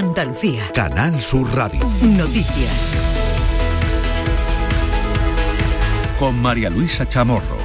Andalucía. 0.00 0.62
Canal 0.74 1.20
Sur 1.20 1.54
Radio. 1.54 1.80
Noticias. 2.00 2.94
Con 6.18 6.40
María 6.40 6.70
Luisa 6.70 7.06
Chamorro. 7.06 7.59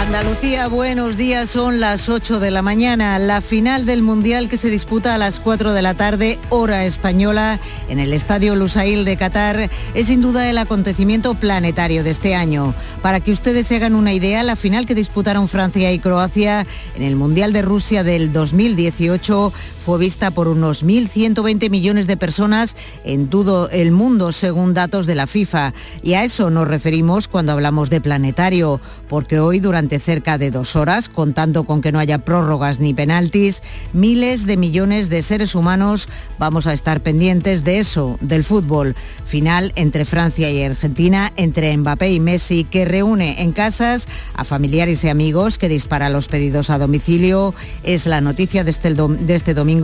Andalucía, 0.00 0.66
buenos 0.66 1.18
días, 1.18 1.50
son 1.50 1.78
las 1.78 2.08
8 2.08 2.40
de 2.40 2.50
la 2.50 2.62
mañana, 2.62 3.18
la 3.18 3.42
final 3.42 3.84
del 3.84 4.00
Mundial 4.00 4.48
que 4.48 4.56
se 4.56 4.70
disputa 4.70 5.14
a 5.14 5.18
las 5.18 5.40
4 5.40 5.74
de 5.74 5.82
la 5.82 5.92
tarde, 5.92 6.38
hora 6.48 6.86
española, 6.86 7.60
en 7.90 7.98
el 7.98 8.14
Estadio 8.14 8.56
Lusail 8.56 9.04
de 9.04 9.18
Qatar, 9.18 9.68
es 9.92 10.06
sin 10.06 10.22
duda 10.22 10.48
el 10.48 10.56
acontecimiento 10.56 11.34
planetario 11.34 12.02
de 12.02 12.10
este 12.10 12.34
año. 12.34 12.74
Para 13.02 13.20
que 13.20 13.30
ustedes 13.30 13.66
se 13.66 13.76
hagan 13.76 13.94
una 13.94 14.14
idea, 14.14 14.42
la 14.42 14.56
final 14.56 14.86
que 14.86 14.94
disputaron 14.94 15.48
Francia 15.48 15.92
y 15.92 15.98
Croacia 15.98 16.66
en 16.96 17.02
el 17.02 17.14
Mundial 17.14 17.52
de 17.52 17.60
Rusia 17.60 18.02
del 18.02 18.32
2018 18.32 19.52
fue 19.90 19.98
vista 19.98 20.30
por 20.30 20.46
unos 20.46 20.84
1.120 20.84 21.68
millones 21.68 22.06
de 22.06 22.16
personas 22.16 22.76
en 23.02 23.26
todo 23.26 23.68
el 23.70 23.90
mundo, 23.90 24.30
según 24.30 24.72
datos 24.72 25.04
de 25.04 25.16
la 25.16 25.26
FIFA. 25.26 25.74
Y 26.00 26.14
a 26.14 26.22
eso 26.22 26.48
nos 26.48 26.68
referimos 26.68 27.26
cuando 27.26 27.50
hablamos 27.50 27.90
de 27.90 28.00
planetario, 28.00 28.80
porque 29.08 29.40
hoy 29.40 29.58
durante 29.58 29.98
cerca 29.98 30.38
de 30.38 30.52
dos 30.52 30.76
horas, 30.76 31.08
contando 31.08 31.64
con 31.64 31.80
que 31.80 31.90
no 31.90 31.98
haya 31.98 32.24
prórrogas 32.24 32.78
ni 32.78 32.94
penaltis, 32.94 33.64
miles 33.92 34.46
de 34.46 34.56
millones 34.56 35.10
de 35.10 35.24
seres 35.24 35.56
humanos 35.56 36.08
vamos 36.38 36.68
a 36.68 36.72
estar 36.72 37.02
pendientes 37.02 37.64
de 37.64 37.80
eso, 37.80 38.16
del 38.20 38.44
fútbol. 38.44 38.94
Final 39.24 39.72
entre 39.74 40.04
Francia 40.04 40.52
y 40.52 40.62
Argentina, 40.62 41.32
entre 41.34 41.76
Mbappé 41.76 42.12
y 42.12 42.20
Messi, 42.20 42.62
que 42.62 42.84
reúne 42.84 43.42
en 43.42 43.50
casas 43.50 44.06
a 44.34 44.44
familiares 44.44 45.02
y 45.02 45.08
amigos, 45.08 45.58
que 45.58 45.68
dispara 45.68 46.10
los 46.10 46.28
pedidos 46.28 46.70
a 46.70 46.78
domicilio. 46.78 47.56
Es 47.82 48.06
la 48.06 48.20
noticia 48.20 48.62
de 48.62 48.70
este, 48.70 48.94
de 48.94 49.34
este 49.34 49.52
domingo 49.52 49.79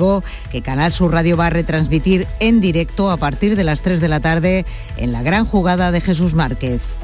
que 0.51 0.63
Canal 0.63 0.93
Sur 0.93 1.13
Radio 1.13 1.37
va 1.37 1.47
a 1.47 1.51
retransmitir 1.51 2.27
en 2.41 2.61
directo 2.61 3.11
a 3.11 3.17
partir 3.17 3.57
de 3.57 3.65
las 3.65 3.83
3 3.83 4.01
de 4.01 4.09
la 4.09 4.21
tarde 4.21 4.65
en 4.97 5.13
la 5.13 5.23
gran 5.23 5.45
jugada 5.45 5.91
de 5.91 6.01
Jesús 6.01 6.35
Márquez. 6.35 6.97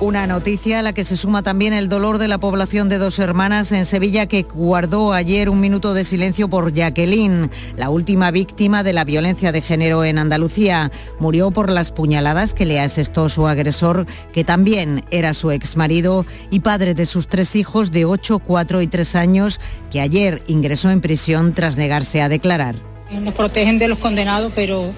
Una 0.00 0.26
noticia 0.26 0.78
a 0.78 0.82
la 0.82 0.94
que 0.94 1.04
se 1.04 1.18
suma 1.18 1.42
también 1.42 1.74
el 1.74 1.90
dolor 1.90 2.16
de 2.16 2.26
la 2.26 2.38
población 2.38 2.88
de 2.88 2.96
dos 2.96 3.18
hermanas 3.18 3.70
en 3.70 3.84
Sevilla 3.84 4.24
que 4.24 4.44
guardó 4.44 5.12
ayer 5.12 5.50
un 5.50 5.60
minuto 5.60 5.92
de 5.92 6.04
silencio 6.04 6.48
por 6.48 6.72
Jacqueline, 6.72 7.50
la 7.76 7.90
última 7.90 8.30
víctima 8.30 8.82
de 8.82 8.94
la 8.94 9.04
violencia 9.04 9.52
de 9.52 9.60
género 9.60 10.02
en 10.02 10.16
Andalucía. 10.16 10.90
Murió 11.18 11.50
por 11.50 11.68
las 11.68 11.92
puñaladas 11.92 12.54
que 12.54 12.64
le 12.64 12.80
asestó 12.80 13.28
su 13.28 13.46
agresor, 13.46 14.06
que 14.32 14.42
también 14.42 15.04
era 15.10 15.34
su 15.34 15.50
exmarido 15.50 16.24
y 16.48 16.60
padre 16.60 16.94
de 16.94 17.04
sus 17.04 17.28
tres 17.28 17.54
hijos 17.54 17.92
de 17.92 18.06
8, 18.06 18.38
4 18.38 18.80
y 18.80 18.86
3 18.86 19.16
años, 19.16 19.60
que 19.90 20.00
ayer 20.00 20.42
ingresó 20.46 20.88
en 20.88 21.02
prisión 21.02 21.52
tras 21.52 21.76
negarse 21.76 22.22
a 22.22 22.30
declarar. 22.30 22.76
Nos 23.10 23.34
protegen 23.34 23.78
de 23.78 23.88
los 23.88 23.98
condenados, 23.98 24.50
pero 24.54 24.94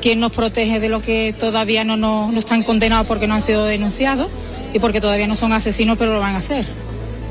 ¿Quién 0.00 0.20
nos 0.20 0.32
protege 0.32 0.78
de 0.78 0.88
lo 0.88 1.02
que 1.02 1.34
todavía 1.38 1.84
no, 1.84 1.96
no, 1.96 2.30
están 2.38 2.62
condenados 2.62 3.06
porque 3.06 3.26
no 3.26 3.34
han 3.34 3.42
sido 3.42 3.64
denunciados 3.64 4.28
y 4.72 4.78
porque 4.78 5.00
todavía 5.00 5.26
no 5.26 5.34
son 5.34 5.52
asesinos 5.52 5.98
pero 5.98 6.14
lo 6.14 6.20
van 6.20 6.36
a 6.36 6.38
hacer? 6.38 6.66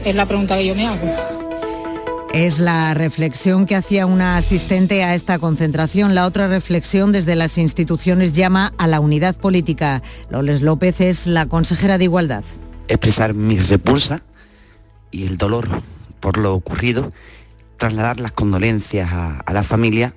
Es 0.04 0.16
la 0.16 0.26
pregunta 0.26 0.58
que 0.58 0.68
yo 0.68 0.76
me 0.76 0.86
hago. 0.86 1.00
Es 2.34 2.60
la 2.60 2.94
reflexión 2.94 3.66
que 3.66 3.76
hacía 3.76 4.06
una 4.06 4.38
asistente 4.38 5.04
a 5.04 5.16
esta 5.16 5.40
concentración. 5.40 6.14
La 6.14 6.26
otra 6.26 6.48
reflexión 6.48 7.12
desde 7.12 7.36
las 7.36 7.58
instituciones 7.58 8.34
llama 8.34 8.74
a 8.78 8.86
la 8.88 9.00
unidad 9.00 9.36
política. 9.36 10.04
Loles 10.30 10.62
López 10.62 11.00
es 11.02 11.26
la 11.26 11.46
consejera 11.46 11.98
de 11.98 12.04
Igualdad. 12.04 12.44
Expresar 12.90 13.34
mi 13.34 13.58
repulsa 13.58 14.22
y 15.10 15.26
el 15.26 15.38
dolor 15.38 15.70
por 16.20 16.38
lo 16.38 16.54
ocurrido, 16.54 17.14
trasladar 17.78 18.20
las 18.20 18.34
condolencias 18.34 19.12
a, 19.12 19.40
a 19.40 19.54
la 19.54 19.64
familia 19.64 20.14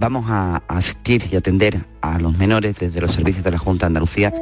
vamos 0.00 0.24
a 0.28 0.62
asistir 0.66 1.28
y 1.30 1.36
atender 1.36 1.84
a 2.00 2.18
los 2.18 2.36
menores 2.36 2.76
desde 2.80 3.02
los 3.02 3.12
servicios 3.12 3.44
de 3.44 3.50
la 3.50 3.58
Junta 3.58 3.84
de 3.84 3.88
Andalucía. 3.88 4.32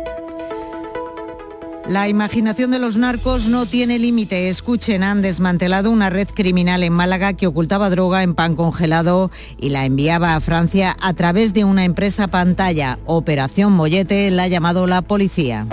La 1.88 2.09
imaginación 2.09 2.71
de 2.71 2.78
los 2.78 2.97
narcos 2.97 3.49
no 3.49 3.66
tiene 3.66 3.99
límite. 3.99 4.50
Escuchen, 4.50 5.03
han 5.03 5.21
desmantelado 5.21 5.91
una 5.91 6.10
red 6.10 6.28
criminal 6.28 6.84
en 6.84 6.93
Málaga 6.93 7.33
que 7.33 7.47
ocultaba 7.47 7.91
droga 7.91 8.22
en 8.22 8.34
pan 8.34 8.56
congelado 8.56 9.31
y 9.59 9.71
la 9.71 9.84
enviaba 9.84 10.34
a 10.34 10.41
Francia 10.41 10.94
a 11.00 11.15
través 11.15 11.55
de 11.55 11.65
una 11.65 11.84
empresa 11.84 12.28
pantalla. 12.28 12.99
Operación 13.06 13.72
Mollete 13.72 14.31
la 14.31 14.44
ha 14.44 14.49
llamado 14.49 14.87
la 14.87 15.03
policía. 15.03 15.66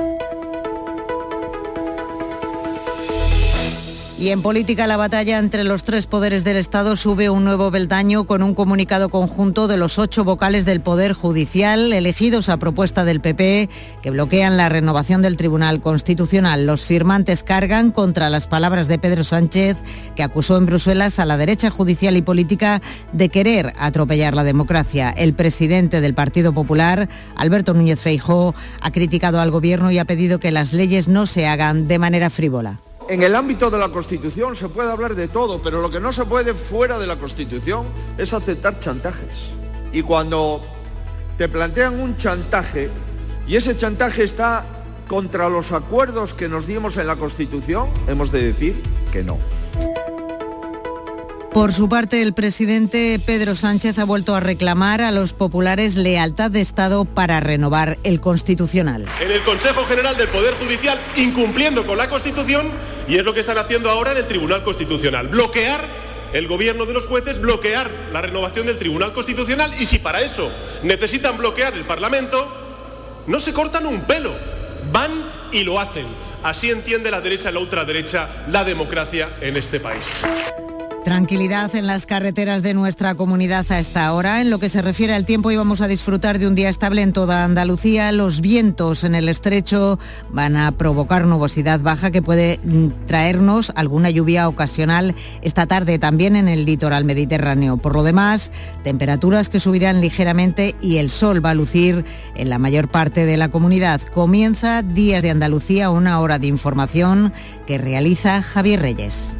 Y 4.25 4.31
en 4.31 4.41
política 4.41 4.87
la 4.87 4.97
batalla 4.97 5.37
entre 5.37 5.63
los 5.63 5.83
tres 5.83 6.07
poderes 6.07 6.43
del 6.43 6.57
Estado 6.57 6.95
sube 6.95 7.29
un 7.29 7.45
nuevo 7.45 7.69
beldaño 7.69 8.23
con 8.23 8.41
un 8.41 8.55
comunicado 8.55 9.09
conjunto 9.09 9.67
de 9.67 9.77
los 9.77 9.99
ocho 9.99 10.23
vocales 10.23 10.65
del 10.65 10.81
Poder 10.81 11.13
Judicial 11.13 11.93
elegidos 11.93 12.49
a 12.49 12.57
propuesta 12.57 13.05
del 13.05 13.21
PP 13.21 13.69
que 14.01 14.09
bloquean 14.09 14.57
la 14.57 14.67
renovación 14.67 15.21
del 15.21 15.37
Tribunal 15.37 15.79
Constitucional. 15.79 16.65
Los 16.65 16.81
firmantes 16.81 17.43
cargan 17.43 17.91
contra 17.91 18.31
las 18.31 18.47
palabras 18.47 18.87
de 18.87 18.97
Pedro 18.97 19.23
Sánchez 19.23 19.77
que 20.15 20.23
acusó 20.23 20.57
en 20.57 20.65
Bruselas 20.65 21.19
a 21.19 21.25
la 21.25 21.37
derecha 21.37 21.69
judicial 21.69 22.17
y 22.17 22.23
política 22.23 22.81
de 23.13 23.29
querer 23.29 23.73
atropellar 23.77 24.33
la 24.33 24.43
democracia. 24.43 25.11
El 25.11 25.35
presidente 25.35 26.01
del 26.01 26.15
Partido 26.15 26.51
Popular, 26.51 27.09
Alberto 27.35 27.75
Núñez 27.75 27.99
Feijó, 27.99 28.55
ha 28.81 28.89
criticado 28.89 29.39
al 29.39 29.51
Gobierno 29.51 29.91
y 29.91 29.99
ha 29.99 30.05
pedido 30.05 30.39
que 30.39 30.51
las 30.51 30.73
leyes 30.73 31.07
no 31.07 31.27
se 31.27 31.45
hagan 31.45 31.87
de 31.87 31.99
manera 31.99 32.31
frívola. 32.31 32.79
En 33.07 33.21
el 33.21 33.35
ámbito 33.35 33.69
de 33.69 33.77
la 33.77 33.89
Constitución 33.89 34.55
se 34.55 34.67
puede 34.67 34.91
hablar 34.91 35.13
de 35.13 35.27
todo, 35.27 35.61
pero 35.61 35.79
lo 35.79 35.91
que 35.91 35.99
no 35.99 36.11
se 36.11 36.25
puede 36.25 36.55
fuera 36.55 36.97
de 36.97 37.05
la 37.05 37.19
Constitución 37.19 37.85
es 38.17 38.33
aceptar 38.33 38.79
chantajes. 38.79 39.29
Y 39.93 40.01
cuando 40.01 40.63
te 41.37 41.47
plantean 41.47 41.99
un 41.99 42.15
chantaje 42.15 42.89
y 43.47 43.57
ese 43.57 43.77
chantaje 43.77 44.23
está 44.23 44.65
contra 45.07 45.49
los 45.49 45.71
acuerdos 45.71 46.33
que 46.33 46.49
nos 46.49 46.65
dimos 46.65 46.97
en 46.97 47.05
la 47.05 47.15
Constitución, 47.15 47.89
hemos 48.07 48.31
de 48.31 48.41
decir 48.41 48.81
que 49.11 49.23
no. 49.23 49.37
Por 51.55 51.71
su 51.71 51.87
parte, 51.87 52.21
el 52.21 52.33
presidente 52.33 53.17
Pedro 53.25 53.55
Sánchez 53.55 53.97
ha 53.99 54.03
vuelto 54.03 54.35
a 54.35 54.41
reclamar 54.41 55.01
a 55.01 55.11
los 55.11 55.31
populares 55.31 55.95
lealtad 55.95 56.51
de 56.51 56.59
Estado 56.59 57.05
para 57.05 57.39
renovar 57.39 57.97
el 58.03 58.19
Constitucional. 58.19 59.05
En 59.21 59.31
el 59.31 59.41
Consejo 59.41 59.85
General 59.85 60.17
del 60.17 60.27
Poder 60.27 60.53
Judicial, 60.55 60.99
incumpliendo 61.15 61.87
con 61.87 61.97
la 61.97 62.09
Constitución, 62.09 62.69
y 63.07 63.15
es 63.15 63.23
lo 63.23 63.33
que 63.33 63.39
están 63.39 63.57
haciendo 63.57 63.89
ahora 63.89 64.11
en 64.11 64.17
el 64.17 64.27
Tribunal 64.27 64.65
Constitucional, 64.65 65.29
bloquear 65.29 65.79
el 66.33 66.45
gobierno 66.49 66.85
de 66.85 66.91
los 66.91 67.05
jueces, 67.05 67.39
bloquear 67.39 67.89
la 68.11 68.21
renovación 68.21 68.65
del 68.65 68.77
Tribunal 68.77 69.13
Constitucional, 69.13 69.73
y 69.79 69.85
si 69.85 69.99
para 69.99 70.19
eso 70.23 70.51
necesitan 70.83 71.37
bloquear 71.37 71.73
el 71.73 71.85
Parlamento, 71.85 73.23
no 73.27 73.39
se 73.39 73.53
cortan 73.53 73.85
un 73.85 74.01
pelo, 74.01 74.33
van 74.91 75.09
y 75.53 75.63
lo 75.63 75.79
hacen. 75.79 76.05
Así 76.43 76.69
entiende 76.69 77.09
la 77.11 77.21
derecha 77.21 77.49
y 77.49 77.53
la 77.53 77.59
ultraderecha 77.61 78.27
la 78.49 78.65
democracia 78.65 79.37
en 79.39 79.55
este 79.55 79.79
país. 79.79 80.05
Tranquilidad 81.05 81.75
en 81.75 81.85
las 81.85 82.07
carreteras 82.07 82.63
de 82.63 82.73
nuestra 82.73 83.13
comunidad 83.13 83.63
a 83.69 83.77
esta 83.77 84.11
hora. 84.11 84.41
En 84.41 84.49
lo 84.49 84.57
que 84.57 84.69
se 84.69 84.81
refiere 84.81 85.13
al 85.13 85.23
tiempo 85.23 85.51
íbamos 85.51 85.81
a 85.81 85.87
disfrutar 85.87 86.39
de 86.39 86.47
un 86.47 86.55
día 86.55 86.67
estable 86.67 87.03
en 87.03 87.13
toda 87.13 87.43
Andalucía. 87.43 88.11
Los 88.11 88.41
vientos 88.41 89.03
en 89.03 89.13
el 89.13 89.29
estrecho 89.29 89.99
van 90.31 90.57
a 90.57 90.71
provocar 90.71 91.27
nubosidad 91.27 91.79
baja 91.79 92.09
que 92.09 92.23
puede 92.23 92.59
mm, 92.63 93.05
traernos 93.05 93.71
alguna 93.75 94.09
lluvia 94.09 94.47
ocasional 94.47 95.13
esta 95.43 95.67
tarde 95.67 95.99
también 95.99 96.35
en 96.35 96.47
el 96.47 96.65
litoral 96.65 97.05
mediterráneo. 97.05 97.77
Por 97.77 97.93
lo 97.93 98.01
demás, 98.01 98.51
temperaturas 98.83 99.49
que 99.49 99.59
subirán 99.59 100.01
ligeramente 100.01 100.73
y 100.81 100.97
el 100.97 101.11
sol 101.11 101.45
va 101.45 101.51
a 101.51 101.55
lucir 101.55 102.03
en 102.35 102.49
la 102.49 102.57
mayor 102.57 102.89
parte 102.89 103.25
de 103.25 103.37
la 103.37 103.49
comunidad. 103.49 104.01
Comienza 104.01 104.81
Días 104.81 105.21
de 105.21 105.29
Andalucía, 105.29 105.91
una 105.91 106.19
hora 106.19 106.39
de 106.39 106.47
información 106.47 107.31
que 107.67 107.77
realiza 107.77 108.41
Javier 108.41 108.81
Reyes. 108.81 109.35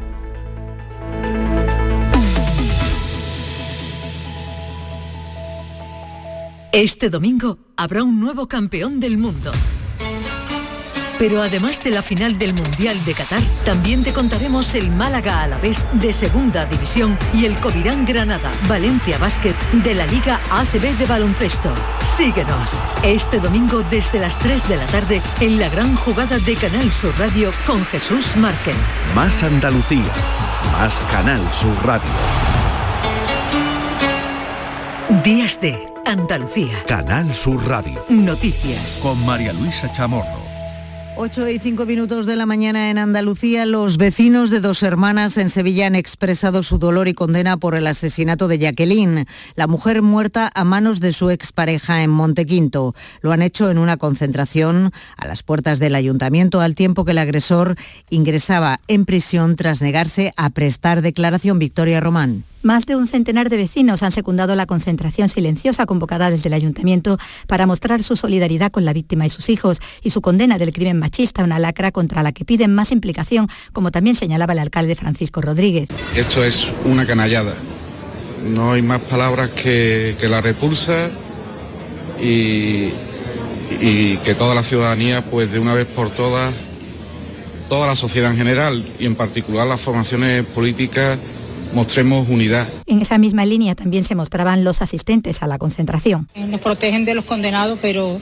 Este 6.76 7.08
domingo 7.08 7.56
habrá 7.78 8.02
un 8.02 8.20
nuevo 8.20 8.48
campeón 8.48 9.00
del 9.00 9.16
mundo. 9.16 9.50
Pero 11.18 11.40
además 11.40 11.82
de 11.82 11.88
la 11.88 12.02
final 12.02 12.38
del 12.38 12.52
Mundial 12.52 13.02
de 13.06 13.14
Qatar, 13.14 13.40
también 13.64 14.04
te 14.04 14.12
contaremos 14.12 14.74
el 14.74 14.90
Málaga 14.90 15.42
a 15.42 15.48
la 15.48 15.56
vez 15.56 15.86
de 15.94 16.12
Segunda 16.12 16.66
División 16.66 17.18
y 17.32 17.46
el 17.46 17.58
Covirán 17.60 18.04
Granada 18.04 18.52
Valencia 18.68 19.16
Básquet 19.16 19.56
de 19.72 19.94
la 19.94 20.04
Liga 20.04 20.38
ACB 20.50 20.98
de 20.98 21.06
baloncesto. 21.06 21.72
Síguenos 22.14 22.72
este 23.02 23.40
domingo 23.40 23.82
desde 23.90 24.20
las 24.20 24.38
3 24.40 24.68
de 24.68 24.76
la 24.76 24.86
tarde 24.88 25.22
en 25.40 25.58
la 25.58 25.70
gran 25.70 25.96
jugada 25.96 26.38
de 26.38 26.56
Canal 26.56 26.92
Sur 26.92 27.18
Radio 27.18 27.52
con 27.66 27.82
Jesús 27.86 28.36
Márquez. 28.36 28.76
Más 29.14 29.42
Andalucía, 29.42 30.12
más 30.72 30.94
Canal 31.10 31.40
Sur 31.54 31.74
Radio. 31.86 32.10
Días 35.24 35.58
de 35.58 35.95
Andalucía. 36.06 36.84
Canal 36.86 37.34
Sur 37.34 37.66
Radio. 37.66 38.00
Noticias. 38.08 39.00
Con 39.02 39.26
María 39.26 39.52
Luisa 39.52 39.92
Chamorro. 39.92 40.46
8 41.16 41.48
y 41.48 41.58
5 41.58 41.84
minutos 41.84 42.26
de 42.26 42.36
la 42.36 42.46
mañana 42.46 42.90
en 42.90 42.98
Andalucía, 42.98 43.66
los 43.66 43.96
vecinos 43.96 44.50
de 44.50 44.60
dos 44.60 44.84
hermanas 44.84 45.36
en 45.36 45.50
Sevilla 45.50 45.88
han 45.88 45.96
expresado 45.96 46.62
su 46.62 46.78
dolor 46.78 47.08
y 47.08 47.14
condena 47.14 47.56
por 47.56 47.74
el 47.74 47.88
asesinato 47.88 48.46
de 48.46 48.58
Jacqueline, 48.58 49.26
la 49.56 49.66
mujer 49.66 50.02
muerta 50.02 50.48
a 50.54 50.62
manos 50.62 51.00
de 51.00 51.12
su 51.12 51.30
expareja 51.30 52.04
en 52.04 52.10
Montequinto. 52.10 52.94
Lo 53.20 53.32
han 53.32 53.42
hecho 53.42 53.68
en 53.68 53.78
una 53.78 53.96
concentración 53.96 54.92
a 55.16 55.26
las 55.26 55.42
puertas 55.42 55.80
del 55.80 55.96
ayuntamiento 55.96 56.60
al 56.60 56.76
tiempo 56.76 57.04
que 57.04 57.12
el 57.12 57.18
agresor 57.18 57.74
ingresaba 58.10 58.78
en 58.86 59.06
prisión 59.06 59.56
tras 59.56 59.82
negarse 59.82 60.34
a 60.36 60.50
prestar 60.50 61.02
declaración. 61.02 61.58
Victoria 61.58 62.00
Román. 62.00 62.44
Más 62.66 62.84
de 62.84 62.96
un 62.96 63.06
centenar 63.06 63.48
de 63.48 63.58
vecinos 63.58 64.02
han 64.02 64.10
secundado 64.10 64.56
la 64.56 64.66
concentración 64.66 65.28
silenciosa 65.28 65.86
convocada 65.86 66.32
desde 66.32 66.48
el 66.48 66.52
ayuntamiento 66.52 67.16
para 67.46 67.64
mostrar 67.64 68.02
su 68.02 68.16
solidaridad 68.16 68.72
con 68.72 68.84
la 68.84 68.92
víctima 68.92 69.24
y 69.24 69.30
sus 69.30 69.50
hijos 69.50 69.78
y 70.02 70.10
su 70.10 70.20
condena 70.20 70.58
del 70.58 70.72
crimen 70.72 70.98
machista, 70.98 71.44
una 71.44 71.60
lacra 71.60 71.92
contra 71.92 72.24
la 72.24 72.32
que 72.32 72.44
piden 72.44 72.74
más 72.74 72.90
implicación, 72.90 73.46
como 73.72 73.92
también 73.92 74.16
señalaba 74.16 74.52
el 74.52 74.58
alcalde 74.58 74.96
Francisco 74.96 75.40
Rodríguez. 75.40 75.88
Esto 76.16 76.42
es 76.42 76.66
una 76.84 77.06
canallada. 77.06 77.54
No 78.52 78.72
hay 78.72 78.82
más 78.82 79.00
palabras 79.02 79.50
que, 79.50 80.16
la 80.28 80.40
repulsa 80.40 81.08
y, 82.20 82.88
que 83.78 84.34
toda 84.36 84.56
la 84.56 84.64
ciudadanía, 84.64 85.22
pues 85.22 85.52
de 85.52 85.60
una 85.60 85.72
vez 85.72 85.86
por 85.86 86.10
todas, 86.10 86.52
toda 87.68 87.86
la 87.86 87.94
sociedad 87.94 88.32
en 88.32 88.38
general 88.38 88.84
y 88.98 89.06
en 89.06 89.14
particular 89.14 89.68
las 89.68 89.80
formaciones 89.80 90.44
políticas, 90.46 91.16
mostremos 91.74 92.28
unidad. 92.28 92.68
En 92.86 93.00
esa 93.00 93.18
misma 93.18 93.44
línea 93.44 93.74
también 93.74 94.04
se 94.04 94.14
mostraban 94.14 94.64
los 94.64 94.82
asistentes 94.82 95.42
a 95.42 95.46
la 95.46 95.58
concentración. 95.58 96.28
Nos 96.34 96.60
protegen 96.60 97.04
de 97.04 97.14
los 97.14 97.24
condenados, 97.24 97.78
pero 97.80 98.20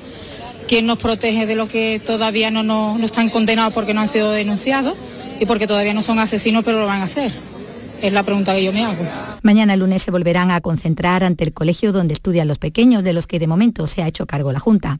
¿quién 0.69 0.87
nos 0.87 0.99
protege 0.99 1.47
de 1.47 1.55
los 1.55 1.69
que 1.69 2.01
todavía 2.05 2.51
no, 2.51 2.63
no, 2.63 2.97
están 3.05 3.31
condenados 3.31 3.73
porque 3.73 3.95
no 3.95 4.01
han 4.01 4.09
sido 4.09 4.31
denunciados 4.31 4.95
y 5.41 5.47
porque 5.47 5.67
todavía 5.67 5.95
no 5.95 6.03
son 6.03 6.19
asesinos 6.19 6.65
pero 6.65 6.81
lo 6.81 6.87
van 6.87 7.01
a 7.01 7.05
hacer? 7.05 7.33
Es 8.03 8.13
la 8.13 8.23
pregunta 8.23 8.55
que 8.55 8.65
yo 8.65 8.73
me 8.73 8.85
hago. 8.85 9.03
Mañana 9.43 9.77
lunes 9.77 10.03
se 10.03 10.11
volverán 10.11 10.51
a 10.51 10.61
concentrar 10.61 11.25
ante 11.25 11.45
el 11.45 11.53
colegio 11.53 11.93
donde 11.93 12.13
estudian 12.13 12.49
los 12.49 12.59
pequeños, 12.59 13.03
de 13.05 13.13
los 13.13 13.27
que 13.27 13.39
de 13.39 13.47
momento 13.47 13.87
se 13.87 14.03
ha 14.03 14.09
hecho 14.09 14.27
cargo 14.27 14.53
la 14.53 14.61
Junta. 14.61 14.99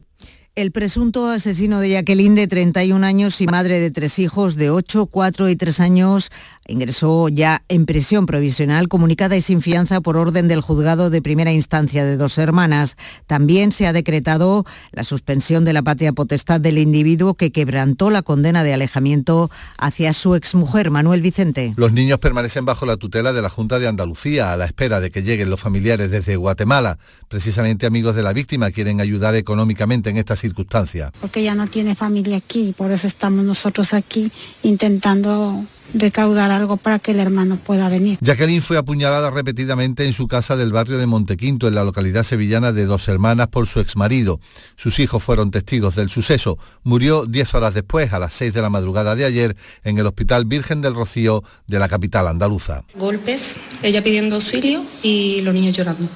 El 0.55 0.71
presunto 0.71 1.27
asesino 1.27 1.81
de 1.81 1.89
Jacqueline, 1.89 2.33
de 2.33 2.47
31 2.47 3.05
años 3.05 3.41
y 3.41 3.45
madre 3.45 3.81
de 3.81 3.91
tres 3.91 4.19
hijos 4.19 4.55
de 4.55 4.69
8, 4.69 5.07
4 5.07 5.49
y 5.49 5.57
3 5.57 5.79
años, 5.81 6.31
ingresó 6.67 7.29
ya 7.29 7.63
en 7.69 7.85
prisión 7.85 8.25
provisional 8.25 8.87
comunicada 8.87 9.35
y 9.35 9.41
sin 9.41 9.61
fianza 9.61 10.01
por 10.01 10.17
orden 10.17 10.47
del 10.47 10.61
juzgado 10.61 11.09
de 11.09 11.21
primera 11.21 11.51
instancia 11.51 12.03
de 12.03 12.17
dos 12.17 12.37
hermanas. 12.37 12.97
También 13.27 13.71
se 13.71 13.87
ha 13.87 13.93
decretado 13.93 14.65
la 14.91 15.03
suspensión 15.03 15.65
de 15.65 15.73
la 15.73 15.83
patria 15.83 16.13
potestad 16.13 16.59
del 16.59 16.77
individuo 16.77 17.35
que 17.35 17.51
quebrantó 17.51 18.09
la 18.09 18.21
condena 18.21 18.63
de 18.63 18.73
alejamiento 18.73 19.51
hacia 19.77 20.13
su 20.13 20.35
exmujer, 20.35 20.91
Manuel 20.91 21.21
Vicente. 21.21 21.73
Los 21.77 21.93
niños 21.93 22.19
permanecen 22.19 22.65
bajo 22.65 22.85
la 22.85 22.97
tutela 22.97 23.33
de 23.33 23.41
la 23.41 23.49
Junta 23.49 23.79
de 23.79 23.87
Andalucía 23.87 24.51
a 24.51 24.57
la 24.57 24.65
espera 24.65 24.99
de 24.99 25.11
que 25.11 25.23
lleguen 25.23 25.49
los 25.49 25.59
familiares 25.59 26.11
desde 26.11 26.35
Guatemala. 26.35 26.97
Precisamente 27.27 27.85
amigos 27.85 28.15
de 28.15 28.23
la 28.23 28.33
víctima 28.33 28.71
quieren 28.71 29.01
ayudar 29.01 29.35
económicamente 29.35 30.09
en 30.09 30.17
esta 30.17 30.35
circunstancia. 30.35 31.11
Porque 31.21 31.43
ya 31.43 31.55
no 31.55 31.67
tiene 31.67 31.95
familia 31.95 32.37
aquí, 32.37 32.73
por 32.75 32.91
eso 32.91 33.07
estamos 33.07 33.45
nosotros 33.45 33.93
aquí 33.93 34.31
intentando 34.63 35.65
recaudar 35.93 36.51
algo 36.51 36.77
para 36.77 36.99
que 36.99 37.11
el 37.11 37.19
hermano 37.19 37.57
pueda 37.57 37.89
venir. 37.89 38.17
Jacqueline 38.21 38.61
fue 38.61 38.77
apuñalada 38.77 39.29
repetidamente 39.31 40.05
en 40.05 40.13
su 40.13 40.27
casa 40.27 40.55
del 40.55 40.71
barrio 40.71 40.97
de 40.97 41.05
Montequinto, 41.05 41.67
en 41.67 41.75
la 41.75 41.83
localidad 41.83 42.23
sevillana 42.23 42.71
de 42.71 42.85
Dos 42.85 43.07
Hermanas, 43.07 43.47
por 43.47 43.67
su 43.67 43.79
exmarido. 43.79 44.39
Sus 44.75 44.99
hijos 44.99 45.23
fueron 45.23 45.51
testigos 45.51 45.95
del 45.95 46.09
suceso. 46.09 46.57
Murió 46.83 47.25
10 47.25 47.55
horas 47.55 47.73
después, 47.73 48.13
a 48.13 48.19
las 48.19 48.33
6 48.33 48.53
de 48.53 48.61
la 48.61 48.69
madrugada 48.69 49.15
de 49.15 49.25
ayer, 49.25 49.55
en 49.83 49.97
el 49.97 50.05
Hospital 50.05 50.45
Virgen 50.45 50.81
del 50.81 50.95
Rocío 50.95 51.43
de 51.67 51.79
la 51.79 51.87
capital 51.87 52.27
andaluza. 52.27 52.83
Golpes, 52.95 53.57
ella 53.81 54.03
pidiendo 54.03 54.35
auxilio 54.35 54.83
y 55.01 55.41
los 55.41 55.53
niños 55.53 55.75
llorando. 55.75 56.07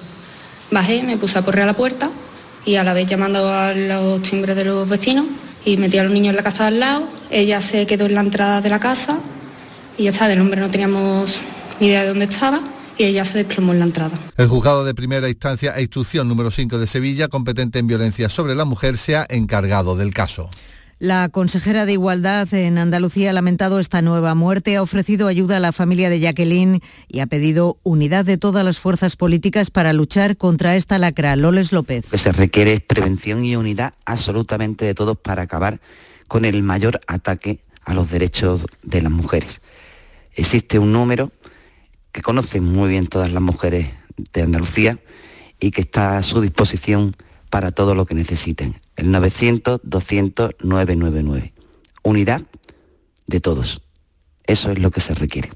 Bajé, 0.72 1.04
me 1.04 1.18
puse 1.18 1.38
a 1.40 1.42
porrear 1.42 1.64
a 1.64 1.72
la 1.72 1.78
puerta 1.78 2.10
y 2.66 2.76
a 2.76 2.84
la 2.84 2.94
vez 2.94 3.08
llamando 3.08 3.50
a 3.50 3.74
los 3.74 4.22
timbres 4.22 4.56
de 4.56 4.66
los 4.66 4.88
vecinos 4.88 5.26
y 5.66 5.78
metí 5.78 5.98
a 5.98 6.04
los 6.04 6.12
niños 6.12 6.32
en 6.32 6.36
la 6.36 6.44
casa 6.44 6.68
al 6.68 6.80
lado. 6.80 7.08
Ella 7.32 7.62
se 7.62 7.86
quedó 7.88 8.06
en 8.06 8.16
la 8.16 8.22
entrada 8.22 8.62
de 8.62 8.70
la 8.70 8.80
casa 8.80 9.20
y 10.00 10.04
ya 10.04 10.12
está, 10.12 10.30
del 10.30 10.40
hombre 10.40 10.62
no 10.62 10.72
teníamos 10.72 11.42
ni 11.82 11.88
idea 11.88 12.04
de 12.04 12.08
dónde 12.08 12.24
estaba 12.24 12.62
y 12.98 13.04
ella 13.04 13.26
se 13.26 13.38
desplomó 13.38 13.74
en 13.74 13.80
la 13.80 13.86
entrada. 13.86 14.18
El 14.38 14.48
juzgado 14.48 14.86
de 14.86 14.96
primera 14.96 15.28
instancia 15.28 15.74
e 15.76 15.82
instrucción 15.82 16.30
número 16.30 16.52
5 16.52 16.78
de 16.78 16.88
Sevilla, 16.88 17.28
competente 17.28 17.80
en 17.80 17.88
violencia 17.88 18.30
sobre 18.30 18.56
la 18.56 18.64
mujer, 18.64 18.98
se 18.98 19.18
ha 19.18 19.28
encargado 19.30 19.98
del 19.98 20.14
caso. 20.14 20.50
La 21.00 21.28
consejera 21.28 21.86
de 21.86 21.94
Igualdad 21.94 22.54
en 22.54 22.78
Andalucía 22.78 23.30
ha 23.30 23.34
lamentado 23.34 23.80
esta 23.80 24.02
nueva 24.02 24.36
muerte, 24.36 24.78
ha 24.78 24.82
ofrecido 24.82 25.28
ayuda 25.28 25.58
a 25.58 25.62
la 25.62 25.74
familia 25.74 26.10
de 26.10 26.22
Jacqueline 26.22 26.82
y 27.10 27.20
ha 27.20 27.28
pedido 27.28 27.78
unidad 27.84 28.24
de 28.24 28.38
todas 28.38 28.64
las 28.64 28.80
fuerzas 28.80 29.18
políticas 29.18 29.70
para 29.70 29.92
luchar 29.92 30.38
contra 30.38 30.78
esta 30.78 30.98
lacra. 30.98 31.36
Loles 31.36 31.74
López. 31.74 32.06
Lo 32.06 32.12
que 32.12 32.18
se 32.18 32.32
requiere 32.32 32.80
prevención 32.80 33.44
y 33.44 33.58
unidad 33.58 33.96
absolutamente 34.06 34.86
de 34.86 34.94
todos 34.94 35.18
para 35.18 35.42
acabar 35.42 35.82
con 36.30 36.46
el 36.46 36.64
mayor 36.64 37.02
ataque 37.08 37.60
a 37.84 37.94
los 37.94 38.10
derechos 38.10 38.66
de 38.84 39.02
las 39.02 39.12
mujeres 39.12 39.62
existe 40.40 40.80
un 40.80 40.92
número 40.92 41.32
que 42.12 42.22
conocen 42.22 42.64
muy 42.64 42.90
bien 42.90 43.08
todas 43.08 43.32
las 43.32 43.42
mujeres 43.42 43.88
de 44.34 44.42
Andalucía 44.42 45.00
y 45.60 45.72
que 45.72 45.82
está 45.82 46.18
a 46.18 46.24
su 46.24 46.42
disposición 46.42 47.16
para 47.50 47.72
todo 47.72 47.96
lo 47.96 48.06
que 48.06 48.16
necesiten. 48.16 48.76
El 48.96 49.08
900-200-999. 49.08 51.52
Unidad 52.04 52.44
de 53.28 53.42
todos. 53.42 53.82
Eso 54.46 54.72
es 54.72 54.80
lo 54.80 54.92
que 54.92 55.02
se 55.02 55.14
requiere. 55.14 55.50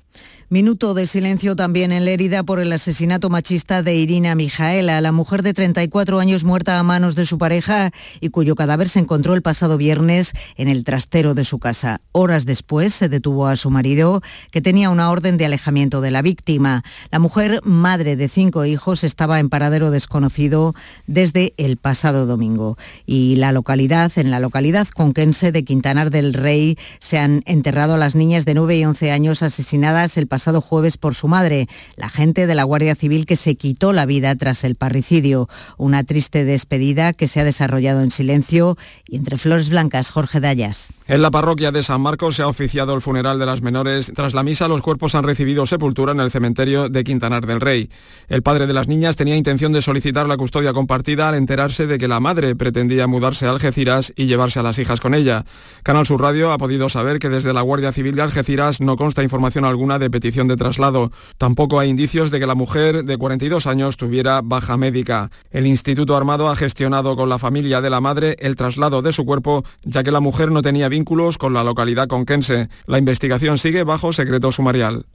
Minuto 0.53 0.93
de 0.93 1.07
silencio 1.07 1.55
también 1.55 1.91
en 1.91 2.05
Lérida 2.05 2.43
por 2.43 2.59
el 2.59 2.71
asesinato 2.71 3.31
machista 3.31 3.81
de 3.81 3.95
Irina 3.95 4.35
Mijaela, 4.35 5.01
la 5.01 5.11
mujer 5.11 5.41
de 5.41 5.55
34 5.55 6.19
años 6.19 6.43
muerta 6.43 6.77
a 6.77 6.83
manos 6.83 7.15
de 7.15 7.25
su 7.25 7.39
pareja 7.39 7.89
y 8.21 8.29
cuyo 8.29 8.53
cadáver 8.53 8.87
se 8.87 8.99
encontró 8.99 9.33
el 9.33 9.41
pasado 9.41 9.77
viernes 9.77 10.33
en 10.55 10.67
el 10.67 10.83
trastero 10.83 11.33
de 11.33 11.43
su 11.43 11.57
casa. 11.57 12.01
Horas 12.11 12.45
después 12.45 12.93
se 12.93 13.09
detuvo 13.09 13.47
a 13.47 13.55
su 13.55 13.71
marido, 13.71 14.21
que 14.51 14.61
tenía 14.61 14.91
una 14.91 15.09
orden 15.09 15.37
de 15.37 15.45
alejamiento 15.45 16.01
de 16.01 16.11
la 16.11 16.21
víctima. 16.21 16.83
La 17.09 17.17
mujer, 17.17 17.59
madre 17.63 18.15
de 18.15 18.29
cinco 18.29 18.63
hijos, 18.63 19.03
estaba 19.03 19.39
en 19.39 19.49
paradero 19.49 19.89
desconocido 19.89 20.75
desde 21.07 21.55
el 21.57 21.77
pasado 21.77 22.27
domingo. 22.27 22.77
Y 23.07 23.37
la 23.37 23.53
localidad, 23.53 24.11
en 24.17 24.29
la 24.29 24.39
localidad 24.39 24.87
conquense 24.89 25.51
de 25.51 25.65
Quintanar 25.65 26.11
del 26.11 26.31
Rey, 26.31 26.77
se 26.99 27.17
han 27.17 27.41
enterrado 27.47 27.95
a 27.95 27.97
las 27.97 28.13
niñas 28.13 28.45
de 28.45 28.53
9 28.53 28.77
y 28.77 28.85
11 28.85 29.11
años 29.11 29.41
asesinadas 29.41 30.15
el 30.15 30.27
pasado 30.27 30.42
pasado 30.43 30.59
jueves 30.59 30.97
por 30.97 31.15
su 31.15 31.29
madre, 31.29 31.69
la 31.95 32.09
gente 32.09 32.47
de 32.47 32.53
la 32.53 32.65
Guardia 32.65 32.95
Civil 32.95 33.25
que 33.25 33.37
se 33.37 33.55
quitó 33.55 33.93
la 33.93 34.05
vida 34.05 34.35
tras 34.35 34.65
el 34.65 34.75
parricidio. 34.75 35.47
Una 35.77 36.03
triste 36.03 36.43
despedida 36.43 37.13
que 37.13 37.29
se 37.29 37.39
ha 37.39 37.45
desarrollado 37.45 38.01
en 38.01 38.11
silencio 38.11 38.77
y 39.07 39.15
entre 39.15 39.37
flores 39.37 39.69
blancas, 39.69 40.09
Jorge 40.09 40.41
Dayas. 40.41 40.89
En 41.13 41.21
la 41.21 41.29
parroquia 41.29 41.71
de 41.71 41.83
San 41.83 42.01
Marcos 42.01 42.37
se 42.37 42.41
ha 42.41 42.47
oficiado 42.47 42.95
el 42.95 42.99
funeral 42.99 43.37
de 43.37 43.45
las 43.45 43.61
menores. 43.61 44.11
Tras 44.15 44.33
la 44.33 44.41
misa, 44.41 44.67
los 44.67 44.81
cuerpos 44.81 45.13
han 45.13 45.23
recibido 45.23 45.67
sepultura 45.67 46.11
en 46.11 46.19
el 46.19 46.31
cementerio 46.31 46.89
de 46.89 47.03
Quintanar 47.03 47.45
del 47.45 47.61
Rey. 47.61 47.87
El 48.29 48.41
padre 48.41 48.65
de 48.65 48.73
las 48.73 48.87
niñas 48.87 49.15
tenía 49.15 49.35
intención 49.35 49.71
de 49.73 49.83
solicitar 49.83 50.27
la 50.27 50.37
custodia 50.37 50.73
compartida 50.73 51.29
al 51.29 51.35
enterarse 51.35 51.85
de 51.85 51.99
que 51.99 52.07
la 52.07 52.19
madre 52.19 52.55
pretendía 52.55 53.05
mudarse 53.05 53.45
a 53.45 53.51
Algeciras 53.51 54.11
y 54.15 54.25
llevarse 54.25 54.59
a 54.59 54.63
las 54.63 54.79
hijas 54.79 55.01
con 55.01 55.13
ella. 55.13 55.45
Canal 55.83 56.07
Sur 56.07 56.19
Radio 56.19 56.51
ha 56.51 56.57
podido 56.57 56.89
saber 56.89 57.19
que 57.19 57.29
desde 57.29 57.53
la 57.53 57.61
Guardia 57.61 57.91
Civil 57.91 58.15
de 58.15 58.23
Algeciras 58.23 58.81
no 58.81 58.95
consta 58.95 59.21
información 59.21 59.65
alguna 59.65 59.99
de 59.99 60.09
petición 60.09 60.47
de 60.47 60.57
traslado. 60.57 61.11
Tampoco 61.37 61.79
hay 61.79 61.91
indicios 61.91 62.31
de 62.31 62.39
que 62.39 62.47
la 62.47 62.55
mujer 62.55 63.05
de 63.05 63.17
42 63.17 63.67
años 63.67 63.97
tuviera 63.97 64.41
baja 64.43 64.77
médica. 64.77 65.29
El 65.51 65.67
Instituto 65.67 66.17
Armado 66.17 66.49
ha 66.49 66.55
gestionado 66.55 67.15
con 67.15 67.29
la 67.29 67.37
familia 67.37 67.81
de 67.81 67.91
la 67.91 68.01
madre 68.01 68.35
el 68.39 68.55
traslado 68.55 69.03
de 69.03 69.13
su 69.13 69.25
cuerpo, 69.25 69.63
ya 69.83 70.01
que 70.01 70.09
la 70.09 70.19
mujer 70.19 70.49
no 70.49 70.63
tenía 70.63 70.89
vínculos 71.03 71.37
con 71.37 71.53
la 71.53 71.65
localidad 71.65 72.07
conquense. 72.07 72.69
La 72.85 72.97
investigación 72.97 73.57
sigue 73.57 73.83
bajo 73.83 74.13
secreto 74.13 74.53
sumarial. 74.53 75.05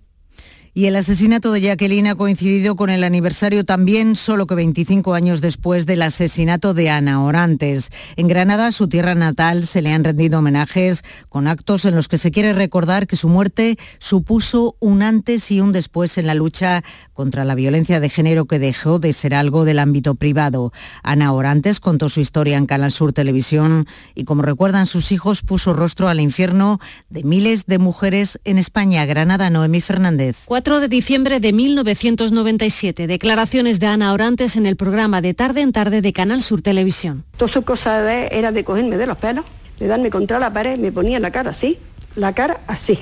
Y 0.75 0.87
el 0.87 0.97
asesinato 0.97 1.51
de 1.51 1.63
Jacqueline 1.63 2.09
ha 2.09 2.15
coincidido 2.15 2.77
con 2.77 2.91
el 2.91 3.03
aniversario 3.03 3.65
también, 3.65 4.17
solo 4.17 4.47
que 4.47 4.55
25 4.55 5.15
años 5.15 5.41
después 5.41 5.87
del 5.87 6.03
asesinato 6.03 6.75
de 6.75 6.91
Ana 6.91 7.23
Orantes. 7.25 7.91
En 8.17 8.29
Granada, 8.29 8.71
su 8.73 8.89
tierra 8.89 9.15
natal, 9.15 9.67
se 9.67 9.83
le 9.83 9.93
han 9.93 10.05
rendido 10.05 10.39
homenajes 10.39 11.03
con 11.29 11.49
actos 11.49 11.85
en 11.85 11.95
los 11.95 12.07
que 12.07 12.19
se 12.19 12.31
quiere 12.31 12.53
recordar 12.53 13.07
que 13.07 13.17
su 13.17 13.29
muerte 13.29 13.79
supuso 13.99 14.77
un 14.79 15.03
antes 15.03 15.51
y 15.51 15.61
un 15.61 15.73
después 15.73 16.19
en 16.19 16.27
la 16.27 16.35
lucha 16.35 16.83
contra 17.13 17.45
la 17.45 17.55
violencia 17.55 17.99
de 17.99 18.11
género 18.11 18.45
que 18.45 18.59
dejó 18.59 18.99
de 18.99 19.13
ser 19.13 19.35
algo 19.35 19.65
del 19.65 19.79
ámbito 19.79 20.15
privado. 20.15 20.73
Ana 21.03 21.33
Orantes 21.33 21.81
contó 21.81 22.09
su 22.09 22.21
historia 22.21 22.57
en 22.57 22.67
Canal 22.67 22.93
Sur 22.93 23.13
Televisión 23.13 23.87
y 24.15 24.25
como 24.25 24.43
recuerdan 24.43 24.87
sus 24.87 25.13
hijos, 25.13 25.43
puso 25.43 25.73
rostro 25.73 26.09
al 26.09 26.21
infierno 26.21 26.79
de 27.09 27.25
miles 27.25 27.67
de 27.67 27.79
mujeres 27.79 28.39
en 28.45 28.59
España. 28.59 29.07
Granada, 29.07 29.51
Noemí 29.51 29.81
Fernández 29.81 30.37
de 30.59 30.88
diciembre 30.88 31.38
de 31.38 31.53
1997. 31.53 33.07
Declaraciones 33.07 33.79
de 33.79 33.87
Ana 33.87 34.12
Orantes 34.12 34.57
en 34.57 34.67
el 34.67 34.77
programa 34.77 35.23
de 35.23 35.33
Tarde 35.33 35.62
en 35.62 35.73
Tarde 35.73 36.03
de 36.03 36.12
Canal 36.12 36.43
Sur 36.43 36.62
Televisión. 36.62 37.25
Toda 37.37 37.49
su 37.49 37.62
cosa 37.62 38.12
era 38.12 38.50
de 38.50 38.65
cogerme 38.65 38.97
de 38.97 39.07
los 39.07 39.17
pelos 39.17 39.45
de 39.79 39.87
darme 39.87 40.11
contra 40.11 40.41
la 40.41 40.53
pared, 40.53 40.77
me 40.77 40.91
ponía 40.91 41.21
la 41.21 41.31
cara 41.31 41.50
así, 41.50 41.79
la 42.17 42.33
cara 42.33 42.61
así, 42.67 42.99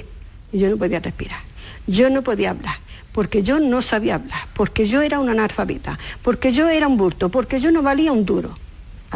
y 0.53 0.59
yo 0.59 0.69
no 0.69 0.77
podía 0.77 1.01
respirar. 1.01 1.41
Yo 1.87 2.11
no 2.11 2.23
podía 2.23 2.51
hablar, 2.51 2.77
porque 3.13 3.43
yo 3.43 3.59
no 3.59 3.81
sabía 3.81 4.17
hablar, 4.17 4.43
porque 4.55 4.85
yo 4.85 5.01
era 5.01 5.19
una 5.19 5.33
analfabeta, 5.33 5.99
porque 6.23 6.53
yo 6.53 6.69
era 6.69 6.87
un 6.87 6.99
burto, 6.99 7.31
porque 7.31 7.59
yo 7.59 7.73
no 7.73 7.83
valía 7.83 8.13
un 8.13 8.27
duro. 8.27 8.55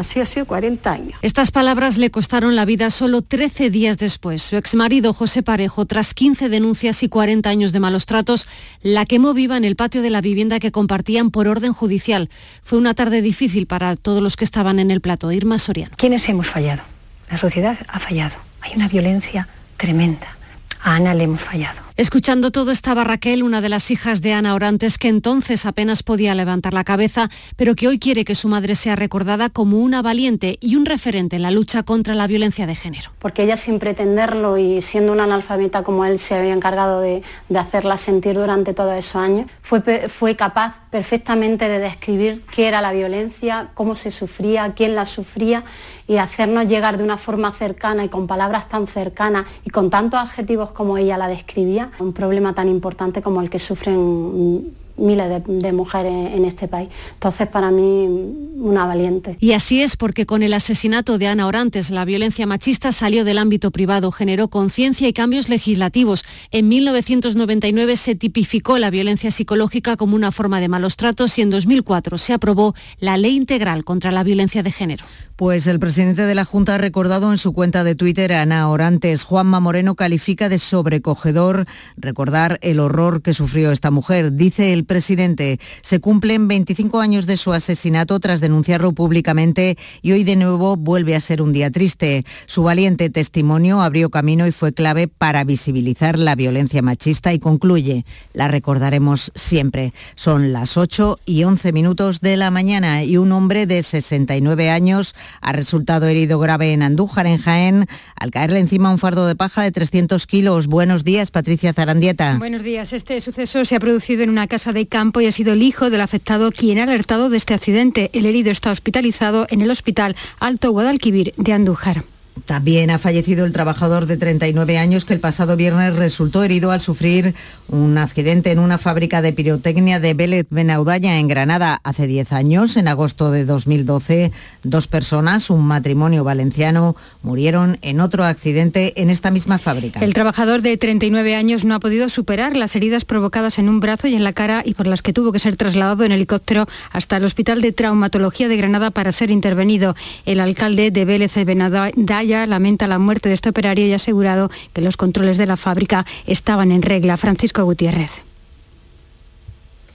Así 0.01 0.19
ha 0.19 0.25
sido 0.25 0.47
40 0.47 0.91
años. 0.91 1.19
Estas 1.21 1.51
palabras 1.51 1.99
le 1.99 2.09
costaron 2.09 2.55
la 2.55 2.65
vida 2.65 2.89
solo 2.89 3.21
13 3.21 3.69
días 3.69 3.99
después. 3.99 4.41
Su 4.41 4.57
exmarido 4.57 5.13
José 5.13 5.43
Parejo, 5.43 5.85
tras 5.85 6.15
15 6.15 6.49
denuncias 6.49 7.03
y 7.03 7.07
40 7.07 7.47
años 7.47 7.71
de 7.71 7.79
malos 7.79 8.07
tratos, 8.07 8.47
la 8.81 9.05
quemó 9.05 9.35
viva 9.35 9.57
en 9.57 9.63
el 9.63 9.75
patio 9.75 10.01
de 10.01 10.09
la 10.09 10.21
vivienda 10.21 10.59
que 10.59 10.71
compartían 10.71 11.29
por 11.29 11.47
orden 11.47 11.71
judicial. 11.71 12.31
Fue 12.63 12.79
una 12.79 12.95
tarde 12.95 13.21
difícil 13.21 13.67
para 13.67 13.95
todos 13.95 14.23
los 14.23 14.37
que 14.37 14.43
estaban 14.43 14.79
en 14.79 14.89
el 14.89 15.01
plato. 15.01 15.31
Irma 15.31 15.59
Soriano. 15.59 15.95
¿Quiénes 15.97 16.27
hemos 16.27 16.47
fallado? 16.47 16.81
La 17.29 17.37
sociedad 17.37 17.77
ha 17.87 17.99
fallado. 17.99 18.37
Hay 18.61 18.73
una 18.75 18.87
violencia 18.87 19.49
tremenda. 19.77 20.35
A 20.81 20.95
Ana 20.95 21.13
le 21.13 21.25
hemos 21.25 21.41
fallado. 21.41 21.79
Escuchando 21.97 22.51
todo 22.51 22.71
estaba 22.71 23.03
Raquel, 23.03 23.43
una 23.43 23.59
de 23.59 23.67
las 23.67 23.91
hijas 23.91 24.21
de 24.21 24.31
Ana 24.31 24.55
Orantes, 24.55 24.97
que 24.97 25.09
entonces 25.09 25.65
apenas 25.65 26.03
podía 26.03 26.33
levantar 26.33 26.73
la 26.73 26.85
cabeza, 26.85 27.29
pero 27.57 27.75
que 27.75 27.89
hoy 27.89 27.99
quiere 27.99 28.23
que 28.23 28.33
su 28.33 28.47
madre 28.47 28.75
sea 28.75 28.95
recordada 28.95 29.49
como 29.49 29.77
una 29.77 30.01
valiente 30.01 30.57
y 30.61 30.77
un 30.77 30.85
referente 30.85 31.35
en 31.35 31.41
la 31.41 31.51
lucha 31.51 31.83
contra 31.83 32.15
la 32.15 32.27
violencia 32.27 32.65
de 32.65 32.75
género. 32.75 33.11
Porque 33.19 33.43
ella 33.43 33.57
sin 33.57 33.77
pretenderlo 33.77 34.57
y 34.57 34.81
siendo 34.81 35.11
una 35.11 35.25
analfabeta 35.25 35.83
como 35.83 36.05
él 36.05 36.17
se 36.17 36.35
había 36.35 36.53
encargado 36.53 37.01
de, 37.01 37.23
hacerla 37.53 37.97
sentir 37.97 38.35
durante 38.35 38.73
todos 38.73 38.93
esos 38.95 39.17
años, 39.17 39.51
fue, 39.61 39.81
fue 40.07 40.37
capaz 40.37 40.79
perfectamente 40.91 41.67
de 41.67 41.79
describir 41.79 42.41
qué 42.51 42.67
era 42.69 42.81
la 42.81 42.93
violencia, 42.93 43.69
cómo 43.73 43.95
se 43.95 44.11
sufría, 44.11 44.73
quién 44.75 44.95
la 44.95 45.05
sufría 45.05 45.65
y 46.07 46.17
hacernos 46.17 46.67
llegar 46.67 46.97
de 46.97 47.03
una 47.03 47.17
forma 47.17 47.51
cercana 47.51 48.05
y 48.05 48.09
con 48.09 48.27
palabras 48.27 48.69
tan 48.69 48.87
cercanas 48.87 49.45
y 49.65 49.69
con 49.69 49.89
tantos 49.89 50.19
adjetivos 50.19 50.71
como 50.71 50.97
ella 50.97 51.17
la 51.17 51.27
describía 51.27 51.80
un 51.99 52.13
problema 52.13 52.53
tan 52.53 52.67
importante 52.67 53.21
como 53.21 53.41
el 53.41 53.49
que 53.49 53.59
sufren 53.59 54.73
miles 55.01 55.43
de, 55.45 55.71
mujeres 55.71 56.11
en 56.33 56.45
este 56.45 56.67
país. 56.67 56.89
Entonces, 57.13 57.47
para 57.47 57.71
mí, 57.71 58.07
una 58.55 58.85
valiente. 58.85 59.37
Y 59.39 59.53
así 59.53 59.81
es 59.81 59.97
porque 59.97 60.25
con 60.25 60.43
el 60.43 60.53
asesinato 60.53 61.17
de 61.17 61.27
Ana 61.27 61.47
Orantes, 61.47 61.89
la 61.89 62.05
violencia 62.05 62.45
machista 62.45 62.91
salió 62.91 63.25
del 63.25 63.37
ámbito 63.37 63.71
privado, 63.71 64.11
generó 64.11 64.47
conciencia 64.49 65.07
y 65.07 65.13
cambios 65.13 65.49
legislativos. 65.49 66.23
En 66.51 66.67
1999 66.69 67.95
se 67.95 68.15
tipificó 68.15 68.77
la 68.77 68.89
violencia 68.89 69.31
psicológica 69.31 69.97
como 69.97 70.15
una 70.15 70.31
forma 70.31 70.59
de 70.59 70.69
malos 70.69 70.95
tratos 70.95 71.37
y 71.37 71.41
en 71.41 71.49
2004 71.49 72.17
se 72.17 72.33
aprobó 72.33 72.75
la 72.99 73.17
Ley 73.17 73.35
Integral 73.35 73.83
contra 73.83 74.11
la 74.11 74.23
Violencia 74.23 74.63
de 74.63 74.71
Género. 74.71 75.05
Pues 75.35 75.65
el 75.65 75.79
presidente 75.79 76.27
de 76.27 76.35
la 76.35 76.45
Junta 76.45 76.75
ha 76.75 76.77
recordado 76.77 77.31
en 77.31 77.39
su 77.39 77.51
cuenta 77.51 77.83
de 77.83 77.95
Twitter 77.95 78.31
a 78.31 78.43
Ana 78.43 78.69
Orantes. 78.69 79.23
Juanma 79.23 79.59
Moreno 79.59 79.95
califica 79.95 80.49
de 80.49 80.59
sobrecogedor 80.59 81.65
recordar 81.97 82.59
el 82.61 82.79
horror 82.79 83.23
que 83.23 83.33
sufrió 83.33 83.71
esta 83.71 83.89
mujer. 83.89 84.33
Dice 84.33 84.71
el 84.71 84.85
presidente, 84.91 85.57
se 85.83 86.01
cumplen 86.01 86.49
25 86.49 86.99
años 86.99 87.25
de 87.25 87.37
su 87.37 87.53
asesinato 87.53 88.19
tras 88.19 88.41
denunciarlo 88.41 88.91
públicamente 88.91 89.77
y 90.01 90.11
hoy 90.11 90.25
de 90.25 90.35
nuevo 90.35 90.75
vuelve 90.75 91.15
a 91.15 91.21
ser 91.21 91.41
un 91.41 91.53
día 91.53 91.71
triste. 91.71 92.25
Su 92.45 92.63
valiente 92.63 93.09
testimonio 93.09 93.79
abrió 93.79 94.09
camino 94.09 94.45
y 94.47 94.51
fue 94.51 94.73
clave 94.73 95.07
para 95.07 95.45
visibilizar 95.45 96.19
la 96.19 96.35
violencia 96.35 96.81
machista 96.81 97.31
y 97.31 97.39
concluye, 97.39 98.03
la 98.33 98.49
recordaremos 98.49 99.31
siempre. 99.33 99.93
Son 100.15 100.51
las 100.51 100.75
8 100.75 101.19
y 101.25 101.45
11 101.45 101.71
minutos 101.71 102.19
de 102.19 102.35
la 102.35 102.51
mañana 102.51 103.05
y 103.05 103.15
un 103.15 103.31
hombre 103.31 103.67
de 103.67 103.83
69 103.83 104.69
años 104.69 105.15
ha 105.39 105.53
resultado 105.53 106.07
herido 106.07 106.37
grave 106.37 106.73
en 106.73 106.83
Andújar, 106.83 107.27
en 107.27 107.37
Jaén, 107.37 107.85
al 108.17 108.31
caerle 108.31 108.59
encima 108.59 108.91
un 108.91 108.97
fardo 108.97 109.25
de 109.25 109.37
paja 109.37 109.63
de 109.63 109.71
300 109.71 110.27
kilos. 110.27 110.67
Buenos 110.67 111.05
días, 111.05 111.31
Patricia 111.31 111.71
Zarandieta. 111.71 112.35
Buenos 112.39 112.63
días. 112.63 112.91
Este 112.91 113.21
suceso 113.21 113.63
se 113.63 113.77
ha 113.77 113.79
producido 113.79 114.23
en 114.23 114.29
una 114.29 114.47
casa 114.47 114.73
de 114.73 114.80
campo 114.87 115.21
y 115.21 115.25
ha 115.27 115.31
sido 115.31 115.53
el 115.53 115.63
hijo 115.63 115.89
del 115.89 116.01
afectado 116.01 116.51
quien 116.51 116.79
ha 116.79 116.83
alertado 116.83 117.29
de 117.29 117.37
este 117.37 117.53
accidente. 117.53 118.09
El 118.13 118.25
herido 118.25 118.51
está 118.51 118.71
hospitalizado 118.71 119.45
en 119.49 119.61
el 119.61 119.71
Hospital 119.71 120.15
Alto 120.39 120.71
Guadalquivir 120.71 121.33
de 121.37 121.53
Andújar. 121.53 122.03
También 122.45 122.89
ha 122.89 122.99
fallecido 122.99 123.45
el 123.45 123.51
trabajador 123.51 124.05
de 124.05 124.17
39 124.17 124.77
años 124.77 125.05
que 125.05 125.13
el 125.13 125.19
pasado 125.19 125.55
viernes 125.55 125.95
resultó 125.95 126.43
herido 126.43 126.71
al 126.71 126.81
sufrir 126.81 127.35
un 127.67 127.97
accidente 127.97 128.51
en 128.51 128.59
una 128.59 128.77
fábrica 128.77 129.21
de 129.21 129.33
pirotecnia 129.33 129.99
de 129.99 130.13
Vélez 130.13 130.47
Benaudalla 130.49 131.17
en 131.17 131.27
Granada 131.27 131.79
hace 131.83 132.07
10 132.07 132.33
años. 132.33 132.77
En 132.77 132.87
agosto 132.87 133.31
de 133.31 133.45
2012, 133.45 134.31
dos 134.63 134.87
personas, 134.87 135.49
un 135.49 135.65
matrimonio 135.65 136.23
valenciano, 136.23 136.95
murieron 137.23 137.77
en 137.81 137.99
otro 137.99 138.25
accidente 138.25 139.01
en 139.01 139.09
esta 139.09 139.31
misma 139.31 139.59
fábrica. 139.59 139.99
El 139.99 140.13
trabajador 140.13 140.61
de 140.61 140.77
39 140.77 141.35
años 141.35 141.65
no 141.65 141.75
ha 141.75 141.79
podido 141.79 142.09
superar 142.09 142.55
las 142.55 142.75
heridas 142.75 143.05
provocadas 143.05 143.59
en 143.59 143.69
un 143.69 143.79
brazo 143.79 144.07
y 144.07 144.15
en 144.15 144.23
la 144.23 144.33
cara 144.33 144.63
y 144.65 144.73
por 144.73 144.87
las 144.87 145.01
que 145.01 145.13
tuvo 145.13 145.31
que 145.31 145.39
ser 145.39 145.57
trasladado 145.57 146.03
en 146.03 146.11
helicóptero 146.11 146.67
hasta 146.91 147.17
el 147.17 147.23
Hospital 147.23 147.61
de 147.61 147.71
Traumatología 147.71 148.47
de 148.47 148.57
Granada 148.57 148.91
para 148.91 149.11
ser 149.11 149.31
intervenido. 149.31 149.95
El 150.25 150.39
alcalde 150.39 150.91
de 150.91 151.05
Vélez 151.05 151.33
Benaudalla 151.35 152.30
lamenta 152.31 152.87
la 152.87 152.99
muerte 152.99 153.29
de 153.29 153.35
este 153.35 153.49
operario 153.49 153.85
y 153.85 153.93
ha 153.93 153.97
asegurado 153.97 154.49
que 154.73 154.81
los 154.81 154.97
controles 154.97 155.37
de 155.37 155.45
la 155.45 155.57
fábrica 155.57 156.05
estaban 156.25 156.71
en 156.71 156.81
regla. 156.81 157.17
Francisco 157.17 157.63
Gutiérrez. 157.63 158.23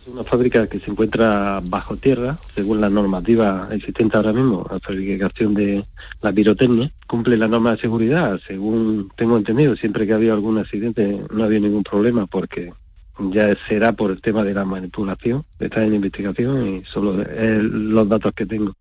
Una 0.07 0.23
fábrica 0.23 0.69
que 0.69 0.78
se 0.78 0.90
encuentra 0.90 1.61
bajo 1.64 1.97
tierra, 1.97 2.38
según 2.55 2.81
la 2.81 2.88
normativa 2.88 3.69
existente 3.73 4.16
ahora 4.16 4.33
mismo, 4.33 4.64
la 4.71 4.78
fabricación 4.78 5.55
de 5.55 5.85
la 6.23 6.33
pirotecnia. 6.33 6.93
Cumple 7.09 7.37
la 7.37 7.49
norma 7.49 7.73
de 7.73 7.78
seguridad, 7.78 8.38
según 8.47 9.11
tengo 9.16 9.37
entendido. 9.37 9.75
Siempre 9.76 10.07
que 10.07 10.12
ha 10.12 10.16
habido 10.16 10.35
algún 10.35 10.59
accidente 10.59 11.21
no 11.33 11.43
ha 11.43 11.47
habido 11.47 11.62
ningún 11.62 11.83
problema 11.83 12.26
porque 12.26 12.73
ya 13.19 13.57
será 13.69 13.93
por 13.95 14.11
el 14.11 14.21
tema 14.21 14.45
de 14.45 14.55
la 14.55 14.64
manipulación, 14.64 15.45
está 15.59 15.83
en 15.83 15.95
investigación 15.95 16.69
y 16.69 16.85
solo 16.85 17.25
los 17.62 18.09
datos 18.09 18.33
que 18.33 18.47
tengo. 18.47 18.75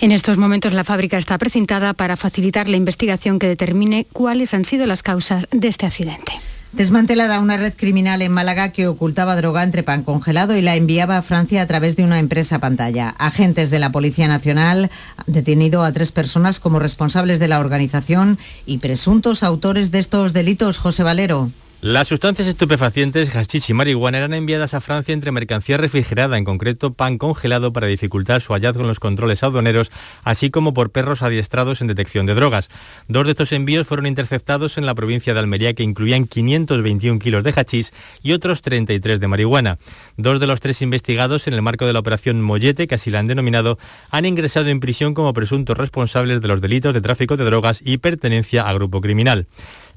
En 0.00 0.12
estos 0.12 0.38
momentos 0.38 0.72
la 0.72 0.82
fábrica 0.82 1.18
está 1.18 1.36
precintada 1.36 1.92
para 1.92 2.16
facilitar 2.16 2.68
la 2.68 2.78
investigación 2.78 3.38
que 3.38 3.46
determine 3.46 4.06
cuáles 4.10 4.54
han 4.54 4.64
sido 4.64 4.86
las 4.86 5.02
causas 5.02 5.46
de 5.50 5.68
este 5.68 5.84
accidente. 5.84 6.32
Desmantelada 6.72 7.38
una 7.38 7.58
red 7.58 7.74
criminal 7.76 8.22
en 8.22 8.32
Málaga 8.32 8.70
que 8.72 8.86
ocultaba 8.86 9.36
droga 9.36 9.62
entre 9.62 9.82
pan 9.82 10.02
congelado 10.02 10.56
y 10.56 10.62
la 10.62 10.74
enviaba 10.74 11.18
a 11.18 11.22
Francia 11.22 11.60
a 11.60 11.66
través 11.66 11.96
de 11.96 12.04
una 12.04 12.18
empresa 12.18 12.60
pantalla. 12.60 13.14
Agentes 13.18 13.68
de 13.68 13.78
la 13.78 13.92
Policía 13.92 14.26
Nacional 14.26 14.90
han 15.18 15.34
detenido 15.34 15.84
a 15.84 15.92
tres 15.92 16.12
personas 16.12 16.60
como 16.60 16.78
responsables 16.78 17.38
de 17.38 17.48
la 17.48 17.60
organización 17.60 18.38
y 18.64 18.78
presuntos 18.78 19.42
autores 19.42 19.90
de 19.90 19.98
estos 19.98 20.32
delitos. 20.32 20.78
José 20.78 21.02
Valero. 21.02 21.50
Las 21.82 22.08
sustancias 22.08 22.46
estupefacientes, 22.46 23.30
hashish 23.30 23.70
y 23.70 23.72
marihuana 23.72 24.18
eran 24.18 24.34
enviadas 24.34 24.74
a 24.74 24.82
Francia 24.82 25.14
entre 25.14 25.32
mercancía 25.32 25.78
refrigerada, 25.78 26.36
en 26.36 26.44
concreto 26.44 26.92
pan 26.92 27.16
congelado, 27.16 27.72
para 27.72 27.86
dificultar 27.86 28.42
su 28.42 28.52
hallazgo 28.52 28.82
en 28.82 28.88
los 28.88 29.00
controles 29.00 29.42
aduaneros, 29.42 29.90
así 30.22 30.50
como 30.50 30.74
por 30.74 30.90
perros 30.90 31.22
adiestrados 31.22 31.80
en 31.80 31.86
detección 31.86 32.26
de 32.26 32.34
drogas. 32.34 32.68
Dos 33.08 33.24
de 33.24 33.30
estos 33.30 33.52
envíos 33.52 33.86
fueron 33.86 34.04
interceptados 34.04 34.76
en 34.76 34.84
la 34.84 34.94
provincia 34.94 35.32
de 35.32 35.40
Almería, 35.40 35.72
que 35.72 35.82
incluían 35.82 36.26
521 36.26 37.18
kilos 37.18 37.44
de 37.44 37.54
hachís 37.56 37.94
y 38.22 38.32
otros 38.32 38.60
33 38.60 39.18
de 39.18 39.26
marihuana. 39.26 39.78
Dos 40.18 40.38
de 40.38 40.46
los 40.46 40.60
tres 40.60 40.82
investigados 40.82 41.48
en 41.48 41.54
el 41.54 41.62
marco 41.62 41.86
de 41.86 41.94
la 41.94 42.00
operación 42.00 42.42
Mollete, 42.42 42.88
que 42.88 42.96
así 42.96 43.10
la 43.10 43.20
han 43.20 43.26
denominado, 43.26 43.78
han 44.10 44.26
ingresado 44.26 44.68
en 44.68 44.80
prisión 44.80 45.14
como 45.14 45.32
presuntos 45.32 45.78
responsables 45.78 46.42
de 46.42 46.48
los 46.48 46.60
delitos 46.60 46.92
de 46.92 47.00
tráfico 47.00 47.38
de 47.38 47.46
drogas 47.46 47.80
y 47.82 47.96
pertenencia 47.96 48.68
a 48.68 48.74
grupo 48.74 49.00
criminal. 49.00 49.46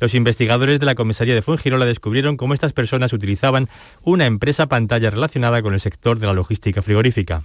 Los 0.04 0.16
investigadores 0.16 0.82
de 0.82 0.86
la 0.86 0.96
comisaría 0.96 1.34
de 1.34 1.42
Fuengirola 1.42 1.86
descubrieron 1.86 2.36
cómo 2.36 2.54
estas 2.54 2.74
personas 2.74 3.14
utilizaban 3.14 3.70
una 4.02 4.26
empresa 4.26 4.66
pantalla 4.68 5.10
relacionada 5.10 5.62
con 5.62 5.74
el 5.74 5.80
sector 5.80 6.20
de 6.20 6.28
la 6.28 6.34
logística 6.34 6.82
frigorífica. 6.82 7.44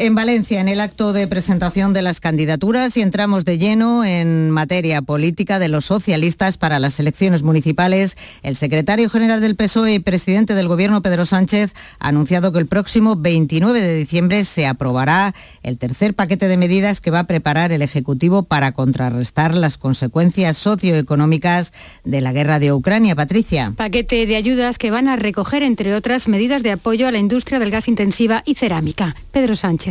En 0.00 0.14
Valencia, 0.14 0.60
en 0.60 0.68
el 0.68 0.78
acto 0.78 1.12
de 1.12 1.26
presentación 1.26 1.92
de 1.92 2.02
las 2.02 2.20
candidaturas 2.20 2.96
y 2.96 3.02
entramos 3.02 3.44
de 3.44 3.58
lleno 3.58 4.04
en 4.04 4.48
materia 4.48 5.02
política 5.02 5.58
de 5.58 5.66
los 5.66 5.86
socialistas 5.86 6.56
para 6.56 6.78
las 6.78 7.00
elecciones 7.00 7.42
municipales, 7.42 8.16
el 8.44 8.54
secretario 8.54 9.10
general 9.10 9.40
del 9.40 9.56
PSOE 9.56 9.94
y 9.94 9.98
presidente 9.98 10.54
del 10.54 10.68
Gobierno, 10.68 11.02
Pedro 11.02 11.26
Sánchez, 11.26 11.74
ha 11.98 12.08
anunciado 12.10 12.52
que 12.52 12.60
el 12.60 12.68
próximo 12.68 13.16
29 13.16 13.80
de 13.80 13.96
diciembre 13.96 14.44
se 14.44 14.68
aprobará 14.68 15.34
el 15.64 15.78
tercer 15.78 16.14
paquete 16.14 16.46
de 16.46 16.58
medidas 16.58 17.00
que 17.00 17.10
va 17.10 17.18
a 17.18 17.26
preparar 17.26 17.72
el 17.72 17.82
Ejecutivo 17.82 18.44
para 18.44 18.70
contrarrestar 18.70 19.56
las 19.56 19.78
consecuencias 19.78 20.58
socioeconómicas 20.58 21.72
de 22.04 22.20
la 22.20 22.30
guerra 22.30 22.60
de 22.60 22.72
Ucrania. 22.72 23.16
Patricia. 23.16 23.72
Paquete 23.76 24.26
de 24.26 24.36
ayudas 24.36 24.78
que 24.78 24.92
van 24.92 25.08
a 25.08 25.16
recoger, 25.16 25.64
entre 25.64 25.92
otras, 25.96 26.28
medidas 26.28 26.62
de 26.62 26.70
apoyo 26.70 27.08
a 27.08 27.10
la 27.10 27.18
industria 27.18 27.58
del 27.58 27.72
gas 27.72 27.88
intensiva 27.88 28.44
y 28.46 28.54
cerámica. 28.54 29.16
Pedro 29.32 29.56
Sánchez. 29.56 29.87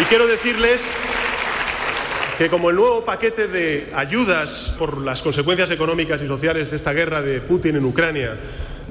Y 0.00 0.04
quiero 0.04 0.26
decirles 0.26 0.80
que 2.38 2.48
como 2.48 2.70
el 2.70 2.76
nuevo 2.76 3.04
paquete 3.04 3.48
de 3.48 3.90
ayudas 3.94 4.72
por 4.78 4.98
las 4.98 5.20
consecuencias 5.20 5.70
económicas 5.70 6.22
y 6.22 6.26
sociales 6.26 6.70
de 6.70 6.76
esta 6.76 6.92
guerra 6.92 7.20
de 7.20 7.40
Putin 7.40 7.76
en 7.76 7.84
Ucrania 7.84 8.38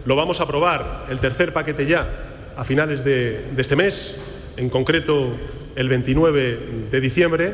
lo 0.05 0.15
vamos 0.15 0.39
a 0.39 0.43
aprobar, 0.43 1.07
el 1.09 1.19
tercer 1.19 1.53
paquete 1.53 1.85
ya, 1.85 2.07
a 2.55 2.63
finales 2.63 3.03
de, 3.03 3.45
este 3.57 3.75
mes, 3.75 4.15
en 4.57 4.69
concreto 4.69 5.35
el 5.75 5.89
29 5.89 6.59
de 6.91 7.01
diciembre, 7.01 7.53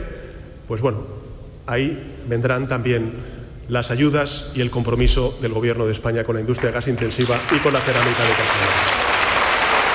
pues 0.68 0.82
bueno, 0.82 1.06
ahí 1.66 2.16
vendrán 2.28 2.68
también 2.68 3.14
las 3.68 3.92
ayudas 3.92 4.52
y 4.54 4.62
el 4.62 4.70
compromiso 4.70 5.38
del 5.42 5.54
Gobierno 5.54 5.86
de 5.86 5.92
España 5.92 6.24
con 6.24 6.36
la 6.36 6.42
industria 6.42 6.72
gas 6.72 6.88
intensiva 6.88 7.42
y 7.56 7.60
con 7.60 7.74
la 7.74 7.82
cerámica 7.82 8.24
de 8.24 8.30
Castellón. 8.30 8.95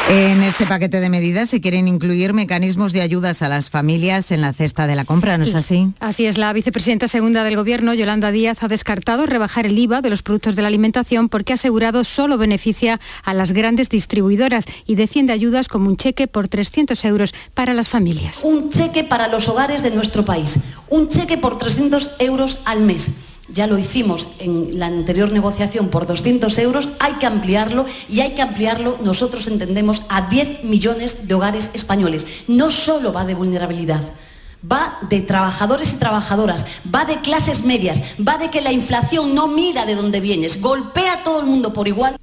En 0.09 0.43
este 0.43 0.67
paquete 0.67 0.99
de 0.99 1.09
medidas 1.09 1.51
se 1.51 1.61
quieren 1.61 1.87
incluir 1.87 2.33
mecanismos 2.33 2.93
de 2.93 3.01
ayudas 3.01 3.43
a 3.43 3.49
las 3.49 3.71
familias 3.71 4.33
en 4.33 4.41
la 4.41 4.53
cesta 4.53 4.87
de 4.87 4.97
la 4.97 5.05
compra, 5.05 5.39
¿no 5.39 5.45
es 5.45 5.55
así? 5.55 5.93
Así 6.01 6.27
es, 6.27 6.37
la 6.37 6.53
vicepresidenta 6.53 7.07
segunda 7.07 7.45
del 7.45 7.55
Gobierno, 7.57 7.95
Yolanda 7.95 8.33
Díaz, 8.33 8.63
ha 8.63 8.69
descartado 8.69 9.27
rebajar 9.27 9.67
el 9.67 9.79
IVA 9.79 10.01
de 10.01 10.11
los 10.11 10.23
productos 10.23 10.57
de 10.57 10.63
la 10.63 10.69
alimentación 10.69 11.29
porque 11.29 11.53
ha 11.53 11.55
asegurado 11.55 12.03
solo 12.03 12.39
beneficia 12.39 12.99
a 13.23 13.35
las 13.35 13.53
grandes 13.53 13.89
distribuidoras 13.89 14.65
y 14.85 14.97
defiende 14.97 15.33
ayudas 15.33 15.69
como 15.69 15.89
un 15.89 15.97
cheque 15.97 16.27
por 16.27 16.49
300 16.49 17.05
euros 17.05 17.33
para 17.55 17.75
las 17.75 17.89
familias. 17.89 18.43
Un 18.43 18.71
cheque 18.71 19.05
para 19.05 19.29
los 19.29 19.49
hogares 19.49 19.83
de 19.83 19.91
nuestro 19.93 20.25
país, 20.25 20.59
un 20.89 21.09
cheque 21.09 21.39
por 21.39 21.59
300 21.59 22.17
euros 22.19 22.59
al 22.65 22.81
mes 22.81 23.11
ya 23.53 23.67
lo 23.67 23.79
hicimos 23.79 24.27
en 24.39 24.79
la 24.79 24.87
anterior 24.87 25.33
negociación 25.33 25.89
por 25.89 26.07
200 26.07 26.57
euros, 26.59 26.89
hay 26.99 27.15
que 27.15 27.27
ampliarlo 27.27 27.87
y 28.09 28.21
hay 28.21 28.33
que 28.33 28.43
ampliarlo, 28.43 28.99
nosotros 29.03 29.47
entendemos, 29.47 30.03
a 30.09 30.29
10 30.29 30.65
millones 30.65 31.29
de 31.29 31.35
hogares 31.35 31.71
españoles. 31.75 32.27
No 32.49 32.71
solo 32.71 33.13
va 33.13 33.25
de 33.25 33.35
vulnerabilidad. 33.35 34.03
Va 34.71 34.99
de 35.09 35.23
trabajadores 35.23 35.95
y 35.95 35.97
trabajadoras, 35.97 36.67
va 36.95 37.07
de 37.07 37.23
clases 37.23 37.65
medias, 37.65 38.03
va 38.21 38.37
de 38.37 38.51
que 38.51 38.61
la 38.61 38.73
inflación 38.73 39.35
no 39.35 39.49
mira 39.49 39.87
de 39.87 39.95
dónde 39.95 40.21
vienes, 40.21 40.61
golpea 40.61 41.15
a 41.15 41.23
todo 41.23 41.41
el 41.41 41.47
mundo 41.47 41.73
por 41.73 41.89
igual. 41.89 42.19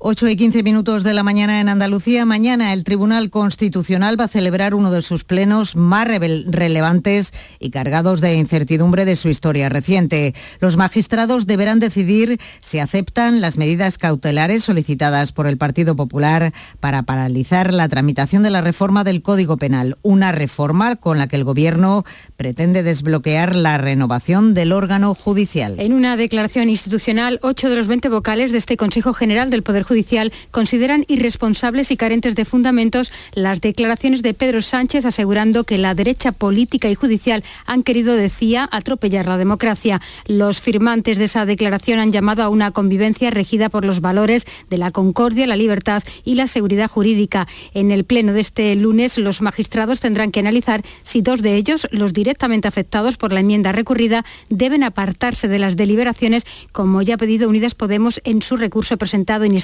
8 0.00 0.28
y 0.28 0.36
15 0.36 0.62
minutos 0.62 1.02
de 1.02 1.12
la 1.12 1.24
mañana 1.24 1.60
en 1.60 1.68
Andalucía. 1.68 2.24
Mañana 2.24 2.72
el 2.72 2.84
Tribunal 2.84 3.30
Constitucional 3.30 4.18
va 4.18 4.26
a 4.26 4.28
celebrar 4.28 4.72
uno 4.72 4.92
de 4.92 5.02
sus 5.02 5.24
plenos 5.24 5.74
más 5.74 6.06
relevantes 6.06 7.32
y 7.58 7.70
cargados 7.70 8.20
de 8.20 8.36
incertidumbre 8.36 9.04
de 9.04 9.16
su 9.16 9.28
historia 9.28 9.68
reciente. 9.68 10.36
Los 10.60 10.76
magistrados 10.76 11.48
deberán 11.48 11.80
decidir 11.80 12.38
si 12.60 12.78
aceptan 12.78 13.40
las 13.40 13.56
medidas 13.58 13.98
cautelares 13.98 14.62
solicitadas 14.62 15.32
por 15.32 15.48
el 15.48 15.58
Partido 15.58 15.96
Popular 15.96 16.52
para 16.78 17.02
paralizar 17.02 17.74
la 17.74 17.88
tramitación 17.88 18.44
de 18.44 18.50
la 18.50 18.60
reforma 18.60 19.02
del 19.02 19.20
Código 19.20 19.56
Penal. 19.56 19.98
Una 20.02 20.30
reforma 20.30 20.94
con 20.94 21.18
la 21.18 21.26
que 21.26 21.34
el 21.34 21.42
Gobierno 21.42 22.04
pretende 22.36 22.84
desbloquear 22.84 23.56
la 23.56 23.78
renovación 23.78 24.54
del 24.54 24.70
órgano 24.70 25.16
judicial. 25.16 25.74
En 25.80 25.92
una 25.92 26.16
declaración 26.16 26.70
institucional, 26.70 27.40
ocho 27.42 27.68
de 27.68 27.74
los 27.74 27.88
20 27.88 28.08
vocales 28.10 28.52
de 28.52 28.58
este 28.58 28.76
Consejo 28.76 29.12
General 29.12 29.50
del 29.50 29.64
Poder 29.64 29.87
Judicial 29.88 30.32
consideran 30.50 31.06
irresponsables 31.08 31.90
y 31.90 31.96
carentes 31.96 32.34
de 32.34 32.44
fundamentos 32.44 33.10
las 33.32 33.62
declaraciones 33.62 34.22
de 34.22 34.34
Pedro 34.34 34.60
Sánchez 34.60 35.06
asegurando 35.06 35.64
que 35.64 35.78
la 35.78 35.94
derecha 35.94 36.32
política 36.32 36.90
y 36.90 36.94
judicial 36.94 37.42
han 37.64 37.82
querido, 37.82 38.14
decía, 38.14 38.68
atropellar 38.70 39.26
la 39.26 39.38
democracia. 39.38 40.02
Los 40.26 40.60
firmantes 40.60 41.16
de 41.16 41.24
esa 41.24 41.46
declaración 41.46 42.00
han 42.00 42.12
llamado 42.12 42.42
a 42.42 42.50
una 42.50 42.70
convivencia 42.70 43.30
regida 43.30 43.70
por 43.70 43.86
los 43.86 44.02
valores 44.02 44.44
de 44.68 44.76
la 44.76 44.90
concordia, 44.90 45.46
la 45.46 45.56
libertad 45.56 46.02
y 46.22 46.34
la 46.34 46.48
seguridad 46.48 46.90
jurídica. 46.90 47.48
En 47.72 47.90
el 47.90 48.04
pleno 48.04 48.34
de 48.34 48.42
este 48.42 48.74
lunes, 48.76 49.16
los 49.16 49.40
magistrados 49.40 50.00
tendrán 50.00 50.32
que 50.32 50.40
analizar 50.40 50.82
si 51.02 51.22
dos 51.22 51.40
de 51.40 51.54
ellos, 51.54 51.88
los 51.92 52.12
directamente 52.12 52.68
afectados 52.68 53.16
por 53.16 53.32
la 53.32 53.40
enmienda 53.40 53.72
recurrida, 53.72 54.26
deben 54.50 54.84
apartarse 54.84 55.48
de 55.48 55.58
las 55.58 55.76
deliberaciones, 55.76 56.44
como 56.72 57.00
ya 57.00 57.14
ha 57.14 57.18
pedido 57.18 57.48
Unidas 57.48 57.74
Podemos 57.74 58.20
en 58.24 58.42
su 58.42 58.58
recurso 58.58 58.98
presentado 58.98 59.44
en 59.44 59.54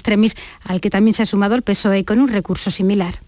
al 0.65 0.81
que 0.81 0.91
también 0.91 1.15
se 1.15 1.23
ha 1.23 1.27
sumado 1.27 1.55
el 1.55 1.63
PSOE 1.63 2.05
con 2.05 2.21
un 2.21 2.29
recurso 2.29 2.71
similar. 2.71 3.21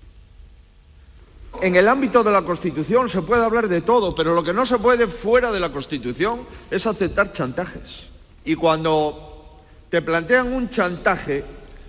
En 1.62 1.74
el 1.74 1.88
ámbito 1.88 2.22
de 2.22 2.32
la 2.32 2.42
Constitución 2.42 3.08
se 3.08 3.22
puede 3.22 3.44
hablar 3.44 3.68
de 3.68 3.80
todo, 3.80 4.14
pero 4.14 4.34
lo 4.34 4.44
que 4.44 4.52
no 4.52 4.66
se 4.66 4.78
puede 4.78 5.06
fuera 5.06 5.50
de 5.52 5.60
la 5.60 5.72
Constitución 5.72 6.40
es 6.70 6.86
aceptar 6.86 7.32
chantajes. 7.32 8.04
Y 8.44 8.56
cuando 8.56 9.60
te 9.88 10.02
plantean 10.02 10.52
un 10.52 10.68
chantaje 10.68 11.44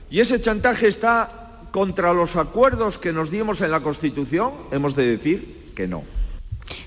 y 0.10 0.22
ese 0.22 0.42
chantaje 0.42 0.88
está 0.88 1.68
contra 1.72 2.14
los 2.14 2.38
acuerdos 2.38 2.98
que 2.98 3.12
nos 3.12 3.29
dimos 3.29 3.62
en 3.62 3.72
la 3.72 3.81
Constitución, 3.81 4.53
hemos 4.72 4.96
de 4.96 5.05
decir 5.05 5.74
que 5.75 5.88
no. 5.88 6.03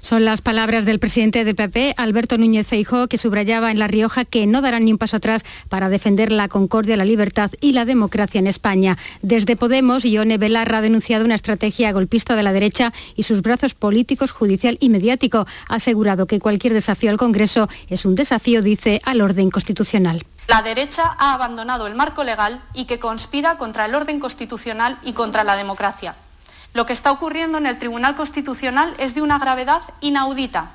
Son 0.00 0.24
las 0.24 0.40
palabras 0.40 0.84
del 0.84 0.98
presidente 0.98 1.44
del 1.44 1.54
PP, 1.54 1.94
Alberto 1.96 2.38
Núñez 2.38 2.66
Feijóo, 2.66 3.08
que 3.08 3.18
subrayaba 3.18 3.70
en 3.70 3.78
La 3.78 3.86
Rioja 3.86 4.24
que 4.24 4.46
no 4.46 4.60
darán 4.60 4.84
ni 4.84 4.92
un 4.92 4.98
paso 4.98 5.16
atrás 5.16 5.42
para 5.68 5.88
defender 5.88 6.32
la 6.32 6.48
concordia, 6.48 6.96
la 6.96 7.04
libertad 7.04 7.50
y 7.60 7.72
la 7.72 7.84
democracia 7.84 8.38
en 8.38 8.46
España. 8.46 8.98
Desde 9.22 9.56
Podemos, 9.56 10.04
Ione 10.04 10.38
Belarra 10.38 10.78
ha 10.78 10.82
denunciado 10.82 11.24
una 11.24 11.34
estrategia 11.34 11.92
golpista 11.92 12.36
de 12.36 12.42
la 12.42 12.52
derecha 12.52 12.92
y 13.16 13.24
sus 13.24 13.42
brazos 13.42 13.74
políticos, 13.74 14.30
judicial 14.30 14.78
y 14.80 14.88
mediático. 14.88 15.46
Ha 15.68 15.74
asegurado 15.76 16.26
que 16.26 16.40
cualquier 16.40 16.72
desafío 16.72 17.10
al 17.10 17.18
Congreso 17.18 17.68
es 17.88 18.04
un 18.04 18.14
desafío, 18.14 18.62
dice, 18.62 19.00
al 19.04 19.20
orden 19.20 19.50
constitucional. 19.50 20.24
La 20.48 20.62
derecha 20.62 21.14
ha 21.18 21.34
abandonado 21.34 21.86
el 21.86 21.94
marco 21.94 22.24
legal 22.24 22.60
y 22.74 22.86
que 22.86 22.98
conspira 22.98 23.56
contra 23.56 23.86
el 23.86 23.94
orden 23.94 24.18
constitucional 24.18 24.98
y 25.04 25.12
contra 25.12 25.44
la 25.44 25.54
democracia. 25.54 26.16
Lo 26.72 26.86
que 26.86 26.92
está 26.92 27.10
ocurriendo 27.10 27.58
en 27.58 27.66
el 27.66 27.78
Tribunal 27.78 28.14
Constitucional 28.14 28.94
es 28.98 29.14
de 29.14 29.22
una 29.22 29.38
gravedad 29.38 29.82
inaudita. 30.00 30.72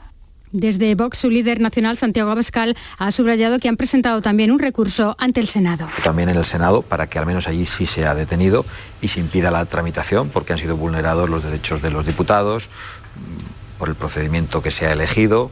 Desde 0.52 0.96
Vox, 0.96 1.18
su 1.18 1.30
líder 1.30 1.60
nacional, 1.60 1.98
Santiago 1.98 2.32
Abascal, 2.32 2.78
ha 2.98 3.12
subrayado 3.12 3.60
que 3.60 3.68
han 3.68 3.76
presentado 3.76 4.22
también 4.22 4.52
un 4.52 4.60
recurso 4.60 5.16
ante 5.20 5.42
el 5.42 5.48
Senado. 5.48 5.88
También 6.04 6.30
en 6.30 6.38
el 6.38 6.46
Senado, 6.46 6.82
para 6.82 7.08
que 7.08 7.20
al 7.20 7.26
menos 7.26 7.48
allí 7.48 7.66
sí 7.66 7.86
se 7.86 8.06
ha 8.06 8.16
detenido 8.16 8.66
y 9.02 9.10
se 9.10 9.20
impida 9.20 9.52
la 9.52 9.66
tramitación, 9.66 10.30
porque 10.30 10.54
han 10.54 10.60
sido 10.60 10.78
vulnerados 10.78 11.30
los 11.30 11.44
derechos 11.44 11.82
de 11.82 11.92
los 11.92 12.06
diputados, 12.06 12.70
mm, 12.70 13.78
por 13.80 13.90
el 13.90 13.96
procedimiento 13.96 14.62
que 14.62 14.72
se 14.72 14.88
ha 14.88 14.94
elegido 14.94 15.52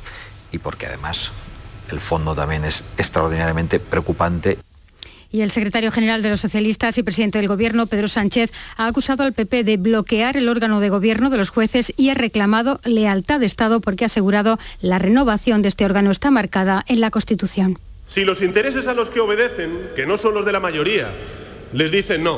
y 0.52 0.60
porque 0.60 0.86
además 0.86 1.32
el 1.92 2.00
fondo 2.00 2.34
también 2.34 2.64
es 2.64 2.86
extraordinariamente 2.98 3.80
preocupante. 3.80 4.58
Y 5.34 5.42
el 5.42 5.50
secretario 5.50 5.92
general 5.92 6.22
de 6.22 6.30
los 6.30 6.42
socialistas 6.42 6.96
y 7.00 7.02
presidente 7.02 7.40
del 7.40 7.48
Gobierno, 7.48 7.88
Pedro 7.88 8.08
Sánchez, 8.08 8.52
ha 8.78 8.86
acusado 8.86 9.24
al 9.24 9.34
PP 9.34 9.64
de 9.64 9.78
bloquear 9.78 10.38
el 10.38 10.48
órgano 10.48 10.80
de 10.80 10.90
gobierno 10.90 11.32
de 11.32 11.40
los 11.40 11.50
jueces 11.50 11.92
y 11.98 12.10
ha 12.10 12.14
reclamado 12.14 12.80
lealtad 12.86 13.40
de 13.40 13.48
Estado 13.48 13.82
porque 13.82 14.06
ha 14.06 14.14
asegurado 14.14 14.60
la 14.80 15.00
renovación 15.00 15.64
de 15.64 15.70
este 15.70 15.86
órgano 15.86 16.12
está 16.12 16.30
marcada 16.30 16.86
en 16.88 17.02
la 17.02 17.10
Constitución. 17.10 17.80
Si 18.08 18.26
los 18.26 18.44
intereses 18.44 18.86
a 18.86 18.94
los 18.94 19.10
que 19.10 19.22
obedecen, 19.22 19.72
que 19.96 20.06
no 20.06 20.18
son 20.18 20.36
los 20.36 20.46
de 20.46 20.52
la 20.52 20.60
mayoría, 20.60 21.10
les 21.74 21.92
dicen 21.92 22.24
no, 22.24 22.38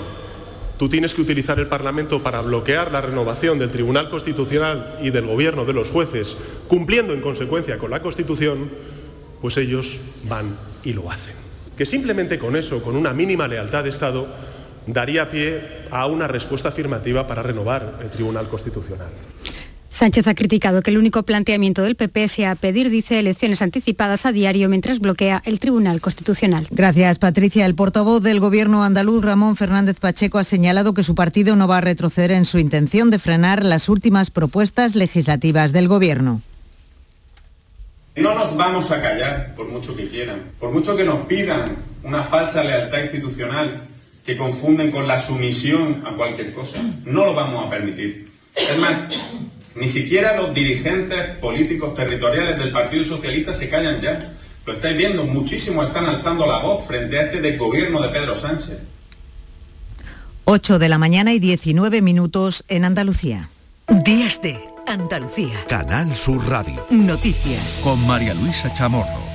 tú 0.79 0.87
tienes 0.87 1.13
que 1.13 1.21
utilizar 1.21 1.59
el 1.59 1.67
Parlamento 1.67 2.23
para 2.23 2.39
bloquear 2.39 2.93
la 2.93 3.01
renovación 3.01 3.59
del 3.59 3.71
Tribunal 3.71 4.09
Constitucional 4.09 4.99
y 5.01 5.09
del 5.09 5.25
Gobierno 5.25 5.65
de 5.65 5.73
los 5.73 5.89
jueces, 5.89 6.37
cumpliendo 6.69 7.13
en 7.13 7.19
consecuencia 7.19 7.77
con 7.77 7.91
la 7.91 8.01
Constitución, 8.01 8.69
pues 9.41 9.57
ellos 9.57 9.99
van 10.29 10.55
y 10.85 10.93
lo 10.93 11.11
hacen 11.11 11.34
que 11.77 11.85
simplemente 11.85 12.39
con 12.39 12.55
eso, 12.55 12.81
con 12.81 12.95
una 12.95 13.13
mínima 13.13 13.47
lealtad 13.47 13.83
de 13.83 13.89
Estado, 13.89 14.27
daría 14.87 15.29
pie 15.29 15.61
a 15.91 16.05
una 16.07 16.27
respuesta 16.27 16.69
afirmativa 16.69 17.27
para 17.27 17.43
renovar 17.43 17.99
el 18.01 18.09
Tribunal 18.09 18.47
Constitucional. 18.49 19.09
Sánchez 19.95 20.27
ha 20.27 20.35
criticado 20.35 20.81
que 20.81 20.91
el 20.91 20.97
único 20.97 21.23
planteamiento 21.23 21.81
del 21.81 21.95
PP 21.95 22.27
sea 22.27 22.55
pedir, 22.55 22.89
dice, 22.89 23.17
elecciones 23.17 23.61
anticipadas 23.61 24.25
a 24.25 24.33
diario 24.33 24.67
mientras 24.67 24.99
bloquea 24.99 25.41
el 25.45 25.61
Tribunal 25.61 26.01
Constitucional. 26.01 26.67
Gracias, 26.69 27.17
Patricia. 27.17 27.65
El 27.65 27.75
portavoz 27.75 28.21
del 28.21 28.41
Gobierno 28.41 28.83
andaluz, 28.83 29.23
Ramón 29.23 29.55
Fernández 29.55 30.01
Pacheco, 30.01 30.37
ha 30.37 30.43
señalado 30.43 30.93
que 30.93 31.01
su 31.01 31.15
partido 31.15 31.55
no 31.55 31.69
va 31.69 31.77
a 31.77 31.81
retroceder 31.81 32.31
en 32.31 32.43
su 32.43 32.59
intención 32.59 33.09
de 33.09 33.19
frenar 33.19 33.63
las 33.63 33.87
últimas 33.87 34.31
propuestas 34.31 34.95
legislativas 34.95 35.71
del 35.71 35.87
Gobierno. 35.87 36.41
No 38.15 38.33
nos 38.33 38.55
vamos 38.55 38.89
a 38.91 39.01
callar 39.01 39.53
por 39.55 39.67
mucho 39.67 39.95
que 39.95 40.07
quieran, 40.07 40.51
por 40.59 40.71
mucho 40.71 40.95
que 40.95 41.03
nos 41.03 41.25
pidan 41.25 41.65
una 42.03 42.23
falsa 42.23 42.63
lealtad 42.63 43.03
institucional 43.03 43.87
que 44.25 44.37
confunden 44.37 44.89
con 44.89 45.07
la 45.07 45.21
sumisión 45.21 46.03
a 46.05 46.11
cualquier 46.11 46.53
cosa. 46.53 46.77
No 47.03 47.25
lo 47.25 47.33
vamos 47.33 47.65
a 47.65 47.69
permitir. 47.69 48.31
Es 48.55 48.77
más, 48.79 48.93
ni 49.75 49.89
siquiera 49.89 50.37
los 50.37 50.53
dirigentes 50.53 51.37
políticos 51.41 51.93
territoriales 51.93 52.57
del 52.57 52.71
Partido 52.71 53.03
Socialista 53.03 53.53
se 53.53 53.69
callan 53.69 54.01
ya. 54.01 54.33
Lo 54.65 54.73
estáis 54.73 54.97
viendo, 54.97 55.25
muchísimos 55.25 55.87
están 55.87 56.05
alzando 56.05 56.47
la 56.47 56.59
voz 56.59 56.87
frente 56.87 57.19
a 57.19 57.23
este 57.23 57.41
desgobierno 57.41 58.01
de 58.01 58.09
Pedro 58.09 58.39
Sánchez. 58.39 58.77
8 60.45 60.79
de 60.79 60.89
la 60.89 60.97
mañana 60.97 61.33
y 61.33 61.39
19 61.39 62.01
minutos 62.01 62.63
en 62.69 62.85
Andalucía. 62.85 63.49
Días 63.89 64.41
de 64.41 64.74
Andalucía. 64.87 65.55
Canal 65.67 66.15
Sur 66.15 66.47
Radio. 66.49 66.85
Noticias. 66.89 67.81
Con 67.83 68.05
María 68.07 68.33
Luisa 68.33 68.73
Chamorro. 68.73 69.34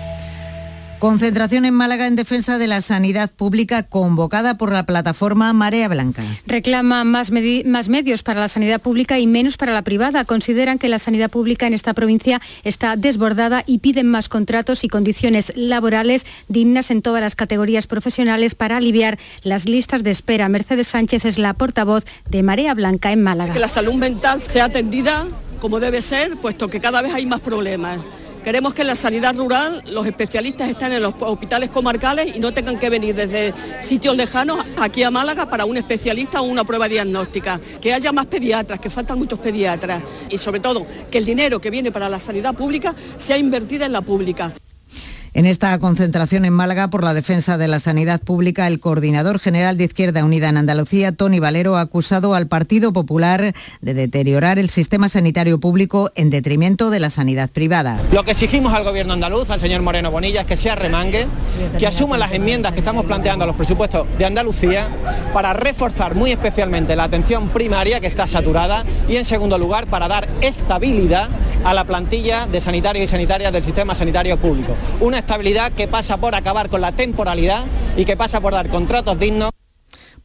Concentración 1.01 1.65
en 1.65 1.73
Málaga 1.73 2.07
en 2.07 2.15
defensa 2.15 2.59
de 2.59 2.67
la 2.67 2.83
sanidad 2.83 3.31
pública 3.31 3.83
convocada 3.83 4.59
por 4.59 4.71
la 4.71 4.85
plataforma 4.85 5.51
Marea 5.55 5.89
Blanca. 5.89 6.23
Reclama 6.47 7.05
más, 7.05 7.33
más, 7.65 7.89
medios 7.89 8.23
para 8.23 8.41
la 8.41 8.49
sanidad 8.49 8.83
pública 8.83 9.19
y 9.19 9.27
menos 9.27 9.57
para 9.57 9.73
la 9.73 9.81
privada. 9.81 10.27
Consideran 10.27 10.79
que 10.79 10.91
la 10.91 10.99
sanidad 10.99 11.31
pública 11.31 11.67
en 11.67 11.73
esta 11.73 11.95
provincia 11.95 12.43
está 12.65 12.97
desbordada 12.97 13.65
y 13.67 13.79
piden 13.79 14.09
más 14.11 14.29
contratos 14.29 14.85
y 14.85 14.89
condiciones 14.89 15.55
laborales 15.57 16.27
dignas 16.49 16.91
en 16.91 17.01
todas 17.01 17.23
las 17.23 17.35
categorías 17.35 17.87
profesionales 17.87 18.55
para 18.55 18.77
aliviar 18.77 19.19
las 19.43 19.67
listas 19.67 20.03
de 20.03 20.11
espera. 20.11 20.51
Mercedes 20.51 20.89
Sánchez 20.89 21.25
es 21.25 21.39
la 21.39 21.55
portavoz 21.55 22.05
de 22.29 22.43
Marea 22.43 22.75
Blanca 22.75 23.11
en 23.11 23.23
Málaga. 23.23 23.55
Que 23.55 23.59
la 23.59 23.69
salud 23.69 23.95
mental 23.95 24.43
sea 24.43 24.67
atendida 24.67 25.27
como 25.61 25.81
debe 25.81 26.03
ser, 26.03 26.37
puesto 26.37 26.69
que 26.69 26.79
cada 26.79 27.01
vez 27.01 27.15
hay 27.15 27.25
más 27.25 27.41
problemas. 27.41 28.01
Queremos 28.45 28.73
que 28.73 28.81
en 28.81 28.89
la 28.89 28.97
sanidad 28.97 29.37
rural 29.37 29.83
los 29.93 30.07
especialistas 30.07 30.71
estén 30.71 30.93
en 30.93 31.03
los 31.03 31.15
hospitales 31.21 31.69
comarcales 31.69 32.35
y 32.35 32.41
no 32.41 32.53
tengan 32.53 32.79
que 32.79 32.89
venir 32.89 33.15
desde 33.15 33.53
sitios 33.81 34.17
lejanos 34.17 34.65
aquí 34.79 35.03
a 35.03 35.11
Málaga 35.11 35.45
para 35.45 35.67
un 35.67 35.77
especialista 35.77 36.41
o 36.41 36.45
una 36.45 36.65
prueba 36.65 36.89
diagnóstica. 36.89 37.61
Que 37.83 37.93
haya 37.93 38.13
más 38.13 38.27
pediatras, 38.27 38.81
que 38.81 38.89
faltan 38.89 39.19
muchos 39.19 39.39
pediatras 39.39 40.03
y 40.31 40.39
sobre 40.39 40.61
todo 40.61 40.87
que 41.11 41.19
el 41.19 41.27
dinero 41.27 41.61
que 41.61 41.71
viene 41.71 41.93
para 41.93 42.09
la 42.09 42.19
sanidad 42.19 42.55
pública 42.55 42.95
sea 43.19 43.37
invertida 43.37 43.85
en 43.85 43.93
la 43.93 44.01
pública. 44.01 44.55
En 45.33 45.47
esta 45.47 45.79
concentración 45.79 46.45
en 46.45 46.53
Málaga 46.53 46.91
por 46.91 47.05
la 47.05 47.15
defensa 47.15 47.57
de 47.57 47.69
la 47.69 47.79
sanidad 47.79 48.21
pública, 48.21 48.67
el 48.67 48.81
coordinador 48.81 49.39
general 49.39 49.79
de 49.79 49.85
Izquierda 49.85 50.25
Unida 50.25 50.49
en 50.49 50.57
Andalucía, 50.57 51.13
Tony 51.13 51.39
Valero, 51.39 51.77
ha 51.77 51.83
acusado 51.83 52.35
al 52.35 52.49
Partido 52.49 52.93
Popular 52.93 53.55
de 53.81 53.95
deteriorar 53.95 54.59
el 54.59 54.71
sistema 54.71 55.09
sanitario 55.09 55.61
público 55.61 56.11
en 56.17 56.31
detrimento 56.31 56.91
de 56.91 56.99
la 56.99 57.11
sanidad 57.11 57.49
privada. 57.49 58.01
Lo 58.11 58.25
que 58.25 58.33
exigimos 58.33 58.75
al 58.75 58.83
gobierno 58.83 59.13
andaluz, 59.13 59.51
al 59.51 59.61
señor 59.61 59.83
Moreno 59.83 60.11
Bonilla, 60.11 60.41
es 60.41 60.47
que 60.49 60.57
sea 60.57 60.75
remangue, 60.75 61.29
que 61.79 61.87
asuma 61.87 62.19
las 62.19 62.33
enmiendas 62.33 62.73
que 62.73 62.81
estamos 62.81 63.07
planteando 63.07 63.45
a 63.45 63.47
los 63.47 63.57
presupuestos 63.57 64.09
de 64.19 64.25
Andalucía 64.25 64.89
para 65.33 65.53
reforzar 65.53 66.17
muy 66.17 66.33
especialmente 66.33 66.97
la 66.97 67.05
atención 67.05 67.51
primaria 67.51 68.01
que 68.01 68.09
está 68.09 68.27
saturada 68.27 68.85
y 69.09 69.15
en 69.15 69.25
segundo 69.25 69.59
lugar 69.59 69.87
para 69.87 70.09
dar 70.09 70.29
estabilidad 70.41 71.29
a 71.65 71.75
la 71.75 71.85
plantilla 71.85 72.47
de 72.47 72.61
sanitarios 72.61 73.05
y 73.05 73.09
sanitarias 73.09 73.53
del 73.53 73.65
sistema 73.65 73.95
sanitario 73.95 74.37
público. 74.37 74.75
Una 75.01 75.19
estabilidad 75.19 75.73
que 75.73 75.89
pasa 75.89 76.17
por 76.17 76.35
acabar 76.35 76.69
con 76.69 76.81
la 76.81 76.93
temporalidad 76.93 77.65
y 77.97 78.05
que 78.05 78.17
pasa 78.17 78.41
por 78.41 78.53
dar 78.53 78.69
contratos 78.69 79.19
dignos. 79.19 79.50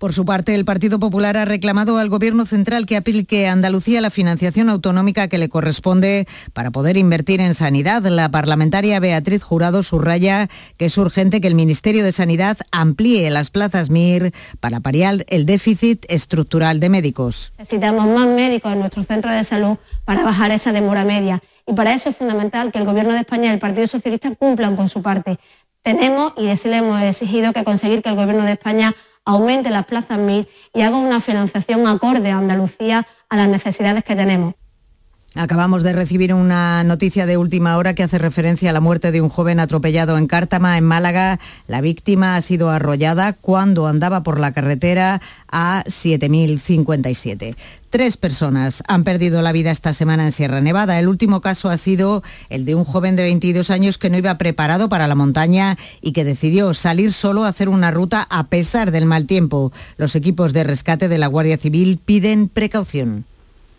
Por 0.06 0.14
su 0.14 0.24
parte, 0.24 0.54
el 0.54 0.66
Partido 0.66 1.00
Popular 1.00 1.36
ha 1.36 1.46
reclamado 1.46 1.98
al 1.98 2.10
Gobierno 2.10 2.46
central 2.46 2.86
que 2.86 2.96
aplique 2.96 3.48
a 3.48 3.54
Andalucía 3.54 4.02
la 4.02 4.12
financiación 4.12 4.70
autonómica 4.70 5.28
que 5.30 5.40
le 5.40 5.50
corresponde 5.50 6.28
para 6.54 6.70
poder 6.70 6.96
invertir 6.96 7.42
en 7.42 7.56
sanidad. 7.56 8.04
La 8.04 8.30
parlamentaria 8.30 9.00
Beatriz 9.00 9.42
Jurado 9.42 9.82
subraya 9.82 10.48
que 10.78 10.86
es 10.86 10.98
urgente 11.00 11.42
que 11.42 11.48
el 11.48 11.56
Ministerio 11.56 12.04
de 12.04 12.12
Sanidad 12.12 12.56
amplíe 12.72 13.32
las 13.32 13.50
plazas 13.50 13.90
MIR 13.90 14.32
para 14.60 14.80
pariar 14.80 15.26
el 15.28 15.48
déficit 15.48 16.06
estructural 16.08 16.80
de 16.80 16.90
médicos. 16.90 17.52
Necesitamos 17.58 18.06
más 18.06 18.28
médicos 18.28 18.74
en 18.74 18.82
nuestros 18.82 19.08
centros 19.08 19.34
de 19.34 19.44
salud 19.44 19.78
para 20.06 20.24
bajar 20.24 20.52
esa 20.52 20.72
demora 20.72 21.04
media. 21.04 21.42
Y 21.66 21.74
para 21.74 21.96
eso 21.96 22.12
es 22.12 22.16
fundamental 22.16 22.72
que 22.72 22.78
el 22.78 22.86
Gobierno 22.86 23.14
de 23.14 23.22
España 23.22 23.50
y 23.50 23.54
el 23.54 23.60
Partido 23.60 23.88
Socialista 23.88 24.30
cumplan 24.36 24.76
con 24.76 24.88
su 24.88 25.02
parte. 25.02 25.40
Tenemos, 25.82 26.34
y 26.38 26.48
así 26.50 26.70
le 26.70 26.78
hemos 26.78 27.02
exigido, 27.02 27.54
que 27.54 27.64
conseguir 27.64 28.04
que 28.04 28.10
el 28.10 28.16
Gobierno 28.16 28.44
de 28.44 28.52
España 28.52 28.96
aumente 29.26 29.70
las 29.70 29.86
plazas 29.86 30.20
MIR 30.20 30.48
y 30.74 30.82
haga 30.82 30.98
una 30.98 31.20
financiación 31.20 31.88
acorde 31.88 32.32
a 32.32 32.38
Andalucía 32.38 33.08
a 33.30 33.36
las 33.36 33.48
necesidades 33.50 34.04
que 34.04 34.16
tenemos. 34.16 34.54
Acabamos 35.38 35.84
de 35.84 35.92
recibir 35.92 36.34
una 36.34 36.82
noticia 36.86 37.26
de 37.26 37.36
última 37.36 37.76
hora 37.76 37.94
que 37.94 38.04
hace 38.04 38.18
referencia 38.18 38.70
a 38.70 38.74
la 38.74 38.80
muerte 38.80 39.12
de 39.12 39.20
un 39.20 39.28
joven 39.28 39.60
atropellado 39.60 40.18
en 40.18 40.28
Cártama, 40.28 40.78
en 40.78 40.86
Málaga. 40.86 41.42
La 41.68 41.82
víctima 41.82 42.38
ha 42.38 42.42
sido 42.42 42.70
arrollada 42.70 43.34
cuando 43.34 43.86
andaba 43.86 44.24
por 44.24 44.40
la 44.40 44.54
carretera 44.54 45.22
a 45.52 45.84
7057. 45.88 47.54
Tres 47.90 48.16
personas 48.16 48.82
han 48.88 49.04
perdido 49.04 49.42
la 49.42 49.52
vida 49.52 49.72
esta 49.72 49.92
semana 49.92 50.24
en 50.24 50.32
Sierra 50.32 50.62
Nevada. 50.62 50.98
El 51.00 51.10
último 51.10 51.42
caso 51.42 51.70
ha 51.70 51.76
sido 51.76 52.24
el 52.50 52.64
de 52.64 52.76
un 52.76 52.86
joven 52.86 53.18
de 53.18 53.24
22 53.24 53.72
años 53.72 53.98
que 53.98 54.10
no 54.10 54.18
iba 54.18 54.38
preparado 54.38 54.88
para 54.88 55.10
la 55.10 55.16
montaña 55.16 55.78
y 56.00 56.14
que 56.14 56.24
decidió 56.24 56.74
salir 56.74 57.12
solo 57.12 57.44
a 57.44 57.50
hacer 57.50 57.68
una 57.68 57.92
ruta 57.92 58.26
a 58.30 58.48
pesar 58.48 58.92
del 58.92 59.06
mal 59.06 59.26
tiempo. 59.26 59.74
Los 59.98 60.16
equipos 60.16 60.54
de 60.54 60.64
rescate 60.64 61.10
de 61.10 61.18
la 61.18 61.28
Guardia 61.28 61.58
Civil 61.58 62.00
piden 62.06 62.48
precaución 62.48 63.26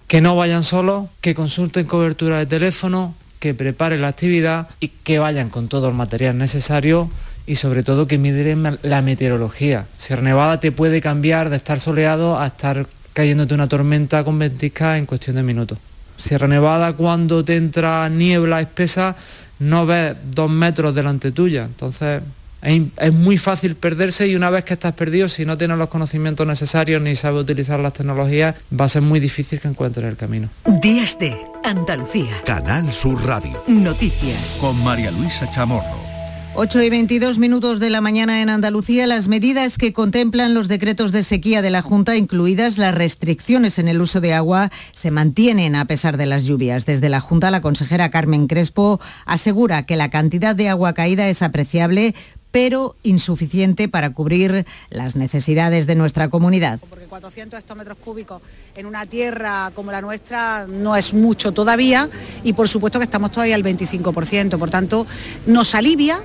que 0.07 0.21
no 0.21 0.37
vayan 0.37 0.63
solos, 0.63 1.09
que 1.21 1.35
consulten 1.35 1.87
cobertura 1.87 2.39
de 2.39 2.47
teléfono, 2.47 3.15
que 3.41 3.55
preparen 3.55 4.03
la 4.03 4.09
actividad 4.09 4.69
y 4.81 4.89
que 4.89 5.19
vayan 5.19 5.51
con 5.51 5.69
todo 5.69 5.89
el 5.89 5.95
material 5.95 6.39
necesario 6.39 7.11
y 7.47 7.57
sobre 7.57 7.83
todo 7.83 8.07
que 8.07 8.19
miren 8.19 8.79
la 8.83 9.03
meteorología. 9.03 9.87
Sierra 9.99 10.23
Nevada 10.23 10.61
te 10.61 10.73
puede 10.73 11.01
cambiar 11.01 11.51
de 11.51 11.57
estar 11.57 11.81
soleado 11.81 12.41
a 12.41 12.47
estar 12.47 12.87
cayéndote 13.13 13.55
una 13.55 13.69
tormenta 13.69 14.25
con 14.25 14.39
ventisca 14.39 14.99
en 14.99 15.07
cuestión 15.07 15.37
de 15.37 15.43
minutos. 15.43 15.79
Sierra 16.17 16.49
Nevada 16.49 16.95
cuando 16.95 17.45
te 17.45 17.57
entra 17.57 18.09
niebla 18.09 18.61
espesa 18.61 19.17
no 19.59 19.87
ves 19.87 20.17
dos 20.31 20.51
metros 20.51 20.95
delante 20.95 21.33
tuya, 21.33 21.65
entonces 21.65 22.23
es, 22.67 23.13
muy 23.13 23.39
fácil 23.39 23.77
perderse 23.77 24.27
y 24.27 24.35
una 24.35 24.51
vez 24.51 24.65
que 24.65 24.75
estás 24.75 24.93
perdido, 24.95 25.29
si 25.29 25.45
no 25.45 25.57
tienes 25.57 25.79
los 25.79 25.89
conocimientos 25.89 26.47
necesarios 26.47 27.01
ni 27.01 27.15
sabes 27.15 27.43
utilizar 27.43 27.79
las 27.79 27.93
tecnologías, 27.93 28.57
va 28.79 28.87
a 28.87 28.89
ser 28.89 29.03
muy 29.03 29.21
difícil 29.21 29.61
que 29.61 29.69
encuentres 29.69 30.07
el 30.07 30.17
camino. 30.17 30.49
Días 30.83 31.19
de 31.19 31.37
Andalucía. 31.63 32.33
Canal 32.45 32.93
Sur 32.93 33.25
Radio. 33.25 33.63
Noticias. 33.69 34.59
Con 34.61 34.83
María 34.83 35.11
Luisa 35.13 35.49
Chamorro. 35.51 36.17
8 36.59 36.83
y 36.85 36.89
22 36.89 37.39
minutos 37.39 37.81
de 37.81 37.91
la 37.91 38.01
mañana 38.01 38.41
en 38.41 38.49
Andalucía, 38.49 39.07
las 39.07 39.29
medidas 39.29 39.77
que 39.77 39.93
contemplan 39.93 40.55
los 40.55 40.69
decretos 40.69 41.13
de 41.13 41.23
sequía 41.23 41.61
de 41.61 41.69
la 41.69 41.83
Junta, 41.83 42.17
incluidas 42.17 42.79
las 42.79 42.95
restricciones 42.95 43.79
en 43.79 43.89
el 43.89 44.01
uso 44.01 44.23
de 44.23 44.33
agua, 44.33 44.71
se 44.95 45.11
mantienen 45.11 45.77
a 45.77 45.85
pesar 45.85 46.17
de 46.17 46.25
las 46.25 46.45
lluvias. 46.45 46.87
Desde 46.87 47.11
la 47.11 47.21
Junta, 47.21 47.51
la 47.51 47.61
consejera 47.61 48.11
Carmen 48.11 48.47
Crespo 48.47 49.01
asegura 49.27 49.85
que 49.85 49.97
la 49.97 50.09
cantidad 50.09 50.57
de 50.57 50.71
agua 50.71 50.95
caída 50.95 51.29
es 51.29 51.43
apreciable, 51.43 52.15
pero 52.57 52.97
insuficiente 53.03 53.87
para 53.87 54.15
cubrir 54.15 54.65
las 54.89 55.15
necesidades 55.15 55.87
de 55.87 55.95
nuestra 55.95 56.31
comunidad. 56.31 56.81
Porque 56.89 57.05
400 57.05 57.61
hectómetros 57.61 57.99
cúbicos 57.99 58.41
en 58.75 58.87
una 58.87 59.05
tierra 59.05 59.71
como 59.75 59.93
la 59.93 60.01
nuestra 60.01 60.67
no 60.67 60.97
es 60.97 61.13
mucho 61.13 61.53
todavía 61.53 62.09
y 62.45 62.55
por 62.55 62.67
supuesto 62.67 62.99
que 62.99 63.05
estamos 63.05 63.31
todavía 63.31 63.57
al 63.57 63.63
25%, 63.63 64.59
por 64.59 64.71
tanto 64.71 65.07
nos 65.45 65.75
alivia 65.75 66.19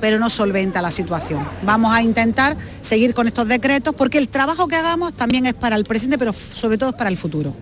pero 0.00 0.20
no 0.20 0.30
solventa 0.30 0.80
la 0.80 0.92
situación. 0.92 1.44
Vamos 1.64 1.92
a 1.92 2.00
intentar 2.00 2.56
seguir 2.80 3.12
con 3.12 3.26
estos 3.26 3.48
decretos 3.48 3.92
porque 3.92 4.18
el 4.18 4.28
trabajo 4.28 4.68
que 4.68 4.76
hagamos 4.76 5.14
también 5.14 5.46
es 5.46 5.54
para 5.54 5.74
el 5.74 5.82
presente, 5.82 6.16
pero 6.16 6.32
sobre 6.32 6.78
todo 6.78 6.90
es 6.90 6.96
para 6.96 7.10
el 7.10 7.16
futuro. 7.16 7.56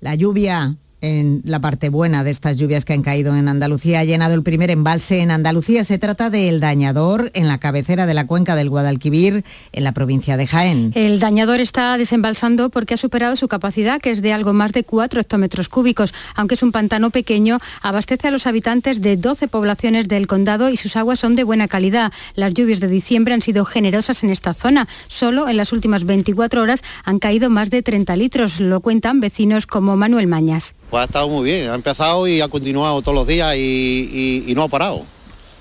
La 0.00 0.14
lluvia 0.14 0.76
en 1.04 1.42
la 1.44 1.60
parte 1.60 1.90
buena 1.90 2.24
de 2.24 2.30
estas 2.30 2.56
lluvias 2.56 2.84
que 2.84 2.94
han 2.94 3.02
caído 3.02 3.36
en 3.36 3.46
Andalucía. 3.48 4.00
Ha 4.00 4.04
llenado 4.04 4.34
el 4.34 4.42
primer 4.42 4.70
embalse 4.70 5.20
en 5.20 5.30
Andalucía. 5.30 5.84
Se 5.84 5.98
trata 5.98 6.30
del 6.30 6.60
Dañador, 6.60 7.30
en 7.34 7.46
la 7.46 7.58
cabecera 7.58 8.06
de 8.06 8.14
la 8.14 8.26
cuenca 8.26 8.56
del 8.56 8.70
Guadalquivir, 8.70 9.44
en 9.72 9.84
la 9.84 9.92
provincia 9.92 10.38
de 10.38 10.46
Jaén. 10.46 10.92
El 10.94 11.20
Dañador 11.20 11.60
está 11.60 11.96
desembalsando 11.98 12.70
porque 12.70 12.94
ha 12.94 12.96
superado 12.96 13.36
su 13.36 13.48
capacidad, 13.48 14.00
que 14.00 14.10
es 14.10 14.22
de 14.22 14.32
algo 14.32 14.54
más 14.54 14.72
de 14.72 14.84
4 14.84 15.20
hectómetros 15.20 15.68
cúbicos. 15.68 16.14
Aunque 16.34 16.54
es 16.54 16.62
un 16.62 16.72
pantano 16.72 17.10
pequeño, 17.10 17.58
abastece 17.82 18.28
a 18.28 18.30
los 18.30 18.46
habitantes 18.46 19.02
de 19.02 19.16
12 19.16 19.48
poblaciones 19.48 20.08
del 20.08 20.26
condado 20.26 20.70
y 20.70 20.76
sus 20.78 20.96
aguas 20.96 21.20
son 21.20 21.36
de 21.36 21.44
buena 21.44 21.68
calidad. 21.68 22.12
Las 22.34 22.54
lluvias 22.54 22.80
de 22.80 22.88
diciembre 22.88 23.34
han 23.34 23.42
sido 23.42 23.66
generosas 23.66 24.24
en 24.24 24.30
esta 24.30 24.54
zona. 24.54 24.88
Solo 25.08 25.48
en 25.48 25.58
las 25.58 25.72
últimas 25.72 26.04
24 26.04 26.62
horas 26.62 26.82
han 27.04 27.18
caído 27.18 27.50
más 27.50 27.68
de 27.68 27.82
30 27.82 28.16
litros, 28.16 28.60
lo 28.60 28.80
cuentan 28.80 29.20
vecinos 29.20 29.66
como 29.66 29.96
Manuel 29.96 30.28
Mañas. 30.28 30.74
Pues 30.94 31.02
ha 31.02 31.06
estado 31.06 31.28
muy 31.28 31.44
bien, 31.44 31.70
ha 31.70 31.74
empezado 31.74 32.28
y 32.28 32.40
ha 32.40 32.46
continuado 32.46 33.02
todos 33.02 33.16
los 33.16 33.26
días 33.26 33.56
y, 33.56 34.52
no 34.54 34.62
ha 34.62 34.68
parado. 34.68 35.04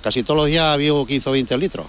Casi 0.04 0.22
todos 0.22 0.38
los 0.38 0.46
días 0.46 0.62
ha 0.62 0.74
habido 0.74 1.08
15 1.08 1.28
o 1.28 1.32
20 1.32 1.58
litros. 1.58 1.88